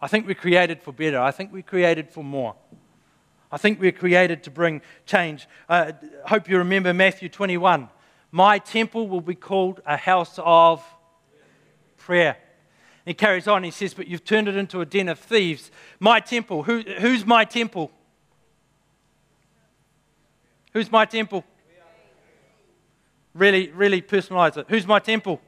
I 0.01 0.09
think 0.09 0.27
we're 0.27 0.35
created 0.35 0.83
for 0.83 0.91
better. 0.91 1.21
I 1.21 1.31
think 1.33 1.53
we're 1.53 1.61
created 1.63 2.09
for 2.11 2.25
more. 2.25 2.55
I 3.53 3.59
think 3.59 3.79
we're 3.79 3.93
created 3.93 4.43
to 4.45 4.51
bring 4.51 4.81
change. 5.05 5.47
I 5.69 5.79
uh, 5.79 5.93
hope 6.25 6.49
you 6.49 6.57
remember 6.57 6.95
Matthew 6.95 7.29
21. 7.29 7.91
My 8.31 8.59
temple 8.59 9.07
will 9.07 9.21
be 9.21 9.35
called 9.35 9.83
a 9.85 9.99
house 9.99 10.41
of 10.43 10.83
prayer. 11.99 12.39
He 13.05 13.13
carries 13.13 13.47
on. 13.47 13.65
He 13.65 13.71
says, 13.71 13.93
But 13.93 14.07
you've 14.09 14.25
turned 14.25 14.49
it 14.49 14.57
into 14.57 14.81
a 14.81 14.87
den 14.87 15.09
of 15.11 15.19
thieves. 15.19 15.71
My 16.01 16.19
temple. 16.21 16.63
Who, 16.63 16.81
who's 16.99 17.27
my 17.27 17.45
temple? 17.45 17.91
Who's 20.73 20.91
my 20.91 21.05
temple? 21.05 21.45
Really, 23.35 23.69
really 23.73 24.01
personalize 24.01 24.57
it. 24.57 24.65
Who's 24.71 24.87
my 24.87 24.99
temple? 25.01 25.39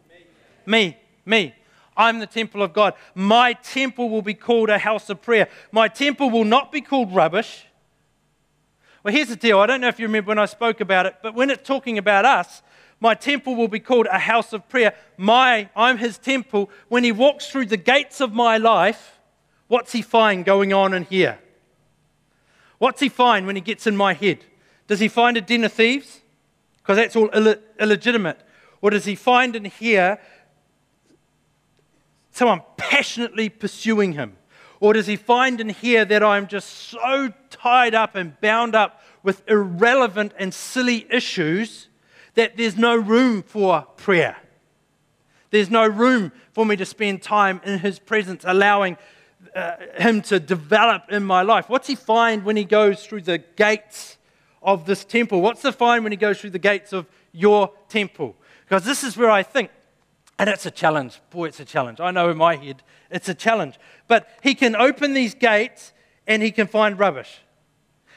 Me. 0.66 0.94
Me. 0.94 0.96
Me. 1.24 1.54
I'm 1.98 2.20
the 2.20 2.26
temple 2.26 2.62
of 2.62 2.72
God. 2.72 2.94
My 3.14 3.52
temple 3.54 4.08
will 4.08 4.22
be 4.22 4.32
called 4.32 4.70
a 4.70 4.78
house 4.78 5.10
of 5.10 5.20
prayer. 5.20 5.48
My 5.72 5.88
temple 5.88 6.30
will 6.30 6.44
not 6.44 6.70
be 6.70 6.80
called 6.80 7.14
rubbish. 7.14 7.66
Well, 9.02 9.12
here's 9.12 9.28
the 9.28 9.36
deal. 9.36 9.58
I 9.58 9.66
don't 9.66 9.80
know 9.80 9.88
if 9.88 9.98
you 9.98 10.06
remember 10.06 10.28
when 10.28 10.38
I 10.38 10.46
spoke 10.46 10.80
about 10.80 11.06
it, 11.06 11.16
but 11.22 11.34
when 11.34 11.50
it's 11.50 11.66
talking 11.66 11.98
about 11.98 12.24
us, 12.24 12.62
my 13.00 13.14
temple 13.14 13.56
will 13.56 13.68
be 13.68 13.80
called 13.80 14.06
a 14.06 14.18
house 14.18 14.52
of 14.52 14.68
prayer. 14.68 14.94
My, 15.16 15.68
I'm 15.76 15.98
his 15.98 16.18
temple. 16.18 16.70
When 16.88 17.04
he 17.04 17.12
walks 17.12 17.50
through 17.50 17.66
the 17.66 17.76
gates 17.76 18.20
of 18.20 18.32
my 18.32 18.58
life, 18.58 19.18
what's 19.66 19.92
he 19.92 20.02
find 20.02 20.44
going 20.44 20.72
on 20.72 20.94
in 20.94 21.04
here? 21.04 21.38
What's 22.78 23.00
he 23.00 23.08
find 23.08 23.44
when 23.46 23.56
he 23.56 23.62
gets 23.62 23.86
in 23.88 23.96
my 23.96 24.14
head? 24.14 24.38
Does 24.86 25.00
he 25.00 25.08
find 25.08 25.36
a 25.36 25.40
den 25.40 25.64
of 25.64 25.72
thieves? 25.72 26.20
Because 26.78 26.96
that's 26.96 27.16
all 27.16 27.28
Ill- 27.34 27.56
illegitimate. 27.80 28.40
Or 28.82 28.90
does 28.90 29.04
he 29.04 29.16
find 29.16 29.56
in 29.56 29.64
here 29.64 30.18
so 32.38 32.48
I'm 32.48 32.62
passionately 32.76 33.48
pursuing 33.48 34.12
him? 34.12 34.36
Or 34.80 34.92
does 34.92 35.08
he 35.08 35.16
find 35.16 35.60
in 35.60 35.68
here 35.68 36.04
that 36.04 36.22
I'm 36.22 36.46
just 36.46 36.68
so 36.70 37.32
tied 37.50 37.94
up 37.96 38.14
and 38.14 38.40
bound 38.40 38.76
up 38.76 39.02
with 39.24 39.42
irrelevant 39.50 40.32
and 40.38 40.54
silly 40.54 41.04
issues 41.10 41.88
that 42.34 42.56
there's 42.56 42.76
no 42.78 42.94
room 42.94 43.42
for 43.42 43.82
prayer? 43.96 44.36
There's 45.50 45.68
no 45.70 45.84
room 45.86 46.30
for 46.52 46.64
me 46.64 46.76
to 46.76 46.86
spend 46.86 47.22
time 47.22 47.60
in 47.64 47.80
his 47.80 47.98
presence, 47.98 48.44
allowing 48.46 48.96
uh, 49.56 49.72
him 49.96 50.22
to 50.22 50.38
develop 50.38 51.10
in 51.10 51.24
my 51.24 51.42
life. 51.42 51.68
What's 51.68 51.88
he 51.88 51.96
find 51.96 52.44
when 52.44 52.56
he 52.56 52.64
goes 52.64 53.04
through 53.04 53.22
the 53.22 53.38
gates 53.38 54.16
of 54.62 54.86
this 54.86 55.04
temple? 55.04 55.40
What's 55.42 55.62
the 55.62 55.72
find 55.72 56.04
when 56.04 56.12
he 56.12 56.16
goes 56.18 56.40
through 56.40 56.50
the 56.50 56.58
gates 56.60 56.92
of 56.92 57.06
your 57.32 57.72
temple? 57.88 58.36
Because 58.64 58.84
this 58.84 59.02
is 59.02 59.16
where 59.16 59.30
I 59.30 59.42
think 59.42 59.70
and 60.38 60.48
it's 60.48 60.66
a 60.66 60.70
challenge. 60.70 61.20
Boy, 61.30 61.46
it's 61.46 61.58
a 61.60 61.64
challenge. 61.64 61.98
I 61.98 62.10
know 62.12 62.30
in 62.30 62.36
my 62.36 62.56
head, 62.56 62.82
it's 63.10 63.28
a 63.28 63.34
challenge. 63.34 63.78
But 64.06 64.28
he 64.42 64.54
can 64.54 64.76
open 64.76 65.12
these 65.12 65.34
gates 65.34 65.92
and 66.26 66.42
he 66.42 66.52
can 66.52 66.66
find 66.68 66.98
rubbish. 66.98 67.40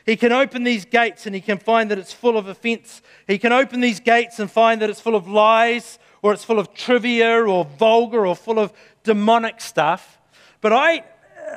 He 0.05 0.15
can 0.15 0.31
open 0.31 0.63
these 0.63 0.85
gates 0.85 1.25
and 1.25 1.33
he 1.33 1.41
can 1.41 1.57
find 1.57 1.89
that 1.89 1.97
it's 1.97 2.13
full 2.13 2.37
of 2.37 2.47
offense. 2.47 3.01
He 3.27 3.37
can 3.37 3.51
open 3.51 3.79
these 3.81 3.99
gates 3.99 4.39
and 4.39 4.51
find 4.51 4.81
that 4.81 4.89
it's 4.89 5.01
full 5.01 5.15
of 5.15 5.27
lies 5.27 5.97
or 6.21 6.33
it's 6.33 6.43
full 6.43 6.59
of 6.59 6.73
trivia 6.73 7.43
or 7.43 7.65
vulgar 7.65 8.27
or 8.27 8.35
full 8.35 8.59
of 8.59 8.71
demonic 9.03 9.59
stuff. 9.61 10.19
But 10.59 10.73
I 10.73 11.03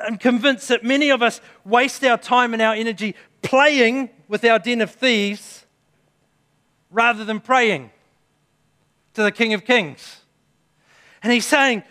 am 0.07 0.17
convinced 0.17 0.67
that 0.69 0.83
many 0.83 1.09
of 1.09 1.21
us 1.21 1.41
waste 1.63 2.03
our 2.03 2.17
time 2.17 2.53
and 2.53 2.61
our 2.61 2.73
energy 2.73 3.15
playing 3.43 4.09
with 4.27 4.43
our 4.43 4.57
den 4.57 4.81
of 4.81 4.89
thieves 4.91 5.65
rather 6.89 7.23
than 7.23 7.39
praying 7.39 7.91
to 9.13 9.21
the 9.21 9.31
King 9.31 9.53
of 9.53 9.63
Kings. 9.63 10.21
And 11.25 11.33
he's 11.33 11.47
saying, 11.47 11.81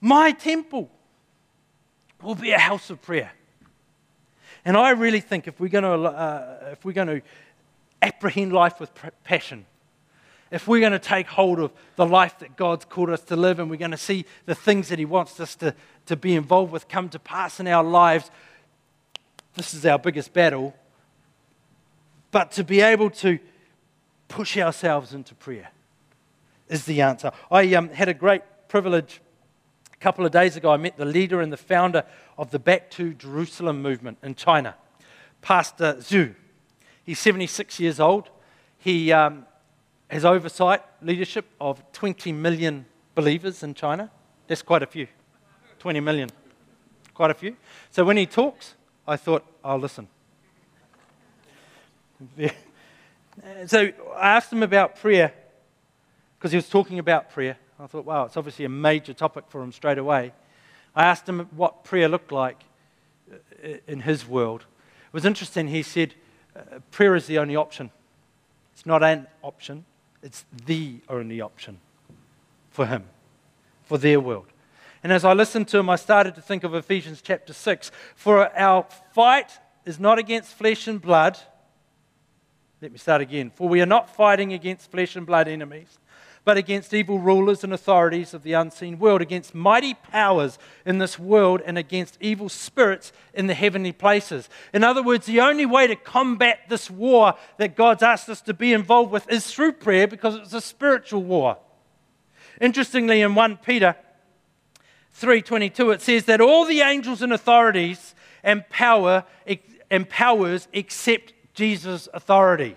My 0.00 0.30
temple 0.30 0.88
will 2.22 2.36
be 2.36 2.52
a 2.52 2.58
house 2.58 2.88
of 2.88 3.02
prayer. 3.02 3.32
And 4.64 4.76
I 4.76 4.90
really 4.90 5.18
think 5.18 5.48
if 5.48 5.58
we're 5.58 5.66
going 5.66 5.82
to, 5.82 6.08
uh, 6.08 6.68
if 6.70 6.84
we're 6.84 6.92
going 6.92 7.08
to 7.20 7.20
apprehend 8.00 8.52
life 8.52 8.78
with 8.78 8.90
passion, 9.24 9.66
if 10.52 10.68
we're 10.68 10.78
going 10.78 10.92
to 10.92 11.00
take 11.00 11.26
hold 11.26 11.58
of 11.58 11.72
the 11.96 12.06
life 12.06 12.38
that 12.38 12.54
God's 12.54 12.84
called 12.84 13.10
us 13.10 13.22
to 13.22 13.34
live 13.34 13.58
and 13.58 13.70
we're 13.70 13.76
going 13.76 13.90
to 13.90 13.96
see 13.96 14.24
the 14.46 14.54
things 14.54 14.86
that 14.90 15.00
He 15.00 15.04
wants 15.04 15.40
us 15.40 15.56
to, 15.56 15.74
to 16.06 16.14
be 16.14 16.36
involved 16.36 16.70
with 16.70 16.86
come 16.86 17.08
to 17.08 17.18
pass 17.18 17.58
in 17.58 17.66
our 17.66 17.82
lives, 17.82 18.30
this 19.54 19.74
is 19.74 19.84
our 19.84 19.98
biggest 19.98 20.32
battle. 20.32 20.76
But 22.30 22.52
to 22.52 22.62
be 22.62 22.82
able 22.82 23.10
to 23.10 23.40
push 24.28 24.56
ourselves 24.56 25.12
into 25.12 25.34
prayer 25.34 25.72
is 26.68 26.84
the 26.84 27.00
answer. 27.02 27.32
I 27.50 27.74
um, 27.74 27.88
had 27.88 28.08
a 28.08 28.14
great 28.14 28.42
privilege. 28.70 29.20
A 29.92 29.96
couple 29.96 30.24
of 30.24 30.30
days 30.30 30.54
ago, 30.56 30.70
I 30.70 30.76
met 30.76 30.96
the 30.96 31.04
leader 31.04 31.40
and 31.40 31.52
the 31.52 31.56
founder 31.56 32.04
of 32.38 32.52
the 32.52 32.60
Back 32.60 32.90
to 32.92 33.12
Jerusalem 33.14 33.82
movement 33.82 34.18
in 34.22 34.36
China, 34.36 34.76
Pastor 35.42 35.94
Zhu. 35.94 36.36
He's 37.02 37.18
76 37.18 37.80
years 37.80 37.98
old. 37.98 38.30
He 38.78 39.10
um, 39.10 39.44
has 40.08 40.24
oversight, 40.24 40.82
leadership 41.02 41.46
of 41.60 41.82
20 41.92 42.30
million 42.30 42.86
believers 43.16 43.64
in 43.64 43.74
China. 43.74 44.08
That's 44.46 44.62
quite 44.62 44.84
a 44.84 44.86
few. 44.86 45.08
20 45.80 45.98
million. 45.98 46.30
Quite 47.12 47.32
a 47.32 47.34
few. 47.34 47.56
So 47.90 48.04
when 48.04 48.16
he 48.16 48.24
talks, 48.26 48.76
I 49.06 49.16
thought, 49.16 49.44
I'll 49.64 49.78
listen. 49.78 50.06
so 53.66 53.90
I 54.16 54.28
asked 54.36 54.52
him 54.52 54.62
about 54.62 54.94
prayer 54.96 55.32
because 56.38 56.52
he 56.52 56.56
was 56.56 56.68
talking 56.68 56.98
about 57.00 57.30
prayer. 57.30 57.56
I 57.82 57.86
thought, 57.86 58.04
wow, 58.04 58.24
it's 58.24 58.36
obviously 58.36 58.66
a 58.66 58.70
major 58.70 59.14
topic 59.14 59.44
for 59.48 59.62
him 59.62 59.72
straight 59.72 59.96
away. 59.96 60.32
I 60.94 61.04
asked 61.04 61.26
him 61.26 61.48
what 61.56 61.82
prayer 61.82 62.08
looked 62.08 62.30
like 62.30 62.58
uh, 63.32 63.68
in 63.86 64.00
his 64.00 64.28
world. 64.28 64.66
It 65.06 65.14
was 65.14 65.24
interesting, 65.24 65.68
he 65.68 65.82
said, 65.82 66.14
uh, 66.54 66.80
prayer 66.90 67.16
is 67.16 67.26
the 67.26 67.38
only 67.38 67.56
option. 67.56 67.90
It's 68.74 68.84
not 68.84 69.02
an 69.02 69.26
option, 69.42 69.84
it's 70.22 70.44
the 70.66 70.96
only 71.08 71.40
option 71.40 71.78
for 72.70 72.84
him, 72.86 73.04
for 73.84 73.96
their 73.98 74.20
world. 74.20 74.46
And 75.02 75.10
as 75.10 75.24
I 75.24 75.32
listened 75.32 75.68
to 75.68 75.78
him, 75.78 75.88
I 75.88 75.96
started 75.96 76.34
to 76.34 76.42
think 76.42 76.64
of 76.64 76.74
Ephesians 76.74 77.22
chapter 77.22 77.54
6. 77.54 77.90
For 78.14 78.54
our 78.58 78.86
fight 79.14 79.52
is 79.86 79.98
not 79.98 80.18
against 80.18 80.52
flesh 80.52 80.86
and 80.86 81.00
blood. 81.00 81.38
Let 82.82 82.92
me 82.92 82.98
start 82.98 83.22
again. 83.22 83.50
For 83.54 83.66
we 83.66 83.80
are 83.80 83.86
not 83.86 84.14
fighting 84.14 84.52
against 84.52 84.90
flesh 84.90 85.16
and 85.16 85.24
blood 85.24 85.48
enemies 85.48 85.98
but 86.44 86.56
against 86.56 86.94
evil 86.94 87.18
rulers 87.18 87.62
and 87.64 87.72
authorities 87.72 88.32
of 88.34 88.42
the 88.42 88.52
unseen 88.54 88.98
world, 88.98 89.20
against 89.20 89.54
mighty 89.54 89.94
powers 89.94 90.58
in 90.86 90.98
this 90.98 91.18
world, 91.18 91.60
and 91.64 91.76
against 91.76 92.16
evil 92.20 92.48
spirits 92.48 93.12
in 93.34 93.46
the 93.46 93.54
heavenly 93.54 93.92
places. 93.92 94.48
In 94.72 94.82
other 94.82 95.02
words, 95.02 95.26
the 95.26 95.40
only 95.40 95.66
way 95.66 95.86
to 95.86 95.96
combat 95.96 96.60
this 96.68 96.90
war 96.90 97.34
that 97.58 97.76
God's 97.76 98.02
asked 98.02 98.28
us 98.28 98.40
to 98.42 98.54
be 98.54 98.72
involved 98.72 99.10
with 99.12 99.30
is 99.30 99.52
through 99.52 99.72
prayer 99.72 100.06
because 100.08 100.34
it's 100.36 100.52
a 100.52 100.60
spiritual 100.60 101.22
war. 101.22 101.58
Interestingly, 102.60 103.20
in 103.22 103.34
1 103.34 103.56
Peter 103.58 103.96
3:22 105.18 105.90
it 105.92 106.00
says 106.00 106.24
that 106.24 106.40
all 106.40 106.64
the 106.64 106.80
angels 106.80 107.20
and 107.20 107.32
authorities 107.32 108.14
and 108.44 108.66
power 108.70 109.24
and 109.90 110.08
powers 110.08 110.68
accept 110.72 111.32
Jesus' 111.52 112.08
authority. 112.14 112.76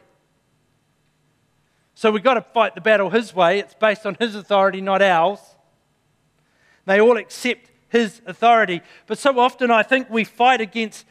So 2.04 2.12
we've 2.12 2.22
got 2.22 2.34
to 2.34 2.42
fight 2.42 2.76
the 2.76 2.82
battle 2.82 3.10
his 3.10 3.34
way. 3.34 3.60
It's 3.60 3.76
based 3.76 4.06
on 4.06 4.16
his 4.20 4.36
authority, 4.36 4.82
not 4.82 5.02
ours. 5.02 5.40
They 6.84 7.00
all 7.00 7.16
accept 7.16 7.70
his 7.88 8.20
authority. 8.26 8.82
But 9.08 9.18
so 9.18 9.40
often 9.40 9.72
I 9.72 9.84
think 9.84 10.10
we 10.10 10.26
fight 10.26 10.60
against, 10.60 11.06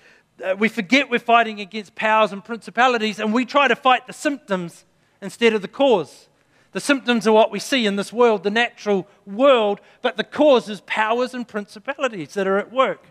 uh, 0.44 0.54
we 0.58 0.68
forget 0.68 1.08
we're 1.10 1.18
fighting 1.18 1.62
against 1.62 1.94
powers 1.94 2.30
and 2.30 2.44
principalities, 2.44 3.18
and 3.18 3.32
we 3.32 3.46
try 3.46 3.68
to 3.68 3.74
fight 3.74 4.06
the 4.06 4.12
symptoms 4.12 4.84
instead 5.22 5.54
of 5.54 5.62
the 5.62 5.66
cause. 5.68 6.28
The 6.72 6.80
symptoms 6.80 7.26
are 7.26 7.32
what 7.32 7.50
we 7.50 7.58
see 7.58 7.86
in 7.86 7.96
this 7.96 8.12
world, 8.12 8.42
the 8.42 8.50
natural 8.50 9.08
world, 9.24 9.80
but 10.02 10.18
the 10.18 10.24
cause 10.24 10.68
is 10.68 10.82
powers 10.82 11.32
and 11.32 11.48
principalities 11.48 12.34
that 12.34 12.46
are 12.46 12.58
at 12.58 12.70
work. 12.70 13.02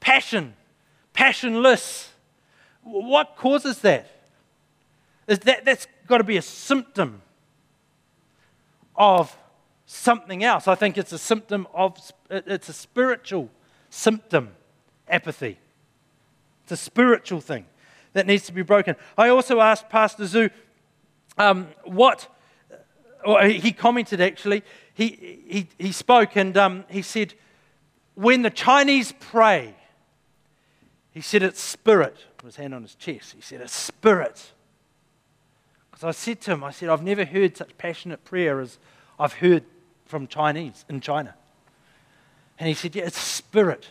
Passion, 0.00 0.54
passionless. 1.12 2.10
What 2.82 3.36
causes 3.36 3.78
that? 3.82 4.10
Is 5.28 5.38
that 5.40 5.64
that's 5.64 5.86
got 6.06 6.18
to 6.18 6.24
be 6.24 6.36
a 6.36 6.42
symptom 6.42 7.20
of 8.94 9.36
something 9.86 10.42
else. 10.44 10.68
I 10.68 10.74
think 10.74 10.96
it's 10.96 11.12
a 11.12 11.18
symptom 11.18 11.66
of, 11.74 11.96
it's 12.30 12.68
a 12.68 12.72
spiritual 12.72 13.50
symptom, 13.90 14.50
apathy. 15.08 15.58
It's 16.64 16.72
a 16.72 16.76
spiritual 16.76 17.40
thing 17.40 17.66
that 18.14 18.26
needs 18.26 18.46
to 18.46 18.52
be 18.52 18.62
broken. 18.62 18.96
I 19.18 19.28
also 19.28 19.60
asked 19.60 19.88
Pastor 19.88 20.24
Zhu 20.24 20.50
um, 21.38 21.68
what, 21.84 22.28
uh, 23.24 23.44
he 23.48 23.72
commented 23.72 24.20
actually, 24.20 24.62
he, 24.94 25.40
he, 25.46 25.68
he 25.78 25.92
spoke 25.92 26.36
and 26.36 26.56
um, 26.56 26.84
he 26.88 27.02
said, 27.02 27.34
when 28.14 28.40
the 28.42 28.50
Chinese 28.50 29.12
pray, 29.20 29.74
he 31.12 31.20
said 31.20 31.42
it's 31.42 31.60
spirit, 31.60 32.16
his 32.42 32.56
hand 32.56 32.74
on 32.74 32.82
his 32.82 32.94
chest, 32.94 33.34
he 33.34 33.42
said 33.42 33.60
it's 33.60 33.74
spirit. 33.74 34.52
Because 35.96 36.14
I 36.14 36.18
said 36.18 36.42
to 36.42 36.52
him, 36.52 36.62
I 36.62 36.72
said, 36.72 36.90
I've 36.90 37.02
never 37.02 37.24
heard 37.24 37.56
such 37.56 37.70
passionate 37.78 38.22
prayer 38.22 38.60
as 38.60 38.78
I've 39.18 39.32
heard 39.32 39.64
from 40.04 40.26
Chinese 40.26 40.84
in 40.90 41.00
China. 41.00 41.34
And 42.58 42.68
he 42.68 42.74
said, 42.74 42.94
Yeah, 42.94 43.04
it's 43.04 43.18
spirit. 43.18 43.88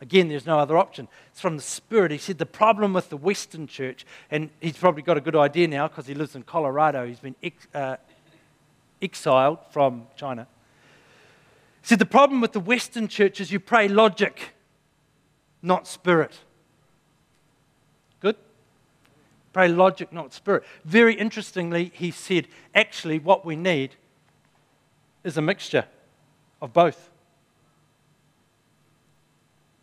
Again, 0.00 0.28
there's 0.28 0.46
no 0.46 0.60
other 0.60 0.76
option. 0.78 1.08
It's 1.32 1.40
from 1.40 1.56
the 1.56 1.62
Spirit. 1.62 2.12
He 2.12 2.18
said 2.18 2.36
the 2.38 2.44
problem 2.46 2.92
with 2.92 3.08
the 3.08 3.16
Western 3.16 3.66
church, 3.66 4.04
and 4.30 4.50
he's 4.60 4.76
probably 4.76 5.00
got 5.02 5.16
a 5.16 5.20
good 5.22 5.34
idea 5.34 5.66
now 5.66 5.88
because 5.88 6.06
he 6.06 6.14
lives 6.14 6.36
in 6.36 6.42
Colorado. 6.42 7.04
He's 7.06 7.18
been 7.18 7.34
ex- 7.42 7.66
uh, 7.74 7.96
exiled 9.02 9.58
from 9.72 10.06
China. 10.14 10.46
He 11.80 11.86
said 11.88 11.98
the 11.98 12.04
problem 12.06 12.40
with 12.42 12.52
the 12.52 12.60
Western 12.60 13.08
church 13.08 13.40
is 13.40 13.50
you 13.50 13.58
pray 13.58 13.88
logic, 13.88 14.54
not 15.62 15.86
spirit. 15.88 16.38
Pray 19.56 19.68
logic, 19.68 20.12
not 20.12 20.34
spirit. 20.34 20.64
Very 20.84 21.14
interestingly, 21.14 21.90
he 21.94 22.10
said, 22.10 22.46
actually, 22.74 23.18
what 23.18 23.46
we 23.46 23.56
need 23.56 23.92
is 25.24 25.38
a 25.38 25.40
mixture 25.40 25.86
of 26.60 26.74
both. 26.74 27.08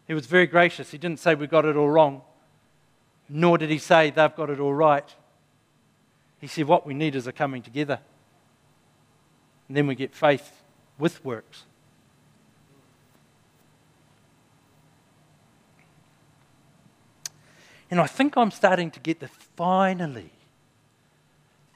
He 0.07 0.13
was 0.13 0.27
very 0.27 0.45
gracious. 0.45 0.91
He 0.91 0.99
didn't 0.99 1.17
say 1.17 1.33
we 1.33 1.47
got 1.47 1.65
it 1.65 1.75
all 1.75 1.89
wrong, 1.89 2.21
nor 3.27 3.57
did 3.57 3.71
he 3.71 3.79
say 3.79 4.11
they've 4.11 4.35
got 4.35 4.51
it 4.51 4.59
all 4.59 4.75
right. 4.75 5.11
He 6.39 6.45
said, 6.45 6.65
What 6.67 6.85
we 6.85 6.93
need 6.93 7.15
is 7.15 7.25
a 7.25 7.31
coming 7.33 7.63
together. 7.63 7.97
And 9.67 9.75
then 9.75 9.87
we 9.87 9.95
get 9.95 10.13
faith 10.13 10.61
with 10.99 11.25
works. 11.25 11.63
And 17.93 18.01
I 18.01 18.07
think 18.07 18.35
I'm 18.37 18.49
starting 18.49 18.89
to 18.89 18.99
get 18.99 19.19
the 19.19 19.27
finally, 19.55 20.31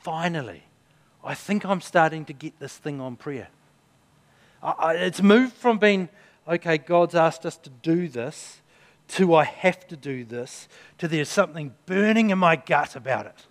finally, 0.02 0.64
I 1.24 1.36
think 1.36 1.64
I'm 1.64 1.80
starting 1.80 2.26
to 2.26 2.34
get 2.34 2.58
this 2.60 2.76
thing 2.76 3.00
on 3.00 3.16
prayer. 3.18 3.50
I, 4.64 4.72
I, 4.80 4.94
it's 4.96 5.22
moved 5.22 5.54
from 5.54 5.78
being, 5.78 6.10
okay, 6.48 6.80
God's 6.80 7.14
asked 7.14 7.46
us 7.46 7.56
to 7.60 7.70
do 7.70 8.08
this, 8.08 8.62
to 9.10 9.36
I 9.36 9.44
have 9.44 9.86
to 9.90 9.96
do 9.96 10.24
this, 10.26 10.68
to 10.98 11.08
there's 11.08 11.30
something 11.30 11.76
burning 11.86 12.32
in 12.32 12.40
my 12.40 12.56
gut 12.56 12.96
about 12.96 13.28
it. 13.28 13.46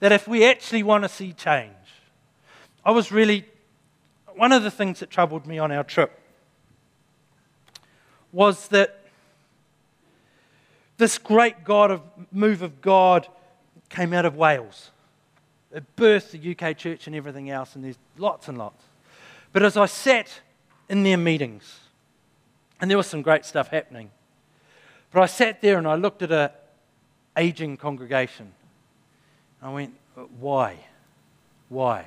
That 0.00 0.12
if 0.12 0.26
we 0.26 0.46
actually 0.46 0.82
want 0.82 1.04
to 1.04 1.10
see 1.10 1.34
change, 1.34 1.74
I 2.86 2.92
was 2.92 3.12
really, 3.12 3.44
one 4.34 4.50
of 4.50 4.62
the 4.62 4.70
things 4.70 5.00
that 5.00 5.10
troubled 5.10 5.46
me 5.46 5.58
on 5.58 5.72
our 5.72 5.84
trip 5.84 6.18
was 8.32 8.68
that 8.68 8.95
this 10.98 11.18
great 11.18 11.64
God 11.64 11.90
of, 11.90 12.02
move 12.32 12.62
of 12.62 12.80
God 12.80 13.28
came 13.88 14.12
out 14.12 14.24
of 14.24 14.36
Wales. 14.36 14.90
It 15.72 15.84
burst 15.96 16.32
the 16.32 16.56
UK 16.56 16.76
church 16.76 17.06
and 17.06 17.14
everything 17.14 17.50
else, 17.50 17.74
and 17.76 17.84
there's 17.84 17.98
lots 18.16 18.48
and 18.48 18.56
lots. 18.56 18.82
But 19.52 19.62
as 19.62 19.76
I 19.76 19.86
sat 19.86 20.40
in 20.88 21.02
their 21.02 21.18
meetings, 21.18 21.80
and 22.80 22.90
there 22.90 22.96
was 22.96 23.06
some 23.06 23.22
great 23.22 23.44
stuff 23.44 23.68
happening, 23.68 24.10
but 25.10 25.22
I 25.22 25.26
sat 25.26 25.60
there 25.60 25.78
and 25.78 25.86
I 25.86 25.94
looked 25.96 26.22
at 26.22 26.32
an 26.32 26.50
aging 27.36 27.76
congregation. 27.76 28.52
I 29.62 29.70
went, 29.72 29.94
why? 30.38 30.76
Why? 31.68 32.06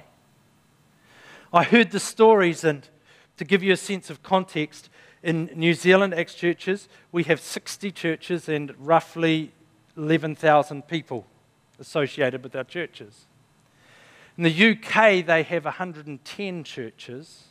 I 1.54 1.64
heard 1.64 1.92
the 1.92 2.00
stories, 2.00 2.64
and 2.64 2.88
to 3.38 3.46
give 3.46 3.62
you 3.62 3.74
a 3.74 3.78
sense 3.78 4.10
of 4.10 4.24
context, 4.24 4.90
in 5.22 5.50
New 5.56 5.74
Zealand, 5.74 6.14
Acts 6.14 6.34
churches, 6.34 6.88
we 7.12 7.24
have 7.24 7.40
60 7.40 7.92
churches 7.92 8.48
and 8.48 8.74
roughly 8.80 9.52
11,000 9.98 10.88
people 10.88 11.26
associated 11.80 12.44
with 12.44 12.56
our 12.56 12.64
churches. 12.64 13.26
In 14.38 14.44
the 14.44 14.72
UK, 14.72 15.26
they 15.26 15.44
have 15.44 15.66
110 15.66 16.64
churches 16.64 17.44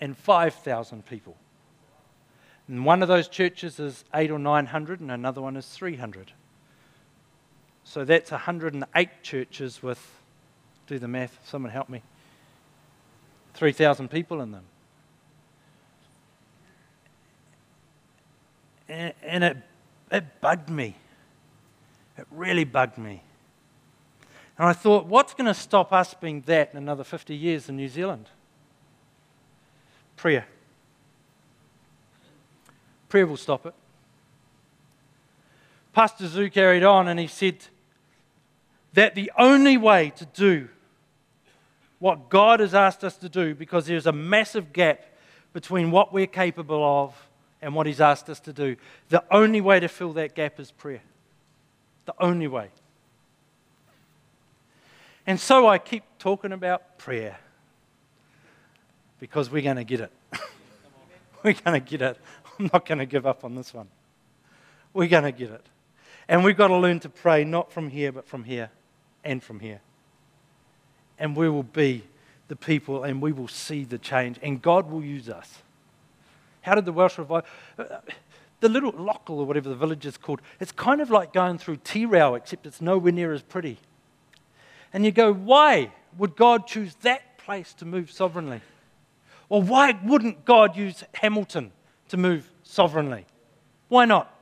and 0.00 0.16
5,000 0.16 1.04
people. 1.06 1.36
And 2.68 2.84
one 2.84 3.02
of 3.02 3.08
those 3.08 3.28
churches 3.28 3.80
is 3.80 4.04
eight 4.14 4.30
or 4.30 4.38
900, 4.38 5.00
and 5.00 5.10
another 5.10 5.40
one 5.40 5.56
is 5.56 5.66
300. 5.66 6.32
So 7.84 8.04
that's 8.04 8.30
108 8.30 9.08
churches 9.22 9.82
with, 9.82 10.04
do 10.86 10.98
the 11.00 11.08
math, 11.08 11.40
someone 11.48 11.70
help 11.72 11.88
me, 11.88 12.02
3,000 13.54 14.08
people 14.08 14.40
in 14.40 14.52
them. 14.52 14.64
and, 18.88 19.12
and 19.22 19.44
it, 19.44 19.56
it 20.10 20.40
bugged 20.40 20.70
me. 20.70 20.96
It 22.18 22.26
really 22.30 22.64
bugged 22.64 22.98
me. 22.98 23.22
And 24.58 24.66
I 24.68 24.72
thought, 24.72 25.06
what's 25.06 25.34
going 25.34 25.46
to 25.48 25.54
stop 25.54 25.92
us 25.92 26.14
being 26.14 26.40
that 26.46 26.70
in 26.72 26.78
another 26.78 27.04
50 27.04 27.34
years 27.34 27.68
in 27.68 27.76
New 27.76 27.88
Zealand? 27.88 28.26
Prayer. 30.16 30.46
Prayer 33.08 33.26
will 33.26 33.36
stop 33.36 33.66
it. 33.66 33.74
Pastor 35.92 36.24
Zhu 36.24 36.50
carried 36.52 36.84
on 36.84 37.08
and 37.08 37.18
he 37.20 37.26
said 37.26 37.56
that 38.94 39.14
the 39.14 39.30
only 39.38 39.76
way 39.76 40.10
to 40.16 40.24
do 40.26 40.68
what 41.98 42.28
God 42.28 42.60
has 42.60 42.74
asked 42.74 43.02
us 43.04 43.16
to 43.18 43.28
do, 43.30 43.54
because 43.54 43.86
there's 43.86 44.06
a 44.06 44.12
massive 44.12 44.72
gap 44.74 45.02
between 45.54 45.90
what 45.90 46.12
we're 46.12 46.26
capable 46.26 46.84
of 46.84 47.25
and 47.62 47.74
what 47.74 47.86
He's 47.86 48.00
asked 48.00 48.28
us 48.28 48.40
to 48.40 48.52
do. 48.52 48.76
The 49.08 49.22
only 49.30 49.60
way 49.60 49.80
to 49.80 49.88
fill 49.88 50.12
that 50.14 50.34
gap 50.34 50.60
is 50.60 50.70
prayer. 50.70 51.02
The 52.04 52.14
only 52.20 52.46
way. 52.48 52.68
And 55.26 55.40
so 55.40 55.66
I 55.66 55.78
keep 55.78 56.04
talking 56.18 56.52
about 56.52 56.98
prayer 56.98 57.36
because 59.18 59.50
we're 59.50 59.62
going 59.62 59.76
to 59.76 59.84
get 59.84 60.00
it. 60.00 60.12
we're 61.42 61.54
going 61.54 61.80
to 61.80 61.80
get 61.90 62.00
it. 62.02 62.16
I'm 62.58 62.70
not 62.72 62.86
going 62.86 62.98
to 62.98 63.06
give 63.06 63.26
up 63.26 63.44
on 63.44 63.54
this 63.56 63.74
one. 63.74 63.88
We're 64.94 65.08
going 65.08 65.24
to 65.24 65.32
get 65.32 65.50
it. 65.50 65.66
And 66.28 66.44
we've 66.44 66.56
got 66.56 66.68
to 66.68 66.76
learn 66.76 67.00
to 67.00 67.08
pray 67.08 67.44
not 67.44 67.72
from 67.72 67.88
here, 67.90 68.12
but 68.12 68.26
from 68.26 68.44
here 68.44 68.70
and 69.24 69.42
from 69.42 69.58
here. 69.60 69.80
And 71.18 71.34
we 71.36 71.48
will 71.48 71.62
be 71.64 72.04
the 72.48 72.56
people 72.56 73.02
and 73.02 73.20
we 73.20 73.32
will 73.32 73.48
see 73.48 73.82
the 73.84 73.98
change, 73.98 74.38
and 74.42 74.62
God 74.62 74.88
will 74.88 75.02
use 75.02 75.28
us. 75.28 75.58
How 76.66 76.74
did 76.74 76.84
the 76.84 76.92
Welsh 76.92 77.16
revive? 77.16 77.44
Uh, 77.78 77.84
the 78.58 78.68
little 78.68 78.92
Loughor 78.92 79.30
or 79.38 79.46
whatever 79.46 79.68
the 79.68 79.76
village 79.76 80.04
is 80.04 80.16
called, 80.18 80.42
it's 80.58 80.72
kind 80.72 81.00
of 81.00 81.10
like 81.10 81.32
going 81.32 81.58
through 81.58 81.76
Tirau, 81.76 82.36
except 82.36 82.66
it's 82.66 82.80
nowhere 82.80 83.12
near 83.12 83.32
as 83.32 83.40
pretty. 83.42 83.78
And 84.92 85.04
you 85.04 85.12
go, 85.12 85.32
why 85.32 85.92
would 86.18 86.34
God 86.34 86.66
choose 86.66 86.96
that 87.02 87.38
place 87.38 87.72
to 87.74 87.84
move 87.84 88.10
sovereignly? 88.10 88.62
Well, 89.48 89.62
why 89.62 89.96
wouldn't 90.02 90.44
God 90.44 90.76
use 90.76 91.04
Hamilton 91.14 91.70
to 92.08 92.16
move 92.16 92.50
sovereignly? 92.64 93.26
Why 93.88 94.04
not? 94.06 94.32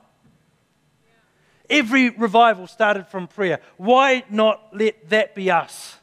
Every 1.69 2.09
revival 2.09 2.65
started 2.65 3.07
from 3.07 3.27
prayer. 3.27 3.59
Why 3.77 4.23
not 4.31 4.69
let 4.75 5.09
that 5.09 5.35
be 5.35 5.51
us? 5.51 5.97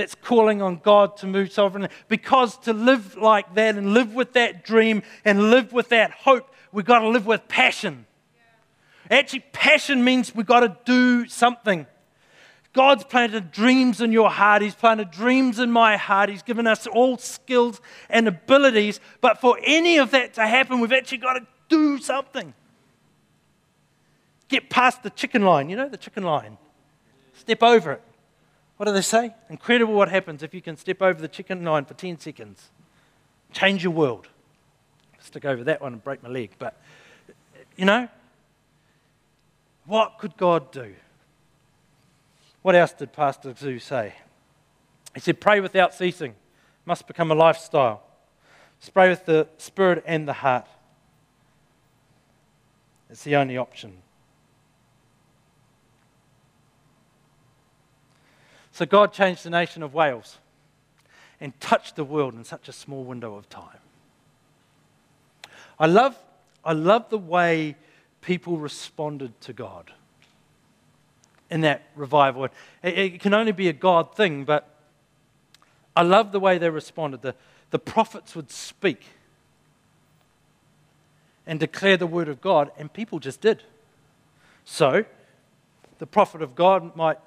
that's 0.00 0.14
calling 0.14 0.62
on 0.62 0.78
God 0.78 1.16
to 1.18 1.26
move 1.26 1.52
sovereignly. 1.52 1.90
Because 2.08 2.56
to 2.60 2.72
live 2.72 3.16
like 3.18 3.54
that 3.54 3.76
and 3.76 3.92
live 3.94 4.14
with 4.14 4.32
that 4.32 4.64
dream 4.64 5.02
and 5.26 5.50
live 5.50 5.72
with 5.74 5.90
that 5.90 6.10
hope, 6.10 6.52
we've 6.72 6.86
got 6.86 7.00
to 7.00 7.08
live 7.08 7.26
with 7.26 7.46
passion. 7.48 8.06
Yeah. 9.10 9.18
Actually, 9.18 9.44
passion 9.52 10.02
means 10.02 10.34
we've 10.34 10.46
got 10.46 10.60
to 10.60 10.74
do 10.86 11.28
something. 11.28 11.86
God's 12.72 13.04
planted 13.04 13.52
dreams 13.52 14.00
in 14.00 14.10
your 14.12 14.30
heart. 14.30 14.62
He's 14.62 14.74
planted 14.74 15.10
dreams 15.10 15.58
in 15.58 15.70
my 15.70 15.96
heart. 15.98 16.30
He's 16.30 16.42
given 16.42 16.66
us 16.66 16.86
all 16.86 17.18
skills 17.18 17.78
and 18.08 18.26
abilities. 18.26 19.00
But 19.20 19.38
for 19.40 19.58
any 19.62 19.98
of 19.98 20.12
that 20.12 20.34
to 20.34 20.46
happen, 20.46 20.80
we've 20.80 20.92
actually 20.92 21.18
got 21.18 21.34
to 21.34 21.46
do 21.68 21.98
something. 21.98 22.54
Get 24.48 24.70
past 24.70 25.02
the 25.02 25.10
chicken 25.10 25.42
line, 25.42 25.68
you 25.68 25.76
know, 25.76 25.88
the 25.90 25.96
chicken 25.98 26.22
line. 26.22 26.56
Step 27.34 27.62
over 27.62 27.92
it. 27.92 28.02
What 28.80 28.86
do 28.86 28.92
they 28.92 29.02
say? 29.02 29.34
Incredible 29.50 29.92
what 29.92 30.08
happens 30.08 30.42
if 30.42 30.54
you 30.54 30.62
can 30.62 30.74
step 30.78 31.02
over 31.02 31.20
the 31.20 31.28
chicken 31.28 31.62
line 31.62 31.84
for 31.84 31.92
10 31.92 32.18
seconds. 32.18 32.70
Change 33.52 33.84
your 33.84 33.92
world. 33.92 34.26
Stick 35.18 35.44
over 35.44 35.62
that 35.64 35.82
one 35.82 35.92
and 35.92 36.02
break 36.02 36.22
my 36.22 36.30
leg. 36.30 36.52
But, 36.58 36.80
you 37.76 37.84
know, 37.84 38.08
what 39.84 40.16
could 40.18 40.34
God 40.38 40.72
do? 40.72 40.94
What 42.62 42.74
else 42.74 42.94
did 42.94 43.12
Pastor 43.12 43.52
Zhu 43.52 43.82
say? 43.82 44.14
He 45.12 45.20
said, 45.20 45.42
Pray 45.42 45.60
without 45.60 45.92
ceasing. 45.92 46.34
Must 46.86 47.06
become 47.06 47.30
a 47.30 47.34
lifestyle. 47.34 48.02
Pray 48.94 49.10
with 49.10 49.26
the 49.26 49.46
spirit 49.58 50.02
and 50.06 50.26
the 50.26 50.32
heart. 50.32 50.66
It's 53.10 53.24
the 53.24 53.36
only 53.36 53.58
option. 53.58 53.92
So 58.80 58.86
God 58.86 59.12
changed 59.12 59.44
the 59.44 59.50
nation 59.50 59.82
of 59.82 59.92
Wales 59.92 60.38
and 61.38 61.52
touched 61.60 61.96
the 61.96 62.02
world 62.04 62.32
in 62.32 62.44
such 62.44 62.66
a 62.66 62.72
small 62.72 63.04
window 63.04 63.34
of 63.34 63.46
time. 63.50 63.76
I 65.78 65.84
love, 65.84 66.16
I 66.64 66.72
love 66.72 67.10
the 67.10 67.18
way 67.18 67.76
people 68.22 68.56
responded 68.56 69.38
to 69.42 69.52
God 69.52 69.92
in 71.50 71.60
that 71.60 71.82
revival. 71.94 72.46
It, 72.46 72.52
it, 72.82 73.20
can 73.20 73.34
only 73.34 73.52
be 73.52 73.68
a 73.68 73.74
God 73.74 74.16
thing, 74.16 74.44
but 74.44 74.66
I 75.94 76.00
love 76.00 76.32
the 76.32 76.40
way 76.40 76.56
they 76.56 76.70
responded. 76.70 77.20
The, 77.20 77.34
the 77.72 77.78
prophets 77.78 78.34
would 78.34 78.50
speak 78.50 79.02
and 81.46 81.60
declare 81.60 81.98
the 81.98 82.06
word 82.06 82.30
of 82.30 82.40
God, 82.40 82.70
and 82.78 82.90
people 82.90 83.18
just 83.18 83.42
did. 83.42 83.62
So, 84.64 85.04
the 85.98 86.06
prophet 86.06 86.40
of 86.40 86.54
God 86.54 86.96
might 86.96 87.18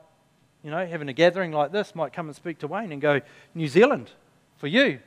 you 0.64 0.72
know, 0.72 0.85
having 0.85 1.10
a 1.10 1.14
gathering 1.14 1.52
like 1.52 1.72
this, 1.72 1.94
might 1.94 2.14
come 2.14 2.27
and 2.27 2.35
speak 2.35 2.60
to 2.60 2.68
Wayne 2.68 2.91
and 2.91 3.02
go, 3.02 3.19
New 3.53 3.68
Zealand, 3.68 4.10
for 4.57 4.68
you. 4.68 4.99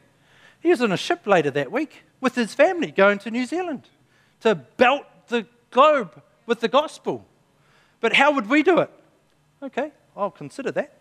He 0.60 0.68
was 0.68 0.82
on 0.82 0.92
a 0.92 0.96
ship 0.96 1.26
later 1.26 1.50
that 1.52 1.72
week 1.72 2.02
with 2.20 2.34
his 2.34 2.54
family 2.54 2.90
going 2.90 3.18
to 3.20 3.30
New 3.30 3.46
Zealand 3.46 3.88
to 4.40 4.54
belt 4.54 5.04
the 5.28 5.46
globe 5.70 6.20
with 6.44 6.60
the 6.60 6.68
gospel. 6.68 7.24
But 8.00 8.12
how 8.12 8.32
would 8.32 8.48
we 8.50 8.62
do 8.62 8.80
it? 8.80 8.90
Okay, 9.62 9.92
I'll 10.14 10.30
consider 10.30 10.70
that. 10.72 10.92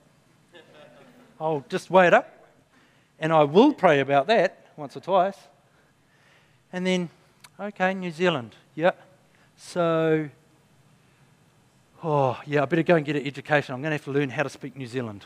I'll 1.40 1.66
just 1.68 1.90
weigh 1.92 2.08
it 2.08 2.14
up. 2.14 2.32
And 3.20 3.34
I 3.34 3.44
will 3.44 3.74
pray 3.74 4.00
about 4.00 4.28
that 4.28 4.66
once 4.78 4.96
or 4.96 5.00
twice. 5.02 5.38
And 6.72 6.88
then, 6.88 7.10
okay, 7.60 7.94
New 7.94 8.12
Zealand. 8.12 8.56
yeah. 8.74 8.92
So 9.58 10.30
oh, 12.06 12.38
yeah, 12.46 12.62
I 12.62 12.66
better 12.66 12.84
go 12.84 12.96
and 12.96 13.06
get 13.06 13.16
an 13.16 13.26
education. 13.26 13.74
I'm 13.74 13.82
going 13.82 13.90
to 13.92 13.96
have 13.96 14.04
to 14.06 14.12
learn 14.12 14.30
how 14.30 14.44
to 14.44 14.50
speak 14.50 14.76
New 14.78 14.86
Zealand. 14.86 15.26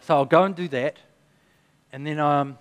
so 0.00 0.14
I'll 0.16 0.24
go 0.24 0.42
and 0.42 0.54
do 0.54 0.66
that. 0.68 0.96
And 1.92 2.04
then, 2.06 2.18
um, 2.18 2.58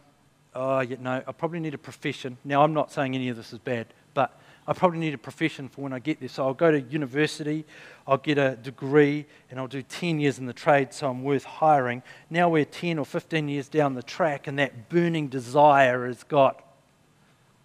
oh, 0.53 0.81
yeah, 0.81 0.97
no, 1.01 1.23
I 1.27 1.31
probably 1.31 1.59
need 1.59 1.73
a 1.73 1.77
profession. 1.79 2.37
Now, 2.45 2.63
I'm 2.63 2.73
not 2.73 2.91
saying 2.91 3.15
any 3.15 3.29
of 3.29 3.35
this 3.37 3.51
is 3.51 3.57
bad, 3.57 3.87
but 4.13 4.39
I 4.67 4.73
probably 4.73 4.99
need 4.99 5.15
a 5.15 5.17
profession 5.17 5.69
for 5.69 5.81
when 5.81 5.91
I 5.91 5.97
get 5.97 6.19
there. 6.19 6.29
So 6.29 6.45
I'll 6.45 6.53
go 6.53 6.69
to 6.71 6.79
university, 6.79 7.65
I'll 8.05 8.17
get 8.17 8.37
a 8.37 8.55
degree, 8.57 9.25
and 9.49 9.59
I'll 9.59 9.67
do 9.67 9.81
10 9.81 10.19
years 10.19 10.37
in 10.37 10.45
the 10.45 10.53
trade 10.53 10.93
so 10.93 11.09
I'm 11.09 11.23
worth 11.23 11.45
hiring. 11.45 12.03
Now 12.29 12.47
we're 12.47 12.65
10 12.65 12.99
or 12.99 13.05
15 13.05 13.49
years 13.49 13.69
down 13.69 13.95
the 13.95 14.03
track, 14.03 14.45
and 14.45 14.59
that 14.59 14.87
burning 14.89 15.29
desire 15.29 16.05
is 16.05 16.23
got 16.23 16.63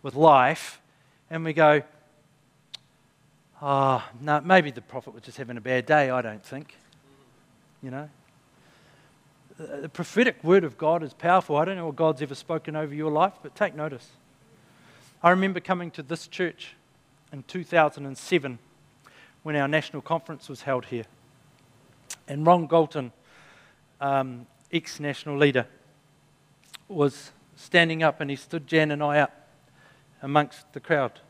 with 0.02 0.14
life, 0.14 0.80
and 1.30 1.44
we 1.44 1.52
go, 1.52 1.82
Ah, 3.64 4.08
oh, 4.12 4.16
no, 4.20 4.40
maybe 4.40 4.72
the 4.72 4.80
prophet 4.82 5.14
was 5.14 5.22
just 5.22 5.38
having 5.38 5.56
a 5.56 5.60
bad 5.60 5.86
day, 5.86 6.10
I 6.10 6.20
don't 6.20 6.44
think. 6.44 6.74
You 7.80 7.92
know? 7.92 8.08
The 9.56 9.88
prophetic 9.88 10.42
word 10.42 10.64
of 10.64 10.76
God 10.76 11.04
is 11.04 11.14
powerful. 11.14 11.54
I 11.56 11.64
don't 11.64 11.76
know 11.76 11.86
what 11.86 11.94
God's 11.94 12.20
ever 12.22 12.34
spoken 12.34 12.74
over 12.74 12.92
your 12.92 13.12
life, 13.12 13.34
but 13.40 13.54
take 13.54 13.76
notice. 13.76 14.08
I 15.22 15.30
remember 15.30 15.60
coming 15.60 15.92
to 15.92 16.02
this 16.02 16.26
church 16.26 16.74
in 17.32 17.44
2007 17.44 18.58
when 19.44 19.54
our 19.54 19.68
national 19.68 20.02
conference 20.02 20.48
was 20.48 20.62
held 20.62 20.86
here. 20.86 21.04
And 22.26 22.44
Ron 22.44 22.66
Galton, 22.66 23.12
um, 24.00 24.46
ex 24.72 24.98
national 24.98 25.38
leader, 25.38 25.66
was 26.88 27.30
standing 27.54 28.02
up 28.02 28.20
and 28.20 28.28
he 28.28 28.34
stood 28.34 28.66
Jan 28.66 28.90
and 28.90 29.04
I 29.04 29.20
up 29.20 29.46
amongst 30.20 30.72
the 30.72 30.80
crowd 30.80 31.20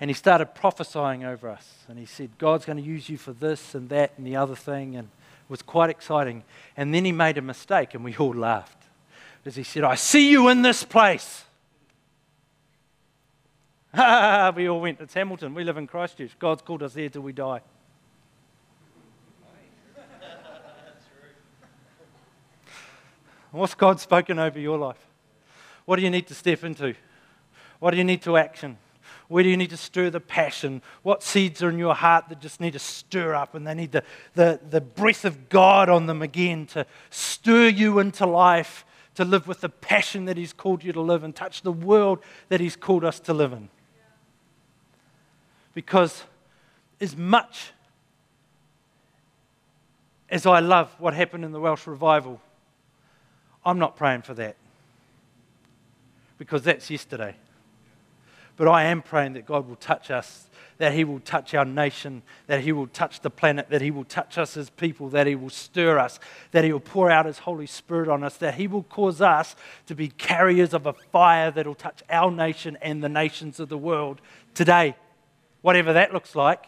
and 0.00 0.08
he 0.08 0.14
started 0.14 0.54
prophesying 0.54 1.24
over 1.24 1.48
us. 1.50 1.68
And 1.86 1.98
he 1.98 2.06
said, 2.06 2.30
God's 2.38 2.64
going 2.64 2.78
to 2.78 2.82
use 2.82 3.10
you 3.10 3.18
for 3.18 3.32
this 3.34 3.74
and 3.74 3.90
that 3.90 4.12
and 4.16 4.26
the 4.26 4.34
other 4.36 4.56
thing. 4.56 4.96
And 4.96 5.08
it 5.08 5.50
was 5.50 5.60
quite 5.60 5.90
exciting. 5.90 6.42
And 6.74 6.94
then 6.94 7.04
he 7.04 7.12
made 7.12 7.36
a 7.36 7.42
mistake, 7.42 7.92
and 7.94 8.02
we 8.02 8.16
all 8.16 8.34
laughed 8.34 8.78
because 9.42 9.56
he 9.56 9.62
said, 9.62 9.84
I 9.84 9.96
see 9.96 10.30
you 10.30 10.48
in 10.48 10.62
this 10.62 10.82
place. 10.84 11.44
we 13.94 14.68
all 14.70 14.80
went, 14.80 15.00
it's 15.02 15.12
Hamilton. 15.12 15.52
We 15.52 15.64
live 15.64 15.76
in 15.76 15.86
Christchurch. 15.86 16.38
God's 16.38 16.62
called 16.62 16.82
us 16.82 16.94
there 16.94 17.08
till 17.10 17.20
we 17.22 17.32
die. 17.34 17.60
What's 23.52 23.74
God 23.74 24.00
spoken 24.00 24.38
over 24.38 24.58
your 24.58 24.78
life? 24.78 24.96
What 25.84 25.96
do 25.96 26.02
you 26.02 26.08
need 26.10 26.26
to 26.28 26.34
step 26.34 26.64
into? 26.64 26.94
What 27.80 27.90
do 27.90 27.98
you 27.98 28.04
need 28.04 28.22
to 28.22 28.38
action? 28.38 28.78
Where 29.30 29.44
do 29.44 29.48
you 29.48 29.56
need 29.56 29.70
to 29.70 29.76
stir 29.76 30.10
the 30.10 30.18
passion? 30.18 30.82
What 31.04 31.22
seeds 31.22 31.62
are 31.62 31.68
in 31.68 31.78
your 31.78 31.94
heart 31.94 32.24
that 32.30 32.40
just 32.40 32.60
need 32.60 32.72
to 32.72 32.80
stir 32.80 33.32
up 33.32 33.54
and 33.54 33.64
they 33.64 33.74
need 33.74 33.92
the, 33.92 34.02
the, 34.34 34.58
the 34.70 34.80
breath 34.80 35.24
of 35.24 35.48
God 35.48 35.88
on 35.88 36.06
them 36.06 36.20
again 36.20 36.66
to 36.66 36.84
stir 37.10 37.68
you 37.68 38.00
into 38.00 38.26
life, 38.26 38.84
to 39.14 39.24
live 39.24 39.46
with 39.46 39.60
the 39.60 39.68
passion 39.68 40.24
that 40.24 40.36
He's 40.36 40.52
called 40.52 40.82
you 40.82 40.92
to 40.94 41.00
live 41.00 41.22
and 41.22 41.32
touch 41.34 41.62
the 41.62 41.70
world 41.70 42.18
that 42.48 42.58
He's 42.58 42.74
called 42.74 43.04
us 43.04 43.20
to 43.20 43.32
live 43.32 43.52
in? 43.52 43.68
Because 45.74 46.24
as 47.00 47.16
much 47.16 47.72
as 50.28 50.44
I 50.44 50.58
love 50.58 50.92
what 50.98 51.14
happened 51.14 51.44
in 51.44 51.52
the 51.52 51.60
Welsh 51.60 51.86
revival, 51.86 52.40
I'm 53.64 53.78
not 53.78 53.94
praying 53.94 54.22
for 54.22 54.34
that 54.34 54.56
because 56.36 56.62
that's 56.62 56.90
yesterday. 56.90 57.36
But 58.60 58.68
I 58.68 58.82
am 58.84 59.00
praying 59.00 59.32
that 59.32 59.46
God 59.46 59.66
will 59.70 59.76
touch 59.76 60.10
us, 60.10 60.50
that 60.76 60.92
He 60.92 61.02
will 61.02 61.20
touch 61.20 61.54
our 61.54 61.64
nation, 61.64 62.20
that 62.46 62.60
He 62.60 62.72
will 62.72 62.88
touch 62.88 63.20
the 63.20 63.30
planet, 63.30 63.70
that 63.70 63.80
He 63.80 63.90
will 63.90 64.04
touch 64.04 64.36
us 64.36 64.54
as 64.58 64.68
people, 64.68 65.08
that 65.08 65.26
He 65.26 65.34
will 65.34 65.48
stir 65.48 65.98
us, 65.98 66.20
that 66.50 66.62
He 66.62 66.70
will 66.70 66.78
pour 66.78 67.10
out 67.10 67.24
His 67.24 67.38
Holy 67.38 67.64
Spirit 67.66 68.10
on 68.10 68.22
us, 68.22 68.36
that 68.36 68.56
He 68.56 68.66
will 68.66 68.82
cause 68.82 69.22
us 69.22 69.56
to 69.86 69.94
be 69.94 70.08
carriers 70.08 70.74
of 70.74 70.84
a 70.84 70.92
fire 70.92 71.50
that 71.50 71.66
will 71.66 71.74
touch 71.74 72.02
our 72.10 72.30
nation 72.30 72.76
and 72.82 73.02
the 73.02 73.08
nations 73.08 73.60
of 73.60 73.70
the 73.70 73.78
world 73.78 74.20
today, 74.52 74.94
whatever 75.62 75.94
that 75.94 76.12
looks 76.12 76.36
like. 76.36 76.62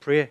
Prayer. 0.00 0.30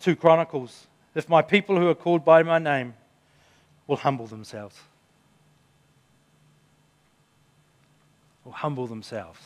2 0.00 0.16
Chronicles 0.16 0.86
if 1.14 1.28
my 1.28 1.42
people 1.42 1.78
who 1.78 1.88
are 1.88 1.94
called 1.94 2.24
by 2.24 2.42
my 2.42 2.58
name 2.58 2.94
will 3.86 3.96
humble 3.96 4.26
themselves. 4.26 4.78
Will 8.44 8.52
humble 8.52 8.86
themselves. 8.86 9.40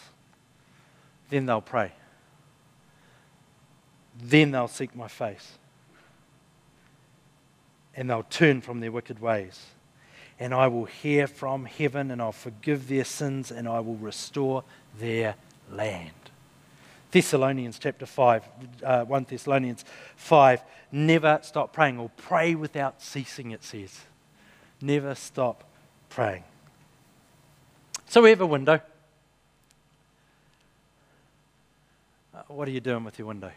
Then 1.31 1.47
they'll 1.47 1.61
pray. 1.61 1.93
Then 4.23 4.51
they'll 4.51 4.69
seek 4.69 4.95
my 4.95 5.09
face. 5.09 5.59
And 7.97 8.11
they'll 8.11 8.23
turn 8.25 8.61
from 8.61 8.81
their 8.81 8.93
wicked 8.93 9.21
ways. 9.21 9.59
And 10.39 10.53
I 10.53 10.67
will 10.67 10.85
hear 10.85 11.27
from 11.27 11.65
heaven 11.65 12.11
and 12.11 12.21
I'll 12.21 12.33
forgive 12.33 12.89
their 12.89 13.05
sins 13.05 13.51
and 13.51 13.69
I 13.69 13.81
will 13.81 13.97
restore 13.97 14.65
their 14.99 15.37
land. 15.71 16.11
Thessalonians 17.15 17.79
chapter 17.79 18.07
5, 18.07 18.45
uh, 18.83 19.05
1 19.05 19.25
Thessalonians 19.31 19.85
5, 20.17 20.61
never 20.91 21.39
stop 21.43 21.73
praying 21.73 21.97
or 22.01 22.11
pray 22.17 22.57
without 22.57 23.01
ceasing, 23.01 23.53
it 23.53 23.63
says. 23.63 24.01
Never 24.81 25.15
stop 25.15 25.63
praying. 26.09 26.43
So 28.07 28.21
we 28.21 28.31
have 28.31 28.41
a 28.41 28.47
window. 28.47 28.81
Uh, 32.35 32.39
what 32.49 32.67
are 32.67 32.73
you 32.73 32.81
doing 32.81 33.05
with 33.05 33.17
your 33.17 33.29
window? 33.29 33.53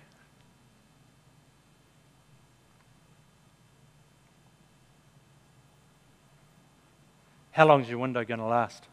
How 7.54 7.66
long 7.66 7.82
is 7.82 7.90
your 7.90 7.98
window 7.98 8.24
going 8.24 8.40
to 8.40 8.46
last? 8.46 8.84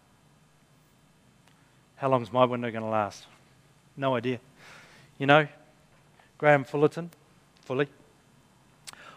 How 1.96 2.08
long 2.08 2.22
is 2.22 2.32
my 2.32 2.46
window 2.46 2.70
going 2.70 2.84
to 2.84 2.88
last? 2.88 3.26
No 3.96 4.14
idea. 4.16 4.40
You 5.18 5.26
know, 5.26 5.46
Graham 6.38 6.64
Fullerton, 6.64 7.10
Fully. 7.64 7.88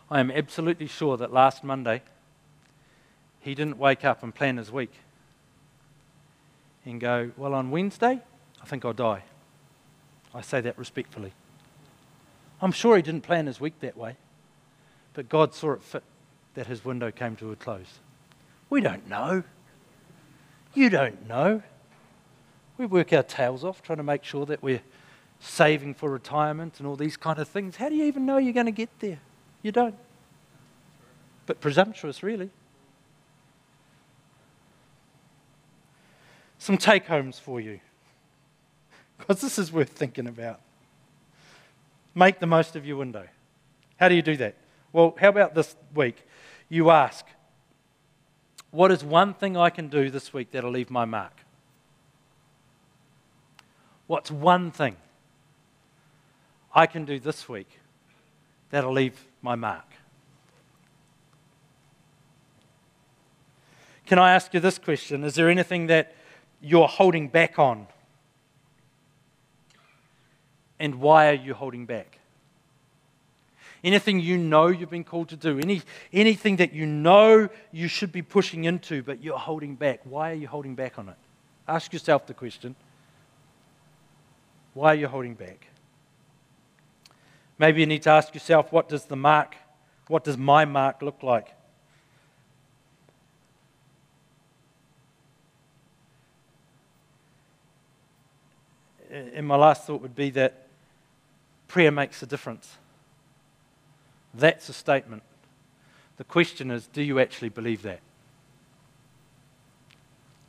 I 0.09 0.19
am 0.21 0.31
absolutely 0.31 0.87
sure 0.87 1.17
that 1.17 1.33
last 1.33 1.63
Monday 1.65 2.01
he 3.41 3.53
didn't 3.55 3.77
wake 3.77 4.05
up 4.05 4.23
and 4.23 4.33
plan 4.33 4.55
his 4.57 4.71
week 4.71 4.93
and 6.85 7.01
go, 7.01 7.31
Well, 7.35 7.53
on 7.53 7.71
Wednesday, 7.71 8.21
I 8.61 8.65
think 8.65 8.85
I'll 8.85 8.93
die. 8.93 9.23
I 10.33 10.41
say 10.41 10.61
that 10.61 10.77
respectfully. 10.77 11.33
I'm 12.61 12.71
sure 12.71 12.95
he 12.95 13.01
didn't 13.01 13.21
plan 13.23 13.47
his 13.47 13.59
week 13.59 13.79
that 13.81 13.97
way, 13.97 14.15
but 15.13 15.27
God 15.27 15.53
saw 15.53 15.73
it 15.73 15.83
fit 15.83 16.03
that 16.53 16.67
his 16.67 16.85
window 16.85 17.11
came 17.11 17.35
to 17.37 17.51
a 17.51 17.55
close. 17.55 17.99
We 18.69 18.79
don't 18.81 19.09
know. 19.09 19.43
You 20.73 20.89
don't 20.89 21.27
know. 21.27 21.63
We 22.77 22.85
work 22.85 23.11
our 23.11 23.23
tails 23.23 23.63
off 23.65 23.81
trying 23.81 23.97
to 23.97 24.03
make 24.03 24.23
sure 24.23 24.45
that 24.45 24.63
we're 24.63 24.81
saving 25.39 25.93
for 25.93 26.09
retirement 26.09 26.75
and 26.79 26.87
all 26.87 26.95
these 26.95 27.17
kind 27.17 27.39
of 27.39 27.47
things. 27.47 27.75
How 27.75 27.89
do 27.89 27.95
you 27.95 28.05
even 28.05 28.25
know 28.25 28.37
you're 28.37 28.53
going 28.53 28.65
to 28.67 28.71
get 28.71 28.89
there? 28.99 29.19
You 29.61 29.71
don't. 29.71 29.95
But 31.45 31.61
presumptuous, 31.61 32.23
really. 32.23 32.49
Some 36.59 36.77
take 36.77 37.05
homes 37.05 37.37
for 37.39 37.61
you, 37.61 37.79
because 39.19 39.41
this 39.41 39.59
is 39.59 39.71
worth 39.71 39.89
thinking 39.89 40.27
about. 40.27 40.59
Make 42.15 42.39
the 42.39 42.47
most 42.47 42.75
of 42.75 42.85
your 42.85 42.97
window. 42.97 43.27
How 43.99 44.09
do 44.09 44.15
you 44.15 44.23
do 44.23 44.35
that? 44.37 44.55
Well, 44.91 45.15
how 45.19 45.29
about 45.29 45.53
this 45.53 45.75
week? 45.93 46.25
You 46.67 46.89
ask, 46.89 47.25
What 48.71 48.91
is 48.91 49.03
one 49.03 49.35
thing 49.35 49.55
I 49.55 49.69
can 49.69 49.87
do 49.87 50.09
this 50.09 50.33
week 50.33 50.51
that'll 50.51 50.71
leave 50.71 50.89
my 50.89 51.05
mark? 51.05 51.33
What's 54.07 54.31
one 54.31 54.71
thing? 54.71 54.95
I 56.77 56.85
can 56.85 57.05
do 57.05 57.17
this 57.17 57.49
week 57.49 57.69
that'll 58.69 58.93
leave 58.93 59.19
my 59.41 59.55
mark? 59.55 59.89
Can 64.05 64.19
I 64.19 64.31
ask 64.35 64.53
you 64.53 64.59
this 64.59 64.77
question? 64.77 65.23
Is 65.23 65.33
there 65.33 65.49
anything 65.49 65.87
that 65.87 66.13
you're 66.61 66.87
holding 66.87 67.29
back 67.29 67.57
on? 67.57 67.87
And 70.79 71.01
why 71.01 71.29
are 71.29 71.33
you 71.33 71.55
holding 71.55 71.87
back? 71.87 72.19
Anything 73.83 74.19
you 74.19 74.37
know 74.37 74.67
you've 74.67 74.91
been 74.91 75.03
called 75.03 75.29
to 75.29 75.35
do, 75.35 75.57
any, 75.57 75.81
anything 76.13 76.57
that 76.57 76.73
you 76.73 76.85
know 76.85 77.49
you 77.71 77.87
should 77.87 78.11
be 78.11 78.21
pushing 78.21 78.65
into, 78.65 79.01
but 79.01 79.23
you're 79.23 79.39
holding 79.39 79.73
back, 79.75 80.01
why 80.03 80.29
are 80.29 80.33
you 80.35 80.47
holding 80.47 80.75
back 80.75 80.99
on 80.99 81.09
it? 81.09 81.15
Ask 81.67 81.91
yourself 81.91 82.27
the 82.27 82.35
question 82.35 82.75
why 84.75 84.91
are 84.91 84.95
you 84.95 85.07
holding 85.07 85.33
back? 85.33 85.65
Maybe 87.59 87.79
you 87.81 87.87
need 87.87 88.03
to 88.03 88.11
ask 88.11 88.33
yourself, 88.33 88.71
what 88.71 88.87
does 88.87 89.05
the 89.05 89.15
mark, 89.15 89.55
what 90.07 90.23
does 90.23 90.37
my 90.37 90.65
mark 90.65 91.01
look 91.01 91.23
like? 91.23 91.53
And 99.11 99.47
my 99.47 99.55
last 99.55 99.85
thought 99.85 100.01
would 100.01 100.15
be 100.15 100.29
that 100.31 100.67
prayer 101.67 101.91
makes 101.91 102.21
a 102.21 102.27
difference. 102.27 102.75
That's 104.33 104.69
a 104.69 104.73
statement. 104.73 105.23
The 106.17 106.23
question 106.23 106.69
is, 106.69 106.87
do 106.87 107.01
you 107.01 107.19
actually 107.19 107.49
believe 107.49 107.81
that? 107.81 108.01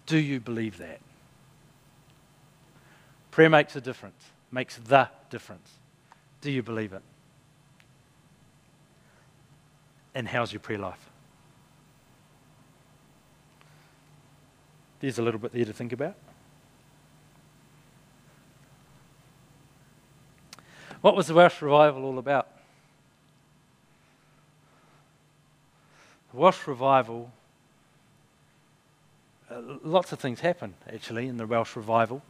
Do 0.05 0.18
you 0.18 0.40
believe 0.40 0.76
that? 0.78 1.01
Prayer 3.30 3.48
makes 3.48 3.76
a 3.76 3.80
difference, 3.80 4.22
makes 4.51 4.76
the 4.76 5.09
difference. 5.30 5.70
Do 6.40 6.51
you 6.51 6.62
believe 6.62 6.93
it? 6.93 7.02
And 10.15 10.28
how's 10.28 10.52
your 10.52 10.60
prayer 10.60 10.78
life? 10.78 11.10
There's 15.01 15.19
a 15.19 15.23
little 15.23 15.40
bit 15.40 15.52
there 15.52 15.65
to 15.65 15.73
think 15.73 15.93
about. 15.93 16.15
What 21.01 21.15
was 21.15 21.28
the 21.28 21.35
Welsh 21.35 21.62
revival 21.62 22.05
all 22.05 22.19
about? 22.19 22.48
The 26.32 26.39
Welsh 26.40 26.66
revival, 26.66 27.31
uh, 29.51 29.60
lots 29.85 30.10
of 30.10 30.19
things 30.19 30.40
happened 30.40 30.74
actually 30.93 31.28
in 31.28 31.36
the 31.36 31.47
Welsh 31.47 31.77
revival. 31.77 32.23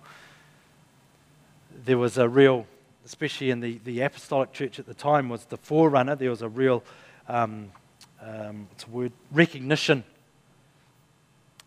There 1.85 1.97
was 1.97 2.18
a 2.18 2.28
real 2.28 2.66
especially 3.09 3.48
in 3.51 3.60
the, 3.60 3.80
the 3.85 4.01
apostolic 4.02 4.52
church 4.52 4.78
at 4.78 4.85
the 4.86 4.93
time, 4.93 5.30
was 5.30 5.47
the 5.47 5.56
forerunner. 5.56 6.14
There 6.14 6.28
was 6.28 6.43
a 6.43 6.48
real, 6.48 6.85
um, 7.26 7.72
um, 8.20 8.68
word, 8.90 9.12
recognition 9.32 10.05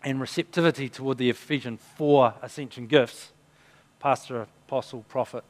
and 0.03 0.21
receptivity 0.21 0.87
toward 0.87 1.17
the 1.17 1.29
Ephesian 1.31 1.77
four 1.77 2.33
ascension 2.43 2.85
gifts 2.87 3.31
pastor, 3.99 4.41
apostle, 4.67 5.03
prophet, 5.09 5.43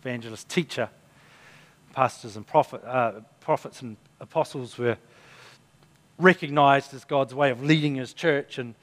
evangelist, 0.00 0.48
teacher. 0.48 0.88
Pastors 1.92 2.36
and 2.36 2.46
prophet, 2.46 2.84
uh, 2.84 3.20
prophets 3.40 3.82
and 3.82 3.96
apostles 4.20 4.78
were 4.78 4.96
recognized 6.18 6.94
as 6.94 7.04
God's 7.04 7.34
way 7.34 7.50
of 7.50 7.62
leading 7.64 7.96
his 7.96 8.12
church, 8.12 8.58
and 8.58 8.74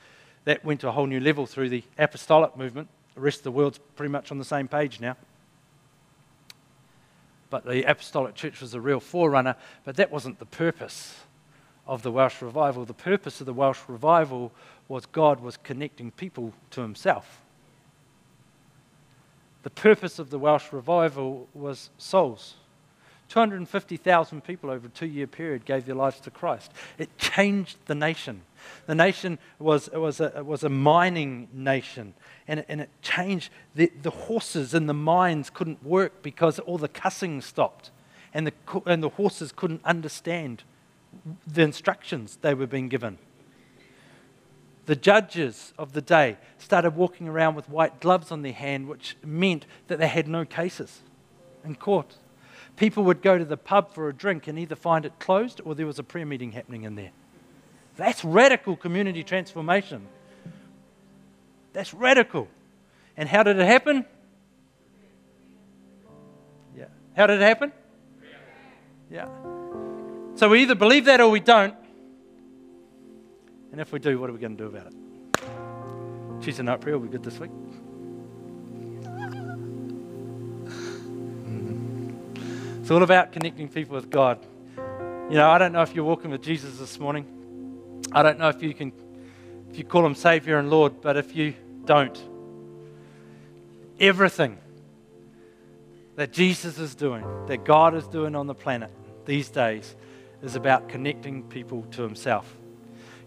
that 0.44 0.64
went 0.66 0.82
to 0.82 0.90
a 0.90 0.92
whole 0.92 1.06
new 1.06 1.22
level 1.22 1.46
through 1.46 1.70
the 1.70 1.84
apostolic 1.98 2.56
movement. 2.58 2.90
The 3.16 3.22
rest 3.22 3.38
of 3.40 3.44
the 3.46 3.52
world's 3.52 3.78
pretty 3.96 4.12
much 4.12 4.30
on 4.32 4.38
the 4.38 4.46
same 4.46 4.68
page 4.70 5.00
now 5.02 5.16
but 7.50 7.66
the 7.66 7.84
Apostolic 7.90 8.36
Church 8.36 8.62
was 8.62 8.74
a 8.74 8.82
real 8.82 9.00
forerunner. 9.00 9.56
But 9.84 9.96
that 9.98 10.12
wasn't 10.12 10.40
the 10.40 10.46
purpose 10.46 11.18
of 11.86 12.04
the 12.04 12.12
Welsh 12.12 12.42
revival. 12.42 12.86
The 12.86 12.94
purpose 12.94 13.40
of 13.40 13.46
the 13.46 13.54
Welsh 13.54 13.80
revival 13.88 14.52
was 14.88 15.06
God 15.06 15.40
was 15.40 15.58
connecting 15.58 16.12
people 16.12 16.54
to 16.72 16.82
Himself. 16.82 17.42
The 19.64 19.70
purpose 19.70 20.20
of 20.20 20.30
the 20.30 20.40
Welsh 20.40 20.72
revival 20.72 21.48
was 21.54 21.90
souls. 21.98 22.56
250,000 23.30 24.42
people 24.44 24.70
over 24.70 24.88
a 24.88 24.92
two 24.92 25.06
year 25.08 25.28
period 25.28 25.66
gave 25.66 25.86
their 25.86 25.96
lives 25.96 26.20
to 26.22 26.32
Christ. 26.32 26.72
It 26.98 27.18
changed 27.18 27.78
the 27.86 27.96
nation. 27.96 28.42
The 28.86 28.96
nation 28.96 29.40
was, 29.60 29.90
was, 29.92 30.20
a, 30.20 30.44
was 30.44 30.64
a 30.64 30.70
mining 30.70 31.48
nation, 31.54 32.14
and 32.48 32.62
it, 32.62 32.66
and 32.70 32.82
it 32.82 32.90
changed. 33.02 33.52
The, 33.76 33.92
the 34.02 34.12
horses 34.12 34.74
in 34.74 34.88
the 34.88 34.94
mines 34.94 35.50
couldn't 35.50 35.84
work 35.84 36.22
because 36.22 36.60
all 36.60 36.78
the 36.78 36.88
cussing 36.88 37.42
stopped, 37.42 37.92
and 38.34 38.48
the, 38.48 38.54
and 38.86 39.02
the 39.04 39.10
horses 39.10 39.52
couldn't 39.52 39.82
understand 39.86 40.64
the 41.46 41.64
instructions 41.64 42.38
they 42.42 42.54
were 42.54 42.68
being 42.68 42.90
given. 42.90 43.18
The 44.86 44.96
judges 44.96 45.74
of 45.78 45.92
the 45.92 46.02
day 46.02 46.38
started 46.58 46.96
walking 46.96 47.28
around 47.28 47.56
with 47.56 47.68
white 47.70 48.00
gloves 48.00 48.32
on 48.32 48.42
their 48.42 48.54
hand, 48.54 48.88
which 48.88 49.18
meant 49.24 49.66
that 49.90 50.00
they 50.00 50.08
had 50.08 50.28
no 50.28 50.46
cases 50.46 51.02
in 51.66 51.76
court. 51.76 52.16
People 52.78 53.04
would 53.06 53.22
go 53.22 53.38
to 53.38 53.44
the 53.44 53.58
pub 53.58 53.92
for 53.94 54.08
a 54.08 54.14
drink 54.14 54.48
and 54.48 54.58
either 54.58 54.76
find 54.76 55.04
it 55.04 55.20
closed 55.20 55.60
or 55.66 55.76
there 55.76 55.88
was 55.88 56.00
a 56.00 56.04
prayer 56.04 56.26
meeting 56.28 56.52
happening 56.52 56.84
in 56.84 56.96
there. 56.96 57.10
That's 57.98 58.24
radical 58.24 58.76
community 58.76 59.24
transformation. 59.24 60.08
That's 61.74 61.94
radical. 61.94 62.48
And 63.18 63.28
how 63.28 63.42
did 63.42 63.60
it 63.60 63.66
happen? 63.66 64.06
Yeah. 66.78 66.86
How 67.18 67.26
did 67.26 67.42
it 67.42 67.44
happen? 67.44 67.72
Yeah. 69.12 69.28
So 70.36 70.50
we 70.50 70.62
either 70.62 70.76
believe 70.76 71.06
that 71.06 71.20
or 71.20 71.30
we 71.30 71.40
don't. 71.40 71.74
And 73.72 73.82
if 73.82 73.92
we 73.92 74.00
do, 74.00 74.20
what 74.20 74.30
are 74.30 74.34
we 74.34 74.40
going 74.40 74.56
to 74.56 74.64
do 74.64 74.70
about 74.70 74.88
it? 74.94 76.44
Tuesday 76.44 76.62
night 76.64 76.80
prayer 76.82 76.98
will 76.98 77.08
be 77.08 77.12
good 77.12 77.24
this 77.24 77.40
week. 77.40 77.52
It's 82.82 82.92
all 82.92 83.04
about 83.04 83.32
connecting 83.34 83.68
people 83.68 83.96
with 83.96 84.10
God. 84.10 84.40
You 84.78 85.36
know, 85.36 85.50
I 85.50 85.58
don't 85.58 85.74
know 85.74 85.82
if 85.82 85.94
you're 85.94 86.06
walking 86.06 86.32
with 86.32 86.42
Jesus 86.44 86.78
this 86.78 86.98
morning. 87.00 87.26
I 88.12 88.24
don't 88.24 88.40
know 88.40 88.50
if 88.50 88.64
you 88.64 88.74
can 88.74 88.92
if 89.70 89.78
you 89.78 89.84
call 89.84 90.06
him 90.06 90.16
Savior 90.16 90.58
and 90.58 90.70
Lord, 90.70 91.02
but 91.02 91.18
if 91.18 91.36
you 91.36 91.54
don't, 91.84 92.18
everything 94.00 94.58
that 96.16 96.32
Jesus 96.32 96.80
is 96.80 96.96
doing, 96.96 97.22
that 97.48 97.66
God 97.66 97.94
is 97.94 98.08
doing 98.08 98.34
on 98.38 98.48
the 98.48 98.56
planet 98.56 98.90
these 99.26 99.50
days, 99.50 99.94
is 100.42 100.56
about 100.56 100.88
connecting 100.88 101.44
people 101.44 101.84
to 101.92 102.02
Himself. 102.04 102.46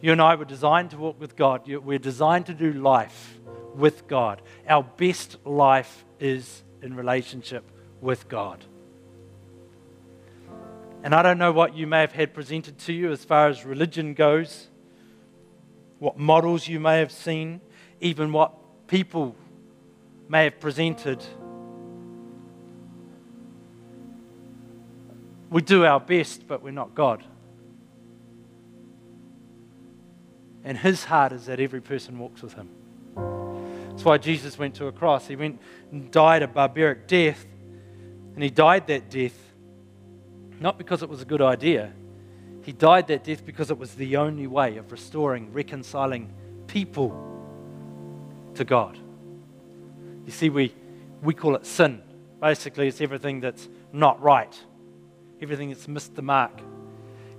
You 0.01 0.13
and 0.13 0.21
I 0.23 0.35
were 0.35 0.47
designed 0.47 0.93
to 0.93 0.97
walk 0.97 1.21
with 1.21 1.37
God. 1.37 1.63
We're 1.69 1.99
designed 1.99 2.47
to 2.47 2.55
do 2.55 2.73
life 2.73 3.39
with 3.75 4.09
God. 4.09 4.41
Our 4.67 4.83
best 4.83 5.37
life 5.45 6.05
is 6.19 6.63
in 6.81 6.97
relationship 6.97 7.71
with 8.01 8.29
God. 8.29 8.65
And 11.03 11.15
I 11.15 11.23
don't 11.23 11.39
know 11.39 11.53
what 11.53 11.77
you 11.77 11.87
may 11.87 12.01
have 12.01 12.13
had 12.13 12.33
presented 12.33 12.79
to 12.81 12.95
you 12.95 13.13
as 13.13 13.25
far 13.25 13.49
as 13.49 13.65
religion 13.65 14.15
goes 14.15 14.69
what 16.01 16.19
models 16.19 16.67
you 16.67 16.81
may 16.81 16.99
have 16.99 17.13
seen, 17.13 17.61
even 18.01 18.33
what 18.33 18.53
people 18.89 19.37
may 20.29 20.45
have 20.45 20.59
presented. 20.59 21.23
We 25.51 25.63
do 25.63 25.85
our 25.85 26.01
best, 26.01 26.49
but 26.49 26.63
we're 26.63 26.71
not 26.71 26.95
God. 26.95 27.23
And 30.65 30.77
his 30.79 31.05
heart 31.05 31.33
is 31.33 31.47
that 31.47 31.61
every 31.61 31.81
person 31.83 32.19
walks 32.19 32.43
with 32.43 32.55
him. 32.55 32.71
That's 33.91 34.05
why 34.05 34.17
Jesus 34.17 34.59
went 34.59 34.75
to 34.77 34.87
a 34.87 34.93
cross. 34.93 35.27
He 35.27 35.37
went 35.37 35.61
and 35.93 36.11
died 36.11 36.43
a 36.43 36.49
barbaric 36.49 37.09
death, 37.09 37.45
and 38.35 38.43
he 38.43 38.49
died 38.51 38.87
that 38.89 39.11
death 39.11 39.39
not 40.61 40.77
because 40.77 41.03
it 41.03 41.09
was 41.09 41.23
a 41.23 41.25
good 41.25 41.41
idea, 41.41 41.91
he 42.63 42.73
died 42.73 43.09
that 43.09 43.25
death 43.25 43.45
because 43.45 43.71
it 43.71 43.79
was 43.79 43.95
the 43.95 44.17
only 44.17 44.47
way 44.47 44.77
of 44.77 44.93
restoring, 44.93 45.53
reconciling 45.53 46.33
people 46.67 47.17
to 48.55 48.65
God. 48.65 48.99
You 50.27 50.33
see, 50.33 50.51
we, 50.51 50.75
we 51.23 51.33
call 51.33 51.57
it 51.57 51.65
sin. 51.65 52.03
Basically, 52.41 52.89
it's 52.89 53.01
everything 53.01 53.41
that's 53.41 53.69
not 53.93 54.21
right, 54.23 54.55
everything 55.41 55.71
that's 55.71 55.89
missed 55.89 56.15
the 56.15 56.23
mark. 56.23 56.61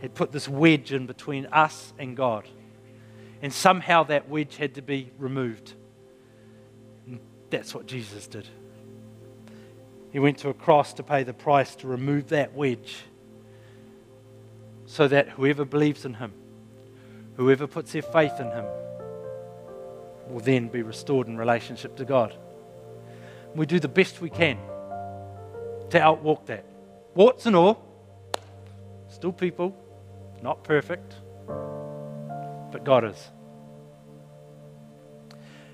It 0.02 0.16
put 0.16 0.32
this 0.32 0.48
wedge 0.50 0.92
in 0.92 1.06
between 1.06 1.46
us 1.48 1.94
and 2.00 2.18
God. 2.18 2.48
And 3.44 3.54
somehow 3.54 4.04
that 4.06 4.30
wedge 4.30 4.58
had 4.58 4.76
to 4.76 4.82
be 4.82 5.12
removed. 5.20 5.74
And 7.06 7.20
that's 7.52 7.74
what 7.76 7.86
Jesus 7.86 8.28
did. 8.28 8.48
He 10.12 10.20
went 10.20 10.40
to 10.40 10.50
a 10.50 10.54
cross 10.54 10.94
to 10.94 11.04
pay 11.04 11.24
the 11.24 11.34
price 11.34 11.76
to 11.78 11.88
remove 11.88 12.30
that 12.30 12.54
wedge 12.54 13.04
so 14.92 15.08
that 15.08 15.30
whoever 15.30 15.64
believes 15.64 16.04
in 16.04 16.14
him, 16.16 16.34
whoever 17.38 17.66
puts 17.66 17.94
their 17.94 18.02
faith 18.02 18.34
in 18.42 18.48
him, 18.52 18.66
will 20.28 20.42
then 20.44 20.68
be 20.68 20.82
restored 20.82 21.28
in 21.28 21.38
relationship 21.38 21.96
to 21.96 22.04
God. 22.04 22.36
We 23.56 23.66
do 23.66 23.80
the 23.80 23.88
best 23.88 24.20
we 24.20 24.30
can 24.30 24.58
to 25.92 25.98
outwalk 26.00 26.46
that. 26.48 26.66
Warts 27.16 27.46
and 27.46 27.56
all, 27.56 27.82
still 29.08 29.32
people, 29.32 29.74
not 30.44 30.66
perfect, 30.66 31.16
but 31.48 32.84
God 32.84 33.06
is. 33.06 33.28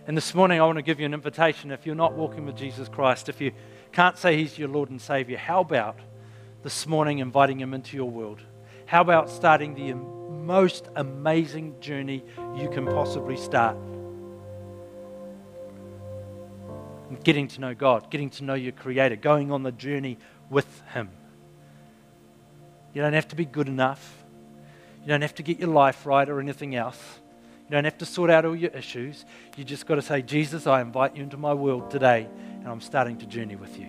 And 0.05 0.15
this 0.15 0.35
morning, 0.35 0.61
I 0.61 0.65
want 0.65 0.77
to 0.77 0.81
give 0.83 0.99
you 0.99 1.07
an 1.07 1.13
invitation. 1.15 1.71
If 1.71 1.87
you're 1.87 1.95
not 1.95 2.13
walking 2.13 2.45
with 2.45 2.55
Jesus 2.55 2.87
Christ, 2.87 3.29
if 3.29 3.41
you 3.41 3.51
can't 3.91 4.15
say 4.17 4.37
He's 4.37 4.59
your 4.59 4.69
Lord 4.69 4.91
and 4.91 5.01
Savior, 5.01 5.37
how 5.37 5.61
about 5.61 5.97
this 6.63 6.85
morning 6.85 7.17
inviting 7.17 7.59
Him 7.59 7.73
into 7.73 7.97
your 7.97 8.09
world? 8.09 8.41
How 8.87 9.01
about 9.01 9.29
starting 9.29 9.75
the 9.75 9.93
most 9.93 10.87
amazing 10.95 11.75
journey 11.81 12.23
you 12.55 12.69
can 12.69 12.85
possibly 12.85 13.35
start? 13.35 13.75
Getting 17.21 17.49
to 17.49 17.59
know 17.59 17.73
God, 17.75 18.09
getting 18.09 18.29
to 18.31 18.45
know 18.45 18.53
your 18.53 18.71
Creator, 18.71 19.17
going 19.17 19.51
on 19.51 19.63
the 19.63 19.73
journey 19.73 20.17
with 20.49 20.81
Him. 20.93 21.09
You 22.93 23.01
don't 23.01 23.11
have 23.13 23.27
to 23.27 23.35
be 23.35 23.43
good 23.43 23.67
enough. 23.67 24.23
You 25.01 25.07
don't 25.09 25.21
have 25.21 25.35
to 25.35 25.43
get 25.43 25.59
your 25.59 25.69
life 25.69 26.05
right 26.05 26.27
or 26.27 26.39
anything 26.39 26.73
else. 26.73 27.19
You 27.65 27.71
don't 27.71 27.83
have 27.83 27.97
to 27.97 28.05
sort 28.05 28.29
out 28.29 28.45
all 28.45 28.55
your 28.55 28.71
issues. 28.71 29.25
You 29.57 29.65
just 29.65 29.85
got 29.85 29.95
to 29.95 30.01
say, 30.01 30.21
Jesus, 30.21 30.65
I 30.65 30.79
invite 30.79 31.13
you 31.13 31.23
into 31.23 31.35
my 31.35 31.53
world 31.53 31.91
today, 31.91 32.25
and 32.59 32.65
I'm 32.69 32.79
starting 32.81 33.17
to 33.17 33.25
journey 33.25 33.57
with 33.57 33.77
you. 33.77 33.87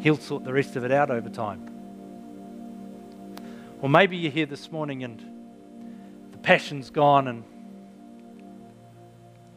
He'll 0.00 0.18
sort 0.18 0.42
the 0.42 0.52
rest 0.52 0.74
of 0.74 0.82
it 0.84 0.90
out 0.90 1.12
over 1.12 1.28
time. 1.28 1.71
Or 3.82 3.88
maybe 3.88 4.16
you're 4.16 4.30
here 4.32 4.46
this 4.46 4.70
morning 4.70 5.02
and 5.02 5.18
the 6.30 6.38
passion's 6.38 6.88
gone 6.90 7.26
and 7.26 7.42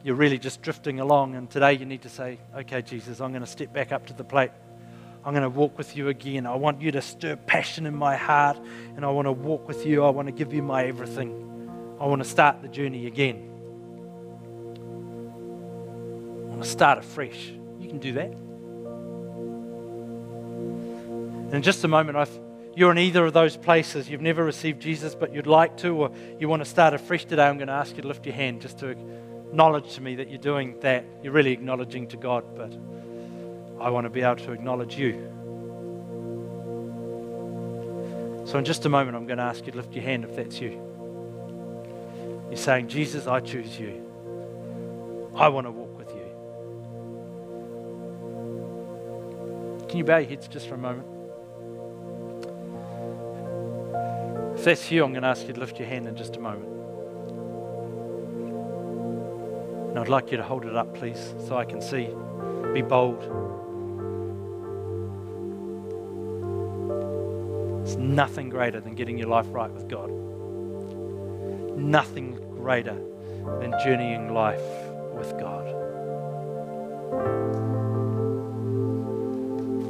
you're 0.04 0.16
really 0.16 0.40
just 0.40 0.64
drifting 0.64 1.00
along. 1.00 1.36
And 1.36 1.48
today 1.48 1.74
you 1.74 1.86
need 1.86 2.02
to 2.02 2.10
say, 2.10 2.40
okay, 2.58 2.82
Jesus, 2.82 3.22
I'm 3.22 3.30
going 3.32 3.44
to 3.44 3.50
step 3.50 3.72
back 3.72 3.92
up 3.92 4.08
to 4.08 4.14
the 4.14 4.24
plate. 4.24 4.50
I'm 5.24 5.34
going 5.34 5.44
to 5.44 5.50
walk 5.50 5.78
with 5.78 5.96
you 5.96 6.08
again. 6.10 6.48
I 6.48 6.56
want 6.56 6.82
you 6.82 6.92
to 6.94 7.02
stir 7.04 7.36
passion 7.36 7.86
in 7.86 7.96
my 7.96 8.18
heart 8.18 8.58
and 8.96 9.06
I 9.06 9.10
want 9.12 9.28
to 9.28 9.32
walk 9.32 9.68
with 9.68 9.86
you. 9.86 10.04
I 10.04 10.10
want 10.10 10.28
to 10.28 10.32
give 10.32 10.52
you 10.54 10.64
my 10.64 10.86
everything. 10.86 11.96
I 12.02 12.08
want 12.08 12.22
to 12.24 12.28
start 12.30 12.64
the 12.64 12.68
journey 12.68 13.06
again. 13.06 13.52
I 16.46 16.50
want 16.50 16.64
to 16.64 16.70
start 16.70 16.98
afresh. 16.98 17.46
You 17.80 17.88
can 17.88 18.00
do 18.00 18.14
that. 18.14 18.32
And 21.46 21.54
in 21.54 21.62
just 21.62 21.84
a 21.84 21.88
moment, 21.88 22.18
I've 22.18 22.40
you're 22.76 22.92
in 22.92 22.98
either 22.98 23.26
of 23.26 23.32
those 23.34 23.56
places, 23.56 24.10
you've 24.10 24.22
never 24.22 24.44
received 24.44 24.82
Jesus, 24.82 25.16
but 25.16 25.34
you'd 25.34 25.48
like 25.48 25.78
to, 25.78 25.92
or 25.96 26.12
you 26.40 26.50
want 26.50 26.62
to 26.62 26.70
start 26.70 26.94
afresh 26.94 27.24
today, 27.26 27.48
I'm 27.48 27.58
going 27.58 27.70
to 27.70 27.74
ask 27.74 27.96
you 27.96 28.02
to 28.02 28.08
lift 28.08 28.26
your 28.26 28.36
hand 28.36 28.62
just 28.62 28.80
to 28.80 28.90
acknowledge 28.90 29.96
to 29.96 30.02
me 30.02 30.16
that 30.16 30.28
you're 30.30 30.38
doing 30.38 30.78
that. 30.82 31.06
You're 31.24 31.32
really 31.32 31.54
acknowledging 31.54 32.08
to 32.10 32.18
God, 32.18 32.44
but 32.56 32.74
I 33.80 33.90
want 33.90 34.04
to 34.06 34.10
be 34.10 34.22
able 34.22 34.44
to 34.46 34.52
acknowledge 34.52 34.98
you. 34.98 35.32
So, 38.46 38.58
in 38.60 38.66
just 38.66 38.86
a 38.86 38.90
moment, 38.90 39.16
I'm 39.18 39.26
going 39.26 39.38
to 39.38 39.44
ask 39.44 39.66
you 39.66 39.72
to 39.72 39.78
lift 39.78 39.94
your 39.94 40.04
hand 40.04 40.24
if 40.26 40.36
that's 40.36 40.60
you. 40.60 40.82
You're 42.50 42.58
saying, 42.58 42.90
Jesus, 42.90 43.26
I 43.28 43.40
choose 43.40 43.80
you. 43.80 44.02
I 45.36 45.48
want 45.48 45.66
to 45.66 45.72
walk 45.72 45.98
with 45.98 46.10
you. 49.88 49.88
Can 49.88 49.98
you 49.98 50.04
bow 50.04 50.18
your 50.18 50.28
heads 50.30 50.48
just 50.50 50.68
for 50.68 50.74
a 50.76 50.78
moment? 50.78 51.08
that's 54.66 54.90
you, 54.92 55.04
I'm 55.04 55.12
going 55.12 55.22
to 55.24 55.30
ask 55.30 55.48
you 55.48 55.54
to 55.54 55.60
lift 55.60 55.78
your 55.80 55.88
hand 55.88 56.08
in 56.08 56.18
just 56.18 56.36
a 56.38 56.40
moment. 56.40 56.72
And 59.92 60.00
I'd 60.00 60.10
like 60.10 60.32
you 60.32 60.38
to 60.38 60.44
hold 60.44 60.66
it 60.66 60.76
up, 60.76 60.94
please, 60.96 61.34
so 61.48 61.56
I 61.58 61.64
can 61.66 61.82
see. 61.82 62.10
Be 62.74 62.82
bold. 62.82 63.22
It's 67.84 67.96
nothing 67.96 68.50
greater 68.50 68.80
than 68.82 68.96
getting 68.96 69.18
your 69.20 69.28
life 69.28 69.46
right 69.50 69.70
with 69.72 69.88
God. 69.88 70.10
Nothing 71.78 72.34
greater 72.56 72.96
than 73.60 73.74
journeying 73.84 74.34
life 74.34 74.62
with 75.16 75.38
God. 75.40 75.64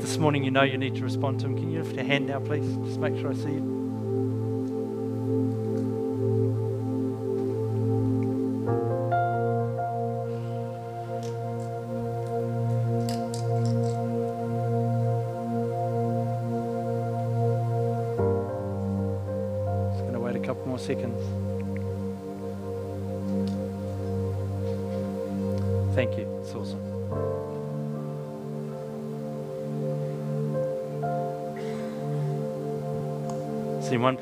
this 0.02 0.20
morning, 0.20 0.44
you 0.46 0.52
know 0.52 0.62
you 0.62 0.78
need 0.78 0.94
to 0.96 1.02
respond 1.02 1.40
to 1.40 1.48
Him. 1.48 1.56
Can 1.56 1.72
you 1.72 1.82
lift 1.82 1.96
your 1.96 2.06
hand 2.06 2.28
now, 2.28 2.40
please? 2.40 2.78
Just 2.86 3.00
make 3.00 3.18
sure 3.18 3.32
I 3.32 3.34
see 3.34 3.52
you. 3.54 3.75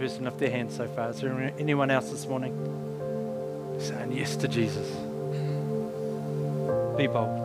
person 0.04 0.26
lift 0.26 0.38
their 0.38 0.52
hand 0.52 0.70
so 0.70 0.86
far. 0.90 1.12
Is 1.12 1.22
there 1.22 1.54
anyone 1.58 1.90
else 1.90 2.12
this 2.12 2.26
morning 2.28 2.54
saying 3.80 4.12
yes 4.12 4.36
to 4.36 4.50
Jesus? 4.50 4.86
Be 6.98 7.08
bold. 7.08 7.40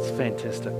It's 0.00 0.10
fantastic. 0.18 0.72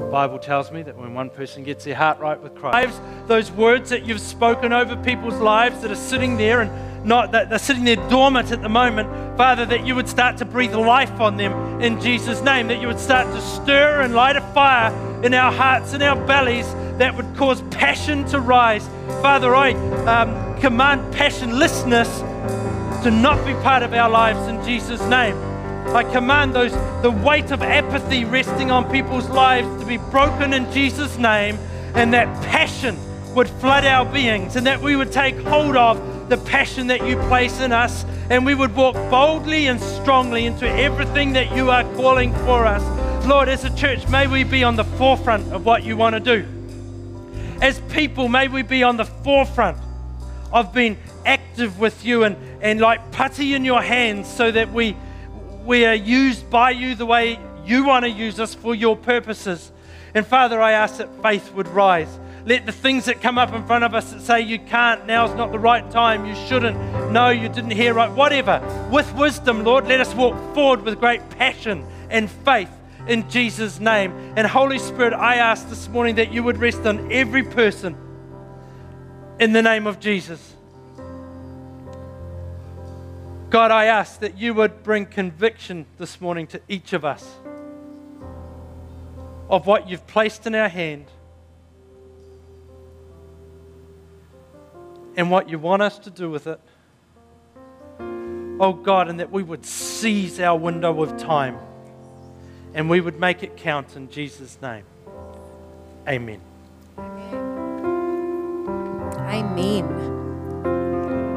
The 0.00 0.08
Bible 0.10 0.40
tells 0.40 0.72
me 0.72 0.82
that 0.82 0.96
when 0.96 1.14
one 1.14 1.30
person 1.30 1.62
gets 1.62 1.84
their 1.84 1.94
heart 1.94 2.18
right 2.18 2.40
with 2.40 2.56
Christ, 2.56 3.00
those 3.28 3.52
words 3.52 3.90
that 3.90 4.04
you've 4.04 4.20
spoken 4.20 4.72
over 4.72 4.96
people's 5.04 5.34
lives 5.34 5.80
that 5.82 5.92
are 5.92 5.94
sitting 5.94 6.36
there 6.36 6.62
and 6.62 6.83
not 7.04 7.32
that 7.32 7.50
they're 7.50 7.58
sitting 7.58 7.84
there 7.84 7.96
dormant 8.08 8.50
at 8.50 8.62
the 8.62 8.68
moment, 8.68 9.08
Father, 9.36 9.66
that 9.66 9.86
you 9.86 9.94
would 9.94 10.08
start 10.08 10.38
to 10.38 10.44
breathe 10.44 10.74
life 10.74 11.20
on 11.20 11.36
them 11.36 11.52
in 11.80 12.00
Jesus' 12.00 12.40
name, 12.42 12.68
that 12.68 12.80
you 12.80 12.86
would 12.86 12.98
start 13.00 13.26
to 13.34 13.40
stir 13.40 14.00
and 14.00 14.14
light 14.14 14.36
a 14.36 14.40
fire 14.52 14.92
in 15.22 15.34
our 15.34 15.52
hearts 15.52 15.92
and 15.92 16.02
our 16.02 16.16
bellies 16.26 16.66
that 16.98 17.14
would 17.16 17.28
cause 17.36 17.62
passion 17.70 18.24
to 18.26 18.40
rise. 18.40 18.86
Father, 19.22 19.54
I 19.54 19.72
um, 20.06 20.58
command 20.60 21.12
passionlessness 21.14 22.20
to 23.02 23.10
not 23.10 23.44
be 23.46 23.52
part 23.54 23.82
of 23.82 23.92
our 23.92 24.08
lives 24.08 24.46
in 24.48 24.62
Jesus' 24.64 25.00
name. 25.02 25.36
I 25.94 26.02
command 26.04 26.54
those 26.54 26.72
the 27.02 27.10
weight 27.10 27.50
of 27.50 27.62
apathy 27.62 28.24
resting 28.24 28.70
on 28.70 28.90
people's 28.90 29.28
lives 29.28 29.68
to 29.80 29.86
be 29.86 29.98
broken 29.98 30.54
in 30.54 30.70
Jesus' 30.72 31.18
name, 31.18 31.58
and 31.94 32.14
that 32.14 32.26
passion 32.46 32.96
would 33.34 33.48
flood 33.48 33.84
our 33.84 34.06
beings, 34.10 34.56
and 34.56 34.66
that 34.66 34.80
we 34.80 34.96
would 34.96 35.12
take 35.12 35.36
hold 35.40 35.76
of 35.76 35.98
the 36.28 36.36
passion 36.38 36.86
that 36.86 37.06
you 37.06 37.16
place 37.28 37.60
in 37.60 37.72
us, 37.72 38.04
and 38.30 38.46
we 38.46 38.54
would 38.54 38.74
walk 38.74 38.94
boldly 39.10 39.66
and 39.66 39.80
strongly 39.80 40.46
into 40.46 40.66
everything 40.68 41.32
that 41.34 41.54
you 41.54 41.70
are 41.70 41.84
calling 41.94 42.32
for 42.38 42.64
us. 42.66 42.82
Lord, 43.26 43.48
as 43.48 43.64
a 43.64 43.74
church, 43.74 44.06
may 44.08 44.26
we 44.26 44.44
be 44.44 44.64
on 44.64 44.76
the 44.76 44.84
forefront 44.84 45.52
of 45.52 45.64
what 45.64 45.82
you 45.84 45.96
want 45.96 46.14
to 46.14 46.20
do. 46.20 46.46
As 47.60 47.78
people, 47.92 48.28
may 48.28 48.48
we 48.48 48.62
be 48.62 48.82
on 48.82 48.96
the 48.96 49.04
forefront 49.04 49.78
of 50.52 50.72
being 50.72 50.98
active 51.26 51.78
with 51.78 52.04
you 52.04 52.24
and, 52.24 52.36
and 52.60 52.80
like 52.80 53.12
putty 53.12 53.54
in 53.54 53.64
your 53.64 53.82
hands 53.82 54.28
so 54.28 54.50
that 54.50 54.72
we, 54.72 54.96
we 55.64 55.84
are 55.84 55.94
used 55.94 56.48
by 56.50 56.70
you 56.70 56.94
the 56.94 57.06
way 57.06 57.38
you 57.64 57.84
want 57.86 58.04
to 58.04 58.10
use 58.10 58.38
us 58.40 58.54
for 58.54 58.74
your 58.74 58.96
purposes. 58.96 59.70
And 60.14 60.26
Father, 60.26 60.60
I 60.60 60.72
ask 60.72 60.98
that 60.98 61.08
faith 61.22 61.52
would 61.54 61.68
rise 61.68 62.18
let 62.46 62.66
the 62.66 62.72
things 62.72 63.06
that 63.06 63.22
come 63.22 63.38
up 63.38 63.54
in 63.54 63.64
front 63.64 63.84
of 63.84 63.94
us 63.94 64.12
that 64.12 64.20
say 64.20 64.42
you 64.42 64.58
can't, 64.58 65.06
now's 65.06 65.34
not 65.34 65.50
the 65.50 65.58
right 65.58 65.88
time, 65.90 66.26
you 66.26 66.34
shouldn't, 66.46 66.76
no, 67.10 67.30
you 67.30 67.48
didn't 67.48 67.70
hear 67.70 67.94
right, 67.94 68.10
whatever. 68.10 68.60
With 68.92 69.10
wisdom, 69.14 69.64
Lord, 69.64 69.86
let 69.86 69.98
us 69.98 70.14
walk 70.14 70.36
forward 70.54 70.82
with 70.82 71.00
great 71.00 71.26
passion 71.30 71.86
and 72.10 72.30
faith 72.30 72.68
in 73.08 73.28
Jesus' 73.30 73.80
name. 73.80 74.12
And 74.36 74.46
Holy 74.46 74.78
Spirit, 74.78 75.14
I 75.14 75.36
ask 75.36 75.70
this 75.70 75.88
morning 75.88 76.16
that 76.16 76.32
you 76.32 76.42
would 76.42 76.58
rest 76.58 76.80
on 76.84 77.10
every 77.10 77.42
person 77.42 77.96
in 79.40 79.52
the 79.54 79.62
name 79.62 79.86
of 79.86 79.98
Jesus. 79.98 80.52
God, 83.48 83.70
I 83.70 83.86
ask 83.86 84.20
that 84.20 84.36
you 84.36 84.52
would 84.52 84.82
bring 84.82 85.06
conviction 85.06 85.86
this 85.96 86.20
morning 86.20 86.46
to 86.48 86.60
each 86.68 86.92
of 86.92 87.06
us 87.06 87.24
of 89.48 89.66
what 89.66 89.88
you've 89.88 90.06
placed 90.06 90.46
in 90.46 90.54
our 90.54 90.68
hand. 90.68 91.06
and 95.16 95.30
what 95.30 95.48
you 95.48 95.58
want 95.58 95.80
us 95.82 95.98
to 96.00 96.10
do 96.10 96.28
with 96.30 96.46
it. 96.46 96.60
Oh 98.60 98.72
God, 98.74 99.08
and 99.08 99.18
that 99.20 99.30
we 99.30 99.42
would 99.42 99.64
seize 99.66 100.40
our 100.40 100.56
window 100.58 101.02
of 101.02 101.16
time 101.18 101.56
and 102.74 102.88
we 102.90 103.00
would 103.00 103.18
make 103.20 103.42
it 103.42 103.56
count 103.56 103.96
in 103.96 104.08
Jesus' 104.10 104.58
name. 104.62 104.84
Amen. 106.08 106.40
Amen. 106.98 109.84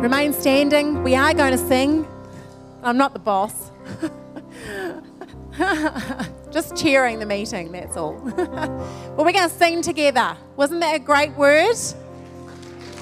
Remain 0.01 0.33
standing. 0.33 1.01
We 1.03 1.15
are 1.15 1.33
going 1.33 1.51
to 1.53 1.57
sing. 1.57 2.05
I'm 2.83 2.97
not 2.97 3.13
the 3.13 3.19
boss. 3.19 3.71
Just 6.51 6.75
cheering 6.75 7.17
the 7.19 7.25
meeting, 7.25 7.71
that's 7.71 7.95
all. 7.97 8.13
but 8.13 8.37
we're 9.17 9.31
going 9.31 9.49
to 9.49 9.55
sing 9.55 9.81
together. 9.81 10.37
Wasn't 10.55 10.79
that 10.81 10.95
a 10.95 10.99
great 10.99 11.31
word? 11.33 11.75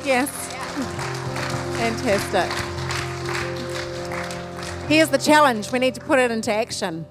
Yes. 0.06 0.30
Fantastic. 1.78 2.52
Here's 4.88 5.10
the 5.10 5.18
challenge 5.18 5.72
we 5.72 5.80
need 5.80 5.96
to 5.96 6.02
put 6.02 6.20
it 6.20 6.30
into 6.30 6.54
action. 6.54 7.08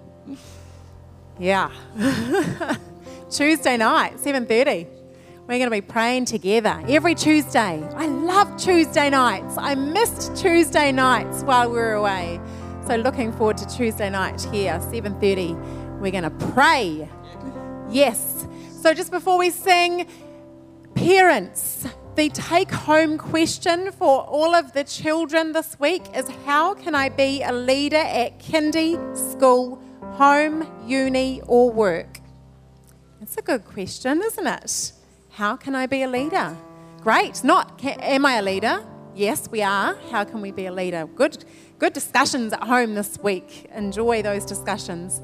Yeah. 1.41 1.71
Tuesday 3.31 3.77
night, 3.77 4.15
7:30. 4.19 4.87
We're 5.41 5.47
going 5.47 5.61
to 5.65 5.71
be 5.71 5.81
praying 5.81 6.27
together 6.27 6.81
every 6.89 7.17
Tuesday. 7.17 7.83
I 7.95 8.07
love 8.07 8.57
Tuesday 8.57 9.11
nights. 9.11 9.57
I 9.59 9.75
missed 9.75 10.37
Tuesday 10.37 10.93
nights 10.93 11.43
while 11.43 11.69
we 11.69 11.75
were 11.77 11.95
away. 11.95 12.41
So 12.87 12.95
looking 12.95 13.33
forward 13.33 13.57
to 13.59 13.67
Tuesday 13.67 14.09
night 14.09 14.41
here, 14.53 14.75
7:30. 14.79 15.99
We're 15.99 16.13
going 16.13 16.25
to 16.25 16.31
pray. 16.53 17.09
Yes. 17.91 18.47
So 18.83 18.95
just 18.95 19.11
before 19.11 19.37
we 19.37 19.51
sing, 19.51 20.07
parents 20.95 21.89
the 22.17 22.29
take 22.29 22.71
home 22.71 23.19
question 23.19 23.91
for 23.91 24.21
all 24.21 24.55
of 24.55 24.73
the 24.73 24.85
children 24.85 25.51
this 25.53 25.77
week 25.81 26.05
is 26.17 26.29
How 26.47 26.73
can 26.75 26.95
I 26.95 27.09
be 27.09 27.43
a 27.43 27.53
leader 27.53 27.97
at 27.97 28.39
kindy, 28.39 28.95
school, 29.33 29.83
home, 30.13 30.65
uni, 30.87 31.41
or 31.49 31.73
work? 31.73 32.21
It's 33.21 33.37
a 33.37 33.43
good 33.43 33.65
question, 33.65 34.23
isn't 34.25 34.47
it? 34.47 34.93
How 35.33 35.57
can 35.57 35.75
I 35.75 35.87
be 35.87 36.03
a 36.05 36.09
leader? 36.09 36.57
Great. 37.03 37.43
Not 37.43 37.79
can, 37.79 37.99
am 38.01 38.25
I 38.27 38.35
a 38.37 38.43
leader? 38.43 38.85
Yes, 39.17 39.51
we 39.51 39.63
are. 39.63 39.97
How 40.13 40.23
can 40.23 40.41
we 40.41 40.53
be 40.53 40.67
a 40.67 40.73
leader? 40.73 41.09
Good, 41.17 41.45
good 41.81 41.95
discussions 41.95 42.53
at 42.53 42.63
home 42.63 42.95
this 42.95 43.19
week. 43.25 43.69
Enjoy 43.75 44.23
those 44.23 44.45
discussions. 44.45 45.21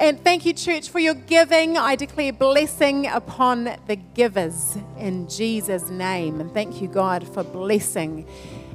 And 0.00 0.18
thank 0.24 0.46
you, 0.46 0.54
church, 0.54 0.88
for 0.88 0.98
your 0.98 1.12
giving. 1.12 1.76
I 1.76 1.94
declare 1.94 2.32
blessing 2.32 3.06
upon 3.06 3.64
the 3.86 3.96
givers 3.96 4.78
in 4.98 5.28
Jesus' 5.28 5.90
name. 5.90 6.40
And 6.40 6.50
thank 6.54 6.80
you, 6.80 6.88
God, 6.88 7.28
for 7.34 7.44
blessing 7.44 8.26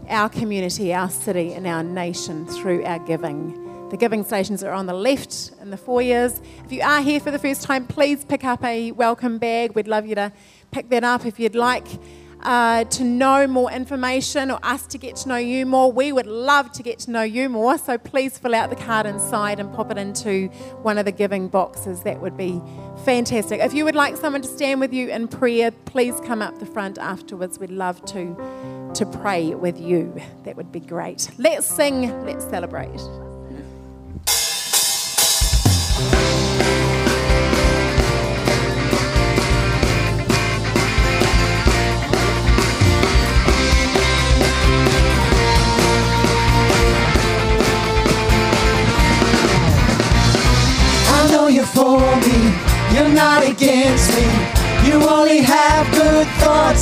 our 0.08 0.30
community, 0.30 0.94
our 0.94 1.10
city, 1.10 1.54
and 1.54 1.66
our 1.66 1.82
nation 1.82 2.46
through 2.46 2.86
our 2.86 3.00
giving. 3.00 3.90
The 3.90 3.98
giving 3.98 4.24
stations 4.24 4.64
are 4.64 4.72
on 4.72 4.86
the 4.86 4.94
left 4.94 5.50
in 5.60 5.72
the 5.72 5.78
foyers. 5.78 6.40
If 6.64 6.72
you 6.72 6.82
are 6.84 7.02
here 7.02 7.20
for 7.20 7.32
the 7.32 7.40
first 7.40 7.64
time, 7.64 7.88
please 7.88 8.24
pick 8.24 8.44
up 8.44 8.64
a 8.64 8.92
welcome 8.92 9.40
bag. 9.40 9.72
We'd 9.74 9.88
love 9.88 10.06
you 10.06 10.14
to 10.14 10.32
pick 10.70 10.90
that 10.90 11.04
up 11.04 11.26
if 11.26 11.40
you'd 11.40 11.56
like 11.56 11.88
uh, 12.46 12.84
to 12.86 13.04
know 13.04 13.48
more 13.48 13.72
information 13.72 14.52
or 14.52 14.60
us 14.62 14.86
to 14.86 15.00
get 15.00 15.16
to 15.16 15.28
know 15.28 15.36
you 15.36 15.66
more, 15.66 15.92
we 15.92 16.12
would 16.12 16.28
love 16.28 16.72
to 16.72 16.84
get 16.84 17.00
to 17.00 17.10
know 17.12 17.24
you 17.24 17.50
more. 17.50 17.76
So 17.80 17.98
please 17.98 18.38
fill 18.38 18.54
out 18.54 18.70
the 18.70 18.76
card 18.76 19.08
inside 19.08 19.60
and 19.60 19.74
pop 19.74 19.90
it 19.92 19.98
into 19.98 20.48
one 20.84 21.00
of 21.00 21.06
the 21.06 21.12
giving 21.12 21.48
boxes. 21.48 22.04
That 22.04 22.22
would 22.22 22.38
be 22.38 22.62
fantastic. 23.04 23.62
If 23.62 23.74
you 23.74 23.84
would 23.84 23.96
like 23.96 24.16
someone 24.16 24.44
to 24.44 24.48
stand 24.48 24.80
with 24.80 24.94
you 24.94 25.10
in 25.10 25.28
prayer, 25.28 25.72
please 25.72 26.16
come 26.22 26.44
up 26.44 26.60
the 26.60 26.68
front 26.68 27.00
afterwards. 27.00 27.58
We'd 27.60 27.72
love 27.72 28.04
to 28.06 28.36
to 28.94 29.06
pray 29.08 29.54
with 29.56 29.78
you. 29.80 30.16
That 30.44 30.56
would 30.56 30.72
be 30.72 30.80
great. 30.80 31.30
Let's 31.38 31.68
sing, 31.68 32.24
let's 32.26 32.46
celebrate. 32.46 32.98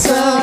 some 0.03 0.42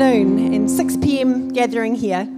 afternoon 0.00 0.52
and 0.54 0.70
6 0.70 0.96
p.m. 0.98 1.48
gathering 1.48 1.94
here. 1.94 2.35